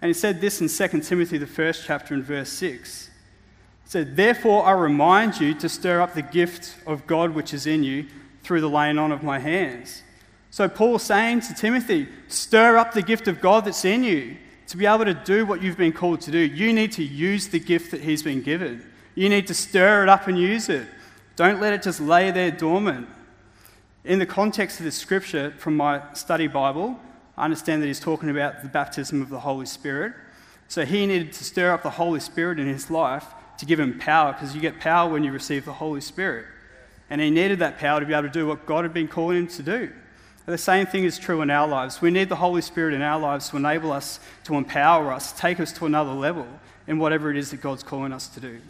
And 0.00 0.08
he 0.08 0.12
said 0.12 0.40
this 0.40 0.60
in 0.60 0.68
2 0.68 1.00
Timothy, 1.00 1.38
the 1.38 1.46
first 1.46 1.84
chapter, 1.86 2.14
in 2.14 2.22
verse 2.22 2.50
6. 2.50 3.06
He 3.06 3.90
said, 3.90 4.16
Therefore 4.16 4.64
I 4.66 4.72
remind 4.72 5.40
you 5.40 5.54
to 5.54 5.68
stir 5.68 6.00
up 6.00 6.14
the 6.14 6.22
gift 6.22 6.76
of 6.86 7.06
God 7.06 7.34
which 7.34 7.52
is 7.52 7.66
in 7.66 7.82
you 7.82 8.06
through 8.44 8.60
the 8.60 8.68
laying 8.68 8.98
on 8.98 9.10
of 9.10 9.22
my 9.22 9.38
hands. 9.38 10.02
So 10.50 10.68
Paul's 10.68 11.02
saying 11.02 11.40
to 11.40 11.54
Timothy, 11.54 12.06
Stir 12.28 12.76
up 12.76 12.92
the 12.92 13.02
gift 13.02 13.26
of 13.26 13.40
God 13.40 13.64
that's 13.64 13.84
in 13.84 14.04
you 14.04 14.36
to 14.68 14.76
be 14.76 14.84
able 14.84 15.06
to 15.06 15.14
do 15.14 15.46
what 15.46 15.62
you've 15.62 15.78
been 15.78 15.92
called 15.92 16.20
to 16.20 16.30
do, 16.30 16.38
you 16.38 16.74
need 16.74 16.92
to 16.92 17.02
use 17.02 17.48
the 17.48 17.58
gift 17.58 17.90
that 17.90 18.02
He's 18.02 18.22
been 18.22 18.42
given. 18.42 18.84
You 19.14 19.30
need 19.30 19.46
to 19.46 19.54
stir 19.54 20.02
it 20.02 20.08
up 20.08 20.28
and 20.28 20.38
use 20.38 20.68
it. 20.68 20.86
Don't 21.36 21.60
let 21.60 21.72
it 21.72 21.82
just 21.82 22.00
lay 22.00 22.30
there 22.30 22.50
dormant. 22.50 23.08
In 24.04 24.18
the 24.18 24.26
context 24.26 24.78
of 24.78 24.84
this 24.84 24.96
scripture 24.96 25.54
from 25.58 25.76
my 25.76 26.02
study 26.12 26.46
Bible, 26.46 27.00
I 27.38 27.44
understand 27.44 27.82
that 27.82 27.86
he's 27.86 28.00
talking 28.00 28.30
about 28.30 28.62
the 28.62 28.68
baptism 28.68 29.22
of 29.22 29.30
the 29.30 29.38
Holy 29.38 29.64
Spirit. 29.64 30.12
So 30.66 30.84
he 30.84 31.06
needed 31.06 31.32
to 31.34 31.44
stir 31.44 31.72
up 31.72 31.84
the 31.84 31.90
Holy 31.90 32.18
Spirit 32.18 32.58
in 32.58 32.66
his 32.66 32.90
life 32.90 33.24
to 33.58 33.64
give 33.64 33.78
him 33.78 33.98
power, 33.98 34.32
because 34.32 34.54
you 34.54 34.60
get 34.60 34.80
power 34.80 35.10
when 35.10 35.22
you 35.22 35.32
receive 35.32 35.64
the 35.64 35.72
Holy 35.72 36.00
Spirit. 36.00 36.46
And 37.08 37.20
he 37.20 37.30
needed 37.30 37.60
that 37.60 37.78
power 37.78 38.00
to 38.00 38.06
be 38.06 38.12
able 38.12 38.24
to 38.24 38.28
do 38.28 38.46
what 38.46 38.66
God 38.66 38.84
had 38.84 38.92
been 38.92 39.08
calling 39.08 39.38
him 39.38 39.46
to 39.48 39.62
do. 39.62 39.92
The 40.46 40.58
same 40.58 40.86
thing 40.86 41.04
is 41.04 41.18
true 41.18 41.42
in 41.42 41.50
our 41.50 41.68
lives. 41.68 42.00
We 42.00 42.10
need 42.10 42.28
the 42.28 42.36
Holy 42.36 42.62
Spirit 42.62 42.94
in 42.94 43.02
our 43.02 43.20
lives 43.20 43.50
to 43.50 43.56
enable 43.56 43.92
us, 43.92 44.18
to 44.44 44.56
empower 44.56 45.12
us, 45.12 45.32
take 45.32 45.60
us 45.60 45.72
to 45.72 45.86
another 45.86 46.12
level 46.12 46.46
in 46.86 46.98
whatever 46.98 47.30
it 47.30 47.36
is 47.36 47.50
that 47.52 47.60
God's 47.60 47.82
calling 47.82 48.12
us 48.12 48.28
to 48.28 48.40
do. 48.40 48.60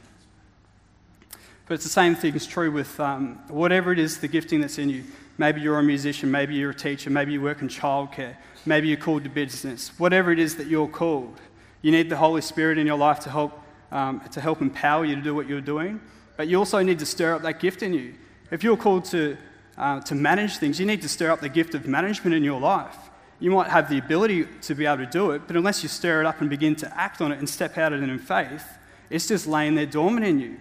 But 1.66 1.75
it's 1.75 1.85
the 1.85 1.91
same 1.91 2.14
thing 2.14 2.35
is 2.35 2.47
true 2.47 2.71
with 2.71 2.99
um, 3.01 3.39
whatever 3.49 3.93
it 3.93 3.99
is, 3.99 4.19
the 4.19 4.29
gifting 4.29 4.61
that's 4.61 4.79
in 4.79 4.91
you. 4.91 5.05
Maybe 5.39 5.61
you're 5.61 5.78
a 5.78 5.82
musician, 5.82 6.30
maybe 6.30 6.55
you're 6.55 6.70
a 6.70 6.74
teacher, 6.74 7.11
maybe 7.11 7.32
you 7.32 7.41
work 7.41 7.62
in 7.62 7.68
childcare, 7.68 8.36
maybe 8.66 8.89
you're 8.89 8.97
called 8.97 9.24
to 9.24 9.30
business. 9.30 9.93
Whatever 9.99 10.32
it 10.32 10.39
is 10.39 10.57
that 10.57 10.66
you're 10.66 10.89
called, 10.89 11.41
you 11.80 11.93
need 11.93 12.11
the 12.11 12.16
Holy 12.16 12.41
Spirit 12.43 12.76
in 12.76 12.86
your 12.86 12.99
life 12.99 13.20
to 13.20 13.30
help, 13.30 13.62
um, 13.93 14.20
to 14.32 14.41
help 14.41 14.61
empower 14.61 15.05
you 15.05 15.14
to 15.14 15.22
do 15.22 15.34
what 15.34 15.49
you're 15.49 15.61
doing. 15.61 16.01
But 16.36 16.49
you 16.49 16.59
also 16.59 16.82
need 16.82 16.99
to 16.99 17.07
stir 17.07 17.34
up 17.34 17.43
that 17.43 17.61
gift 17.61 17.82
in 17.82 17.95
you. 17.95 18.14
If 18.51 18.62
you're 18.62 18.76
called 18.76 19.05
to 19.07 19.36
uh, 19.78 20.01
to 20.01 20.14
manage 20.14 20.57
things, 20.57 20.80
you 20.80 20.86
need 20.86 21.03
to 21.03 21.09
stir 21.09 21.30
up 21.30 21.41
the 21.41 21.49
gift 21.49 21.74
of 21.74 21.86
management 21.86 22.34
in 22.34 22.43
your 22.43 22.61
life. 22.61 22.97
You 23.39 23.53
might 23.53 23.68
have 23.68 23.89
the 23.89 23.99
ability 23.99 24.47
to 24.62 24.74
be 24.74 24.86
able 24.86 25.05
to 25.05 25.11
do 25.11 25.30
it, 25.30 25.43
but 25.47 25.57
unless 25.57 25.84
you 25.84 25.89
stir 25.89 26.20
it 26.20 26.26
up 26.26 26.41
and 26.41 26.51
begin 26.51 26.74
to 26.76 27.01
act 27.01 27.20
on 27.20 27.30
it 27.30 27.39
and 27.39 27.49
step 27.49 27.78
out 27.78 27.93
of 27.93 28.03
it 28.03 28.09
in 28.09 28.18
faith, 28.18 28.66
it's 29.09 29.28
just 29.28 29.47
laying 29.47 29.76
there 29.76 29.86
dormant 29.86 30.26
in 30.26 30.41
you. 30.41 30.57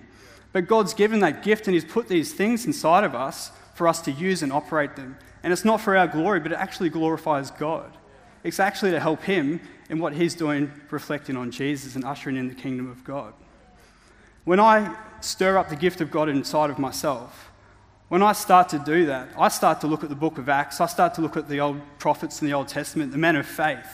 But 0.53 0.67
God's 0.67 0.93
given 0.93 1.19
that 1.21 1.41
gift 1.41 1.67
and 1.67 1.73
He's 1.73 1.83
put 1.83 2.07
these 2.07 2.31
things 2.33 2.65
inside 2.65 3.03
of 3.03 3.15
us 3.15 3.51
for 3.77 3.87
us 3.87 4.01
to 4.01 4.11
use 4.11 4.41
and 4.41 4.51
operate 4.51 4.95
them. 4.95 5.15
And 5.43 5.53
it's 5.53 5.63
not 5.63 5.79
for 5.79 5.95
our 5.95 6.07
glory, 6.07 6.39
but 6.39 6.51
it 6.51 6.57
actually 6.57 6.89
glorifies 6.89 7.51
God. 7.51 7.95
It's 8.43 8.59
actually 8.59 8.91
to 8.91 8.99
help 8.99 9.21
Him 9.21 9.61
in 9.87 9.99
what 9.99 10.13
He's 10.13 10.33
doing, 10.33 10.71
reflecting 10.89 11.37
on 11.37 11.51
Jesus 11.51 11.95
and 11.95 12.03
ushering 12.03 12.37
in 12.37 12.49
the 12.49 12.55
kingdom 12.55 12.89
of 12.89 13.03
God. 13.03 13.33
When 14.45 14.59
I 14.59 14.95
stir 15.21 15.59
up 15.59 15.69
the 15.69 15.75
gift 15.75 16.01
of 16.01 16.09
God 16.09 16.27
inside 16.27 16.71
of 16.71 16.79
myself, 16.79 17.51
when 18.09 18.23
I 18.23 18.31
start 18.31 18.69
to 18.69 18.79
do 18.79 19.05
that, 19.05 19.29
I 19.37 19.49
start 19.49 19.81
to 19.81 19.87
look 19.87 20.03
at 20.03 20.09
the 20.09 20.15
book 20.15 20.39
of 20.39 20.49
Acts, 20.49 20.81
I 20.81 20.87
start 20.87 21.13
to 21.15 21.21
look 21.21 21.37
at 21.37 21.47
the 21.47 21.59
old 21.59 21.79
prophets 21.99 22.41
in 22.41 22.47
the 22.47 22.53
Old 22.53 22.67
Testament, 22.67 23.11
the 23.11 23.17
men 23.19 23.35
of 23.35 23.45
faith, 23.45 23.85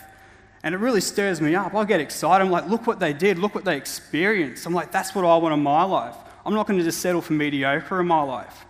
and 0.64 0.74
it 0.74 0.78
really 0.78 1.02
stirs 1.02 1.42
me 1.42 1.56
up. 1.56 1.74
I 1.74 1.84
get 1.84 2.00
excited. 2.00 2.42
I'm 2.42 2.52
like, 2.52 2.70
look 2.70 2.88
what 2.88 3.00
they 3.00 3.12
did, 3.12 3.38
look 3.38 3.54
what 3.54 3.66
they 3.66 3.76
experienced. 3.76 4.66
I'm 4.66 4.74
like, 4.74 4.94
that's 4.94 5.14
what 5.14 5.26
I 5.26 5.36
want 5.36 5.54
in 5.54 5.62
my 5.62 5.84
life. 5.84 6.16
I'm 6.46 6.54
not 6.54 6.68
going 6.68 6.80
to 6.80 6.86
just 6.86 7.02
settle 7.02 7.22
for 7.22 7.34
mediocre 7.34 8.00
in 8.00 8.08
my 8.08 8.22
life. 8.22 8.66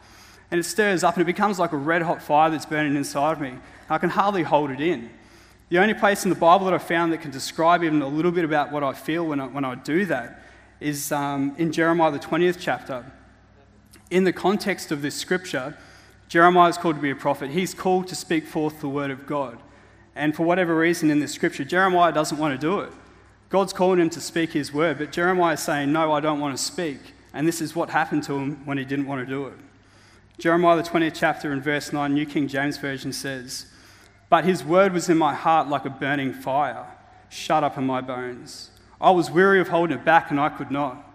And 0.53 0.59
it 0.59 0.65
stirs 0.65 1.03
up 1.03 1.15
and 1.15 1.23
it 1.23 1.25
becomes 1.25 1.57
like 1.57 1.71
a 1.71 1.77
red 1.77 2.03
hot 2.03 2.21
fire 2.21 2.51
that's 2.51 2.67
burning 2.67 2.95
inside 2.95 3.31
of 3.31 3.41
me. 3.41 3.53
I 3.89 3.97
can 3.97 4.11
hardly 4.11 4.43
hold 4.43 4.69
it 4.69 4.79
in. 4.79 5.09
The 5.69 5.79
only 5.79 5.95
place 5.95 6.25
in 6.25 6.29
the 6.29 6.35
Bible 6.35 6.67
that 6.67 6.75
I 6.75 6.77
found 6.77 7.11
that 7.11 7.21
can 7.21 7.31
describe 7.31 7.83
even 7.83 8.03
a 8.03 8.07
little 8.07 8.29
bit 8.29 8.45
about 8.45 8.71
what 8.71 8.83
I 8.83 8.93
feel 8.93 9.25
when 9.25 9.39
I, 9.39 9.47
when 9.47 9.65
I 9.65 9.73
do 9.73 10.05
that 10.05 10.43
is 10.79 11.11
um, 11.11 11.55
in 11.57 11.71
Jeremiah, 11.71 12.11
the 12.11 12.19
20th 12.19 12.57
chapter. 12.59 13.03
In 14.11 14.25
the 14.25 14.31
context 14.31 14.91
of 14.91 15.01
this 15.01 15.15
scripture, 15.15 15.75
Jeremiah 16.29 16.69
is 16.69 16.77
called 16.77 16.97
to 16.97 17.01
be 17.01 17.09
a 17.09 17.15
prophet. 17.15 17.49
He's 17.49 17.73
called 17.73 18.07
to 18.09 18.15
speak 18.15 18.45
forth 18.45 18.79
the 18.79 18.87
word 18.87 19.09
of 19.09 19.25
God. 19.25 19.57
And 20.15 20.35
for 20.35 20.43
whatever 20.43 20.75
reason 20.75 21.09
in 21.09 21.19
this 21.19 21.31
scripture, 21.31 21.63
Jeremiah 21.63 22.11
doesn't 22.11 22.37
want 22.37 22.53
to 22.53 22.63
do 22.63 22.81
it. 22.81 22.91
God's 23.49 23.73
calling 23.73 23.99
him 23.99 24.11
to 24.11 24.21
speak 24.21 24.51
his 24.51 24.71
word, 24.71 24.99
but 24.99 25.11
Jeremiah 25.11 25.53
is 25.53 25.61
saying, 25.61 25.91
No, 25.91 26.11
I 26.11 26.19
don't 26.19 26.39
want 26.39 26.55
to 26.55 26.63
speak. 26.63 26.99
And 27.33 27.47
this 27.47 27.59
is 27.59 27.75
what 27.75 27.89
happened 27.89 28.21
to 28.25 28.37
him 28.37 28.63
when 28.67 28.77
he 28.77 28.85
didn't 28.85 29.07
want 29.07 29.19
to 29.19 29.25
do 29.25 29.47
it. 29.47 29.55
Jeremiah, 30.39 30.81
the 30.81 30.89
20th 30.89 31.13
chapter, 31.13 31.51
and 31.51 31.63
verse 31.63 31.93
9, 31.93 32.13
New 32.13 32.25
King 32.25 32.47
James 32.47 32.77
Version 32.77 33.13
says, 33.13 33.67
But 34.29 34.45
his 34.45 34.63
word 34.63 34.93
was 34.93 35.09
in 35.09 35.17
my 35.17 35.33
heart 35.33 35.67
like 35.67 35.85
a 35.85 35.89
burning 35.89 36.33
fire, 36.33 36.85
shut 37.29 37.63
up 37.63 37.77
in 37.77 37.85
my 37.85 38.01
bones. 38.01 38.71
I 38.99 39.11
was 39.11 39.29
weary 39.29 39.59
of 39.59 39.69
holding 39.69 39.97
it 39.97 40.03
back, 40.05 40.31
and 40.31 40.39
I 40.39 40.49
could 40.49 40.71
not. 40.71 41.09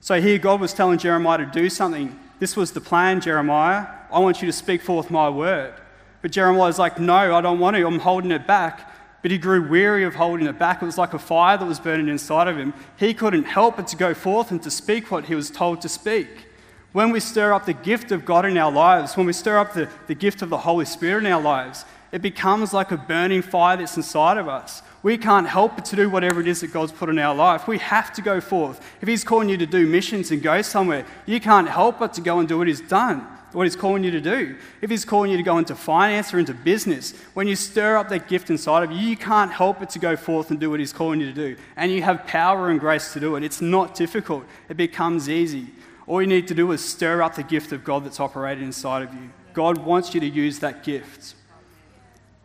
So 0.00 0.20
here 0.20 0.38
God 0.38 0.60
was 0.60 0.74
telling 0.74 0.98
Jeremiah 0.98 1.38
to 1.38 1.46
do 1.46 1.70
something. 1.70 2.18
This 2.40 2.56
was 2.56 2.72
the 2.72 2.80
plan, 2.80 3.20
Jeremiah. 3.20 3.86
I 4.10 4.18
want 4.18 4.42
you 4.42 4.46
to 4.46 4.52
speak 4.52 4.82
forth 4.82 5.10
my 5.10 5.28
word. 5.28 5.74
But 6.22 6.32
Jeremiah 6.32 6.66
was 6.66 6.78
like, 6.78 6.98
No, 6.98 7.36
I 7.36 7.40
don't 7.40 7.60
want 7.60 7.76
to. 7.76 7.86
I'm 7.86 8.00
holding 8.00 8.32
it 8.32 8.46
back. 8.46 8.90
But 9.22 9.30
he 9.30 9.38
grew 9.38 9.68
weary 9.68 10.02
of 10.02 10.16
holding 10.16 10.48
it 10.48 10.58
back. 10.58 10.82
It 10.82 10.86
was 10.86 10.98
like 10.98 11.14
a 11.14 11.18
fire 11.18 11.56
that 11.56 11.64
was 11.64 11.78
burning 11.78 12.08
inside 12.08 12.48
of 12.48 12.58
him. 12.58 12.74
He 12.96 13.14
couldn't 13.14 13.44
help 13.44 13.76
but 13.76 13.86
to 13.88 13.96
go 13.96 14.14
forth 14.14 14.50
and 14.50 14.60
to 14.64 14.70
speak 14.70 15.12
what 15.12 15.26
he 15.26 15.36
was 15.36 15.48
told 15.48 15.80
to 15.82 15.88
speak. 15.88 16.48
When 16.92 17.10
we 17.10 17.20
stir 17.20 17.52
up 17.52 17.66
the 17.66 17.72
gift 17.72 18.12
of 18.12 18.24
God 18.24 18.44
in 18.44 18.58
our 18.58 18.70
lives, 18.70 19.16
when 19.16 19.26
we 19.26 19.32
stir 19.32 19.58
up 19.58 19.72
the, 19.72 19.88
the 20.06 20.14
gift 20.14 20.42
of 20.42 20.50
the 20.50 20.58
Holy 20.58 20.84
Spirit 20.84 21.24
in 21.24 21.32
our 21.32 21.40
lives, 21.40 21.84
it 22.12 22.20
becomes 22.20 22.74
like 22.74 22.90
a 22.90 22.98
burning 22.98 23.40
fire 23.40 23.78
that's 23.78 23.96
inside 23.96 24.36
of 24.36 24.46
us. 24.46 24.82
We 25.02 25.16
can't 25.16 25.48
help 25.48 25.76
but 25.76 25.86
to 25.86 25.96
do 25.96 26.10
whatever 26.10 26.40
it 26.40 26.46
is 26.46 26.60
that 26.60 26.72
God's 26.72 26.92
put 26.92 27.08
in 27.08 27.18
our 27.18 27.34
life. 27.34 27.66
We 27.66 27.78
have 27.78 28.12
to 28.14 28.22
go 28.22 28.40
forth. 28.40 28.84
If 29.00 29.08
He's 29.08 29.24
calling 29.24 29.48
you 29.48 29.56
to 29.56 29.66
do 29.66 29.86
missions 29.86 30.30
and 30.30 30.42
go 30.42 30.60
somewhere, 30.60 31.06
you 31.24 31.40
can't 31.40 31.68
help 31.68 31.98
but 31.98 32.12
to 32.14 32.20
go 32.20 32.38
and 32.38 32.48
do 32.48 32.58
what 32.58 32.68
He's 32.68 32.82
done 32.82 33.26
what 33.54 33.64
He's 33.64 33.76
calling 33.76 34.04
you 34.04 34.10
to 34.10 34.20
do. 34.20 34.56
If 34.80 34.90
He's 34.90 35.04
calling 35.04 35.30
you 35.30 35.36
to 35.36 35.42
go 35.42 35.58
into 35.58 35.74
finance 35.74 36.32
or 36.32 36.38
into 36.38 36.54
business, 36.54 37.14
when 37.34 37.46
you 37.46 37.56
stir 37.56 37.96
up 37.96 38.08
that 38.08 38.28
gift 38.28 38.50
inside 38.50 38.82
of 38.82 38.90
you, 38.90 38.98
you 38.98 39.16
can't 39.16 39.52
help 39.52 39.78
but 39.80 39.90
to 39.90 39.98
go 39.98 40.16
forth 40.16 40.50
and 40.50 40.58
do 40.58 40.70
what 40.70 40.80
He's 40.80 40.92
calling 40.92 41.20
you 41.20 41.26
to 41.26 41.32
do. 41.32 41.56
And 41.76 41.92
you 41.92 42.02
have 42.02 42.26
power 42.26 42.70
and 42.70 42.80
grace 42.80 43.12
to 43.12 43.20
do 43.20 43.36
it. 43.36 43.44
It's 43.44 43.60
not 43.60 43.94
difficult, 43.94 44.44
it 44.68 44.76
becomes 44.76 45.28
easy. 45.28 45.68
All 46.12 46.20
you 46.20 46.28
need 46.28 46.46
to 46.48 46.54
do 46.54 46.70
is 46.72 46.84
stir 46.84 47.22
up 47.22 47.36
the 47.36 47.42
gift 47.42 47.72
of 47.72 47.84
God 47.84 48.04
that's 48.04 48.20
operating 48.20 48.64
inside 48.64 49.00
of 49.00 49.14
you. 49.14 49.30
God 49.54 49.78
wants 49.78 50.12
you 50.12 50.20
to 50.20 50.28
use 50.28 50.58
that 50.58 50.84
gift. 50.84 51.34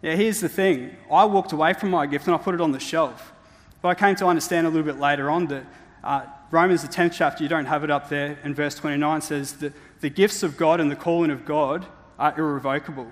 Yeah, 0.01 0.15
here's 0.15 0.39
the 0.39 0.47
thing 0.47 0.95
I 1.11 1.25
walked 1.25 1.51
away 1.51 1.73
from 1.73 1.89
my 1.89 2.05
gift 2.05 2.27
and 2.27 2.33
I 2.33 2.37
put 2.37 2.55
it 2.55 2.61
on 2.61 2.71
the 2.71 2.79
shelf. 2.79 3.33
But 3.81 3.89
I 3.89 3.95
came 3.95 4.15
to 4.15 4.25
understand 4.25 4.67
a 4.67 4.69
little 4.69 4.85
bit 4.85 5.01
later 5.01 5.29
on 5.29 5.47
that 5.47 5.65
uh, 6.01 6.21
Romans, 6.49 6.81
the 6.81 6.87
10th 6.87 7.11
chapter, 7.11 7.43
you 7.43 7.49
don't 7.49 7.65
have 7.65 7.83
it 7.83 7.91
up 7.91 8.07
there, 8.07 8.39
in 8.45 8.55
verse 8.55 8.73
29 8.73 9.19
says 9.19 9.51
that 9.55 9.73
the 9.99 10.09
gifts 10.09 10.43
of 10.43 10.55
God 10.55 10.79
and 10.79 10.89
the 10.89 10.95
calling 10.95 11.29
of 11.29 11.43
God 11.43 11.85
are 12.17 12.39
irrevocable. 12.39 13.11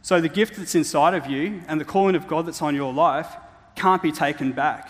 So 0.00 0.22
the 0.22 0.30
gift 0.30 0.56
that's 0.56 0.74
inside 0.74 1.12
of 1.12 1.26
you 1.26 1.60
and 1.68 1.78
the 1.78 1.84
calling 1.84 2.14
of 2.14 2.26
God 2.26 2.46
that's 2.46 2.62
on 2.62 2.74
your 2.74 2.94
life 2.94 3.28
can't 3.76 4.02
be 4.02 4.10
taken 4.10 4.52
back. 4.52 4.88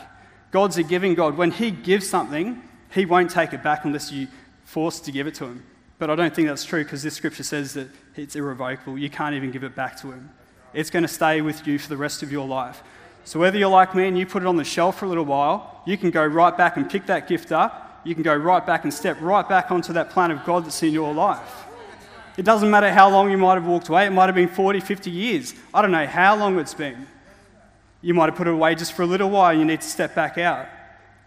God's 0.52 0.78
a 0.78 0.84
giving 0.84 1.16
God. 1.16 1.36
When 1.36 1.50
He 1.50 1.72
gives 1.72 2.08
something, 2.08 2.62
He 2.94 3.04
won't 3.04 3.32
take 3.32 3.52
it 3.52 3.64
back 3.64 3.84
unless 3.84 4.12
you 4.12 4.28
force 4.72 5.00
to 5.00 5.12
give 5.12 5.26
it 5.26 5.34
to 5.34 5.44
Him. 5.44 5.62
But 5.98 6.08
I 6.08 6.16
don't 6.16 6.34
think 6.34 6.48
that's 6.48 6.64
true 6.64 6.82
because 6.82 7.02
this 7.02 7.14
scripture 7.14 7.42
says 7.42 7.74
that 7.74 7.88
it's 8.16 8.34
irrevocable. 8.34 8.98
You 8.98 9.10
can't 9.10 9.34
even 9.34 9.50
give 9.50 9.64
it 9.64 9.74
back 9.74 10.00
to 10.00 10.10
Him. 10.10 10.30
It's 10.72 10.88
going 10.88 11.02
to 11.02 11.08
stay 11.08 11.42
with 11.42 11.66
you 11.66 11.78
for 11.78 11.90
the 11.90 11.96
rest 11.98 12.22
of 12.22 12.32
your 12.32 12.46
life. 12.48 12.82
So, 13.24 13.38
whether 13.38 13.58
you're 13.58 13.68
like 13.68 13.94
me 13.94 14.08
and 14.08 14.18
you 14.18 14.26
put 14.26 14.42
it 14.42 14.46
on 14.46 14.56
the 14.56 14.64
shelf 14.64 14.98
for 14.98 15.04
a 15.04 15.08
little 15.08 15.26
while, 15.26 15.82
you 15.86 15.98
can 15.98 16.10
go 16.10 16.24
right 16.24 16.56
back 16.56 16.76
and 16.78 16.90
pick 16.90 17.06
that 17.06 17.28
gift 17.28 17.52
up. 17.52 18.00
You 18.04 18.14
can 18.14 18.22
go 18.22 18.34
right 18.34 18.64
back 18.64 18.82
and 18.84 18.92
step 18.92 19.18
right 19.20 19.46
back 19.46 19.70
onto 19.70 19.92
that 19.92 20.10
plan 20.10 20.30
of 20.30 20.44
God 20.44 20.64
that's 20.64 20.82
in 20.82 20.92
your 20.92 21.12
life. 21.14 21.66
It 22.38 22.46
doesn't 22.46 22.70
matter 22.70 22.90
how 22.90 23.10
long 23.10 23.30
you 23.30 23.36
might 23.36 23.54
have 23.54 23.66
walked 23.66 23.90
away, 23.90 24.06
it 24.06 24.10
might 24.10 24.26
have 24.26 24.34
been 24.34 24.48
40, 24.48 24.80
50 24.80 25.10
years. 25.10 25.54
I 25.74 25.82
don't 25.82 25.92
know 25.92 26.06
how 26.06 26.34
long 26.34 26.58
it's 26.58 26.74
been. 26.74 27.06
You 28.00 28.14
might 28.14 28.30
have 28.30 28.36
put 28.36 28.48
it 28.48 28.54
away 28.54 28.74
just 28.74 28.94
for 28.94 29.02
a 29.02 29.06
little 29.06 29.28
while, 29.28 29.56
you 29.56 29.66
need 29.66 29.82
to 29.82 29.88
step 29.88 30.14
back 30.14 30.38
out. 30.38 30.66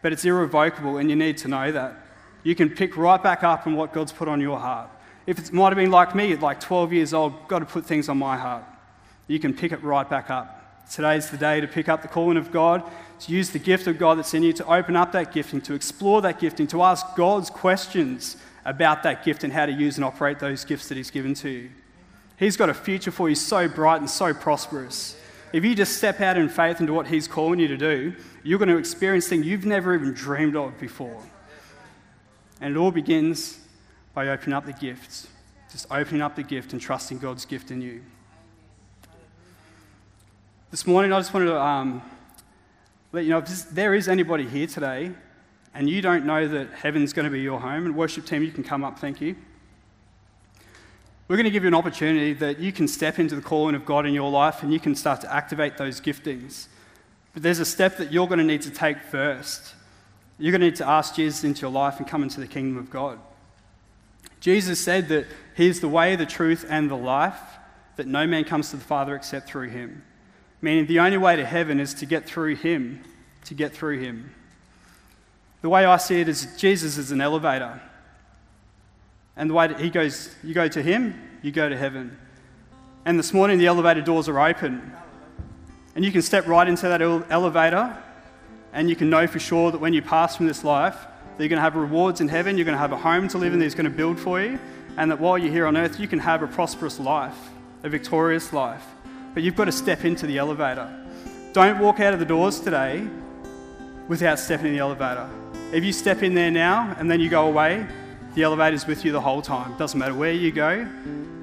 But 0.02 0.14
it's 0.14 0.26
irrevocable, 0.26 0.98
and 0.98 1.10
you 1.10 1.16
need 1.16 1.38
to 1.38 1.48
know 1.48 1.72
that. 1.72 2.05
You 2.46 2.54
can 2.54 2.70
pick 2.70 2.96
right 2.96 3.22
back 3.22 3.44
up 3.44 3.66
on 3.66 3.76
what 3.76 3.92
God's 3.92 4.12
put 4.12 4.28
on 4.28 4.40
your 4.40 4.60
heart. 4.60 4.92
If 5.26 5.40
it 5.40 5.52
might 5.52 5.70
have 5.70 5.78
been 5.78 5.90
like 5.90 6.14
me 6.14 6.32
at 6.32 6.42
like 6.42 6.60
12 6.60 6.94
years 6.94 7.12
old, 7.12 7.48
got 7.48 7.60
to 7.60 7.66
put 7.66 7.88
things 7.88 8.08
on 8.08 8.20
my 8.20 8.38
heart. 8.38 8.64
You 9.28 9.40
can 9.40 9.52
pick 9.52 9.72
it 9.72 9.82
right 9.84 10.08
back 10.08 10.30
up. 10.30 10.88
Today's 10.92 11.32
the 11.32 11.38
day 11.38 11.60
to 11.60 11.68
pick 11.68 11.90
up 11.90 12.04
the 12.04 12.08
calling 12.08 12.38
of 12.38 12.52
God, 12.52 12.84
to 13.22 13.32
use 13.32 13.50
the 13.50 13.58
gift 13.58 13.88
of 13.88 13.98
God 13.98 14.20
that's 14.20 14.36
in 14.36 14.44
you, 14.44 14.54
to 14.54 14.66
open 14.72 14.96
up 14.96 15.12
that 15.14 15.34
gifting, 15.34 15.60
to 15.62 15.74
explore 15.74 16.22
that 16.22 16.40
gifting, 16.40 16.68
to 16.68 16.84
ask 16.84 17.16
God's 17.16 17.50
questions 17.50 18.38
about 18.64 19.02
that 19.02 19.26
gift 19.26 19.44
and 19.44 19.52
how 19.52 19.66
to 19.66 19.72
use 19.72 19.96
and 19.96 20.06
operate 20.06 20.38
those 20.38 20.64
gifts 20.66 20.88
that 20.90 20.98
He's 20.98 21.10
given 21.10 21.34
to 21.34 21.50
you. 21.50 21.72
He's 22.38 22.58
got 22.58 22.70
a 22.70 22.76
future 22.76 23.10
for 23.10 23.28
you 23.28 23.34
so 23.34 23.68
bright 23.68 24.02
and 24.02 24.10
so 24.10 24.36
prosperous. 24.36 25.20
If 25.52 25.66
you 25.66 25.74
just 25.74 25.98
step 25.98 26.22
out 26.22 26.38
in 26.38 26.50
faith 26.50 26.80
into 26.80 26.94
what 26.94 27.08
He's 27.08 27.28
calling 27.28 27.60
you 27.60 27.70
to 27.70 27.78
do, 27.78 28.14
you're 28.44 28.60
going 28.60 28.70
to 28.70 28.78
experience 28.78 29.28
things 29.28 29.48
you've 29.48 29.66
never 29.66 29.96
even 29.96 30.14
dreamed 30.14 30.56
of 30.56 30.80
before. 30.80 31.24
And 32.62 32.76
it 32.76 32.78
all 32.78 32.92
begins 32.92 33.60
by 34.14 34.30
opening 34.30 34.54
up 34.54 34.66
the 34.66 34.74
gifts. 34.74 35.28
Just 35.72 35.88
opening 35.92 36.22
up 36.22 36.36
the 36.36 36.44
gift 36.44 36.72
and 36.74 36.82
trusting 36.82 37.20
God's 37.20 37.46
gift 37.46 37.72
in 37.72 37.82
you. 37.82 38.02
This 40.72 40.88
morning, 40.88 41.12
I 41.14 41.20
just 41.20 41.34
wanted 41.34 41.48
to 41.48 41.62
um, 41.62 42.02
let 43.12 43.24
you 43.24 43.32
know 43.32 43.40
if 43.40 43.70
there 43.70 43.94
is 43.94 44.08
anybody 44.08 44.48
here 44.48 44.68
today 44.68 45.12
and 45.74 45.90
you 45.90 46.02
don't 46.02 46.26
know 46.26 46.48
that 46.48 46.70
heaven's 46.72 47.12
going 47.12 47.26
to 47.26 47.30
be 47.30 47.42
your 47.42 47.60
home, 47.60 47.86
and 47.86 47.96
worship 47.96 48.26
team, 48.26 48.42
you 48.42 48.52
can 48.52 48.64
come 48.64 48.84
up, 48.84 48.98
thank 48.98 49.20
you. 49.20 49.36
We're 51.28 51.36
going 51.36 51.46
to 51.46 51.52
give 51.52 51.64
you 51.64 51.68
an 51.68 51.76
opportunity 51.76 52.34
that 52.34 52.60
you 52.60 52.72
can 52.72 52.88
step 52.88 53.20
into 53.20 53.36
the 53.36 53.42
calling 53.42 53.76
of 53.76 53.84
God 53.84 54.06
in 54.06 54.14
your 54.14 54.30
life 54.30 54.64
and 54.64 54.72
you 54.72 54.80
can 54.80 54.96
start 54.96 55.22
to 55.22 55.34
activate 55.34 55.76
those 55.76 56.00
giftings. 56.00 56.68
But 57.34 57.44
there's 57.44 57.60
a 57.60 57.66
step 57.66 57.98
that 57.98 58.14
you're 58.14 58.28
going 58.28 58.40
to 58.40 58.46
need 58.46 58.62
to 58.62 58.70
take 58.70 59.00
first. 59.00 59.74
You're 60.38 60.52
going 60.52 60.62
to 60.62 60.68
need 60.68 60.76
to 60.78 60.88
ask 60.88 61.16
Jesus 61.16 61.44
into 61.44 61.62
your 61.62 61.72
life 61.72 61.98
and 62.00 62.08
come 62.08 62.24
into 62.24 62.40
the 62.40 62.48
kingdom 62.48 62.78
of 62.78 62.90
God. 62.90 63.20
Jesus 64.40 64.84
said 64.84 65.08
that 65.10 65.28
He 65.56 65.68
is 65.68 65.80
the 65.80 65.88
way, 65.88 66.16
the 66.16 66.26
truth, 66.26 66.66
and 66.70 66.90
the 66.90 66.98
life, 66.98 67.40
that 67.96 68.08
no 68.08 68.28
man 68.28 68.44
comes 68.44 68.70
to 68.72 68.78
the 68.78 68.84
Father 68.84 69.16
except 69.16 69.48
through 69.48 69.70
Him 69.70 70.04
meaning 70.66 70.88
the 70.88 71.00
only 71.00 71.18
way 71.18 71.36
to 71.36 71.46
heaven 71.46 71.80
is 71.80 71.94
to 71.94 72.08
get 72.08 72.26
through 72.26 72.56
Him, 72.56 73.00
to 73.46 73.54
get 73.54 73.72
through 73.72 74.00
Him. 74.00 74.34
The 75.62 75.70
way 75.70 75.86
I 75.86 75.98
see 75.98 76.22
it 76.22 76.28
is 76.28 76.48
Jesus 76.58 76.98
is 76.98 77.12
an 77.12 77.22
elevator. 77.22 77.80
And 79.38 79.48
the 79.48 79.54
way 79.54 79.72
He 79.76 79.92
goes, 79.92 80.34
you 80.44 80.56
go 80.56 80.68
to 80.68 80.82
Him, 80.82 81.22
you 81.44 81.52
go 81.52 81.70
to 81.70 81.78
heaven. 81.78 82.18
And 83.06 83.20
this 83.20 83.32
morning, 83.32 83.60
the 83.60 83.68
elevator 83.68 84.02
doors 84.02 84.28
are 84.28 84.40
open. 84.40 84.92
And 85.94 86.04
you 86.04 86.12
can 86.12 86.24
step 86.24 86.48
right 86.48 86.68
into 86.68 86.88
that 86.88 87.02
elevator, 87.30 87.96
and 88.76 88.88
you 88.88 88.96
can 88.96 89.10
know 89.10 89.26
for 89.26 89.40
sure 89.40 89.72
that 89.72 89.82
when 89.82 89.94
you 89.94 90.04
pass 90.04 90.36
from 90.36 90.46
this 90.46 90.64
life, 90.64 90.96
that 90.96 91.44
you're 91.44 91.50
going 91.50 91.58
to 91.58 91.64
have 91.64 91.76
rewards 91.76 92.22
in 92.22 92.28
heaven, 92.28 92.58
you're 92.58 92.66
going 92.66 92.78
to 92.78 92.80
have 92.80 92.92
a 92.92 92.98
home 92.98 93.28
to 93.30 93.40
live 93.40 93.54
in 93.54 93.60
that 93.60 93.66
He's 93.66 93.74
going 93.74 93.90
to 93.90 93.98
build 93.98 94.20
for 94.20 94.40
you, 94.40 94.60
and 94.98 95.10
that 95.10 95.20
while 95.20 95.38
you're 95.38 95.52
here 95.52 95.66
on 95.66 95.76
earth, 95.76 96.00
you 96.00 96.08
can 96.08 96.20
have 96.20 96.44
a 96.44 96.48
prosperous 96.48 97.00
life, 97.00 97.50
a 97.82 97.90
victorious 97.90 98.54
life 98.54 98.86
but 99.36 99.44
you've 99.44 99.56
got 99.56 99.66
to 99.66 99.72
step 99.72 100.06
into 100.06 100.26
the 100.26 100.40
elevator. 100.40 100.90
Don't 101.54 101.78
walk 101.80 102.00
out 102.00 102.14
of 102.14 102.20
the 102.20 102.26
doors 102.26 102.60
today 102.60 103.06
without 104.08 104.40
stepping 104.40 104.68
in 104.68 104.74
the 104.74 104.80
elevator. 104.80 105.30
If 105.74 105.84
you 105.84 105.92
step 105.92 106.24
in 106.24 106.34
there 106.34 106.50
now 106.50 106.96
and 106.98 107.12
then 107.12 107.20
you 107.20 107.30
go 107.30 107.46
away, 107.46 107.86
the 108.34 108.44
elevator's 108.44 108.88
with 108.88 109.04
you 109.04 109.12
the 109.12 109.22
whole 109.22 109.42
time. 109.42 109.78
Doesn't 109.78 110.00
matter 110.00 110.16
where 110.16 110.32
you 110.32 110.52
go. 110.52 110.88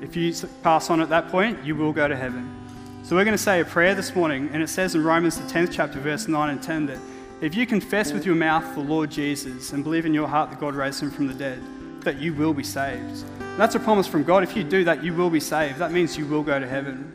If 0.01 0.16
you 0.16 0.35
pass 0.62 0.89
on 0.89 1.03
at 1.03 1.11
that 1.11 1.28
point, 1.28 1.62
you 1.64 1.76
will 1.76 1.93
go 1.93 2.09
to 2.09 2.16
heaven. 2.16 2.51
So 3.03 3.14
we're 3.14 3.24
going 3.24 3.37
to 3.37 3.43
say 3.43 3.61
a 3.61 3.64
prayer 3.64 3.95
this 3.95 4.16
morning, 4.16 4.49
and 4.53 4.62
it 4.62 4.68
says 4.68 4.95
in 4.95 5.05
Romans 5.05 5.37
the 5.37 5.45
10th 5.53 5.72
chapter, 5.72 6.01
verse 6.01 6.28
9 6.28 6.51
and 6.51 6.62
10 6.62 6.87
that 6.87 6.99
if 7.43 7.57
you 7.57 7.66
confess 7.66 8.12
with 8.12 8.24
your 8.24 8.36
mouth 8.36 8.74
the 8.76 8.80
Lord 8.80 9.11
Jesus 9.11 9.72
and 9.72 9.82
believe 9.82 10.07
in 10.07 10.14
your 10.14 10.28
heart 10.28 10.51
that 10.51 10.61
God 10.61 10.76
raised 10.76 11.03
him 11.03 11.11
from 11.11 11.26
the 11.26 11.34
dead, 11.34 11.61
that 12.03 12.20
you 12.20 12.32
will 12.32 12.55
be 12.55 12.62
saved. 12.62 13.24
That's 13.57 13.74
a 13.74 13.80
promise 13.80 14.07
from 14.07 14.22
God. 14.22 14.45
If 14.45 14.57
you 14.57 14.62
do 14.62 14.84
that, 14.84 15.03
you 15.03 15.12
will 15.12 15.28
be 15.28 15.40
saved. 15.40 15.78
That 15.78 15.90
means 15.90 16.16
you 16.16 16.24
will 16.24 16.45
go 16.45 16.61
to 16.61 16.68
heaven. 16.68 17.12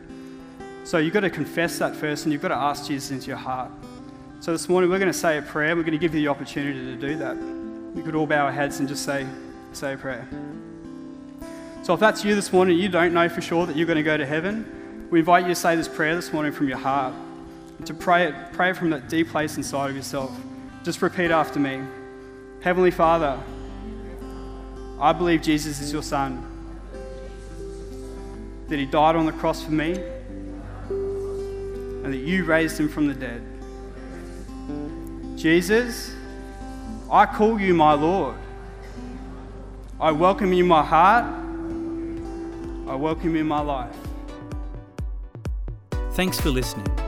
So 0.84 0.98
you've 0.98 1.14
got 1.14 1.20
to 1.20 1.30
confess 1.30 1.78
that 1.78 1.96
first 1.96 2.26
and 2.26 2.32
you've 2.32 2.42
got 2.42 2.48
to 2.48 2.56
ask 2.56 2.86
Jesus 2.86 3.10
into 3.10 3.28
your 3.28 3.38
heart. 3.38 3.70
So 4.40 4.52
this 4.52 4.68
morning 4.68 4.90
we're 4.90 4.98
going 4.98 5.10
to 5.10 5.18
say 5.18 5.38
a 5.38 5.42
prayer. 5.42 5.74
We're 5.74 5.82
going 5.82 5.92
to 5.92 5.98
give 5.98 6.14
you 6.14 6.20
the 6.20 6.28
opportunity 6.28 6.78
to 6.78 6.96
do 6.96 7.16
that. 7.16 7.34
We 7.94 8.02
could 8.02 8.14
all 8.14 8.26
bow 8.26 8.44
our 8.44 8.52
heads 8.52 8.80
and 8.80 8.88
just 8.88 9.06
say, 9.06 9.26
say 9.72 9.94
a 9.94 9.96
prayer. 9.96 10.28
So 11.82 11.94
if 11.94 12.00
that's 12.00 12.22
you 12.22 12.34
this 12.34 12.52
morning, 12.52 12.76
you 12.76 12.90
don't 12.90 13.14
know 13.14 13.30
for 13.30 13.40
sure 13.40 13.64
that 13.64 13.76
you're 13.76 13.86
going 13.86 13.96
to 13.96 14.02
go 14.02 14.18
to 14.18 14.26
heaven, 14.26 15.08
we 15.10 15.20
invite 15.20 15.44
you 15.44 15.48
to 15.48 15.54
say 15.54 15.74
this 15.74 15.88
prayer 15.88 16.14
this 16.14 16.34
morning 16.34 16.52
from 16.52 16.68
your 16.68 16.76
heart. 16.76 17.14
To 17.84 17.94
pray 17.94 18.26
it, 18.26 18.34
pray 18.52 18.70
it 18.70 18.76
from 18.76 18.90
that 18.90 19.08
deep 19.08 19.30
place 19.30 19.56
inside 19.56 19.90
of 19.90 19.96
yourself. 19.96 20.36
Just 20.82 21.00
repeat 21.00 21.30
after 21.30 21.58
me. 21.60 21.80
Heavenly 22.60 22.90
Father, 22.90 23.40
I 25.00 25.12
believe 25.12 25.42
Jesus 25.42 25.80
is 25.80 25.92
your 25.92 26.02
Son, 26.02 26.44
that 28.68 28.78
He 28.78 28.84
died 28.84 29.14
on 29.16 29.26
the 29.26 29.32
cross 29.32 29.62
for 29.62 29.70
me, 29.70 29.92
and 30.88 32.12
that 32.12 32.18
you 32.18 32.44
raised 32.44 32.78
Him 32.78 32.88
from 32.88 33.06
the 33.06 33.14
dead. 33.14 33.42
Jesus, 35.38 36.12
I 37.10 37.26
call 37.26 37.60
you 37.60 37.74
my 37.74 37.92
Lord. 37.94 38.34
I 40.00 40.10
welcome 40.10 40.52
you 40.52 40.64
in 40.64 40.68
my 40.68 40.82
heart. 40.82 41.24
I 42.88 42.94
welcome 42.96 43.34
you 43.34 43.40
in 43.40 43.48
my 43.48 43.60
life. 43.60 43.96
Thanks 46.12 46.40
for 46.40 46.50
listening. 46.50 47.07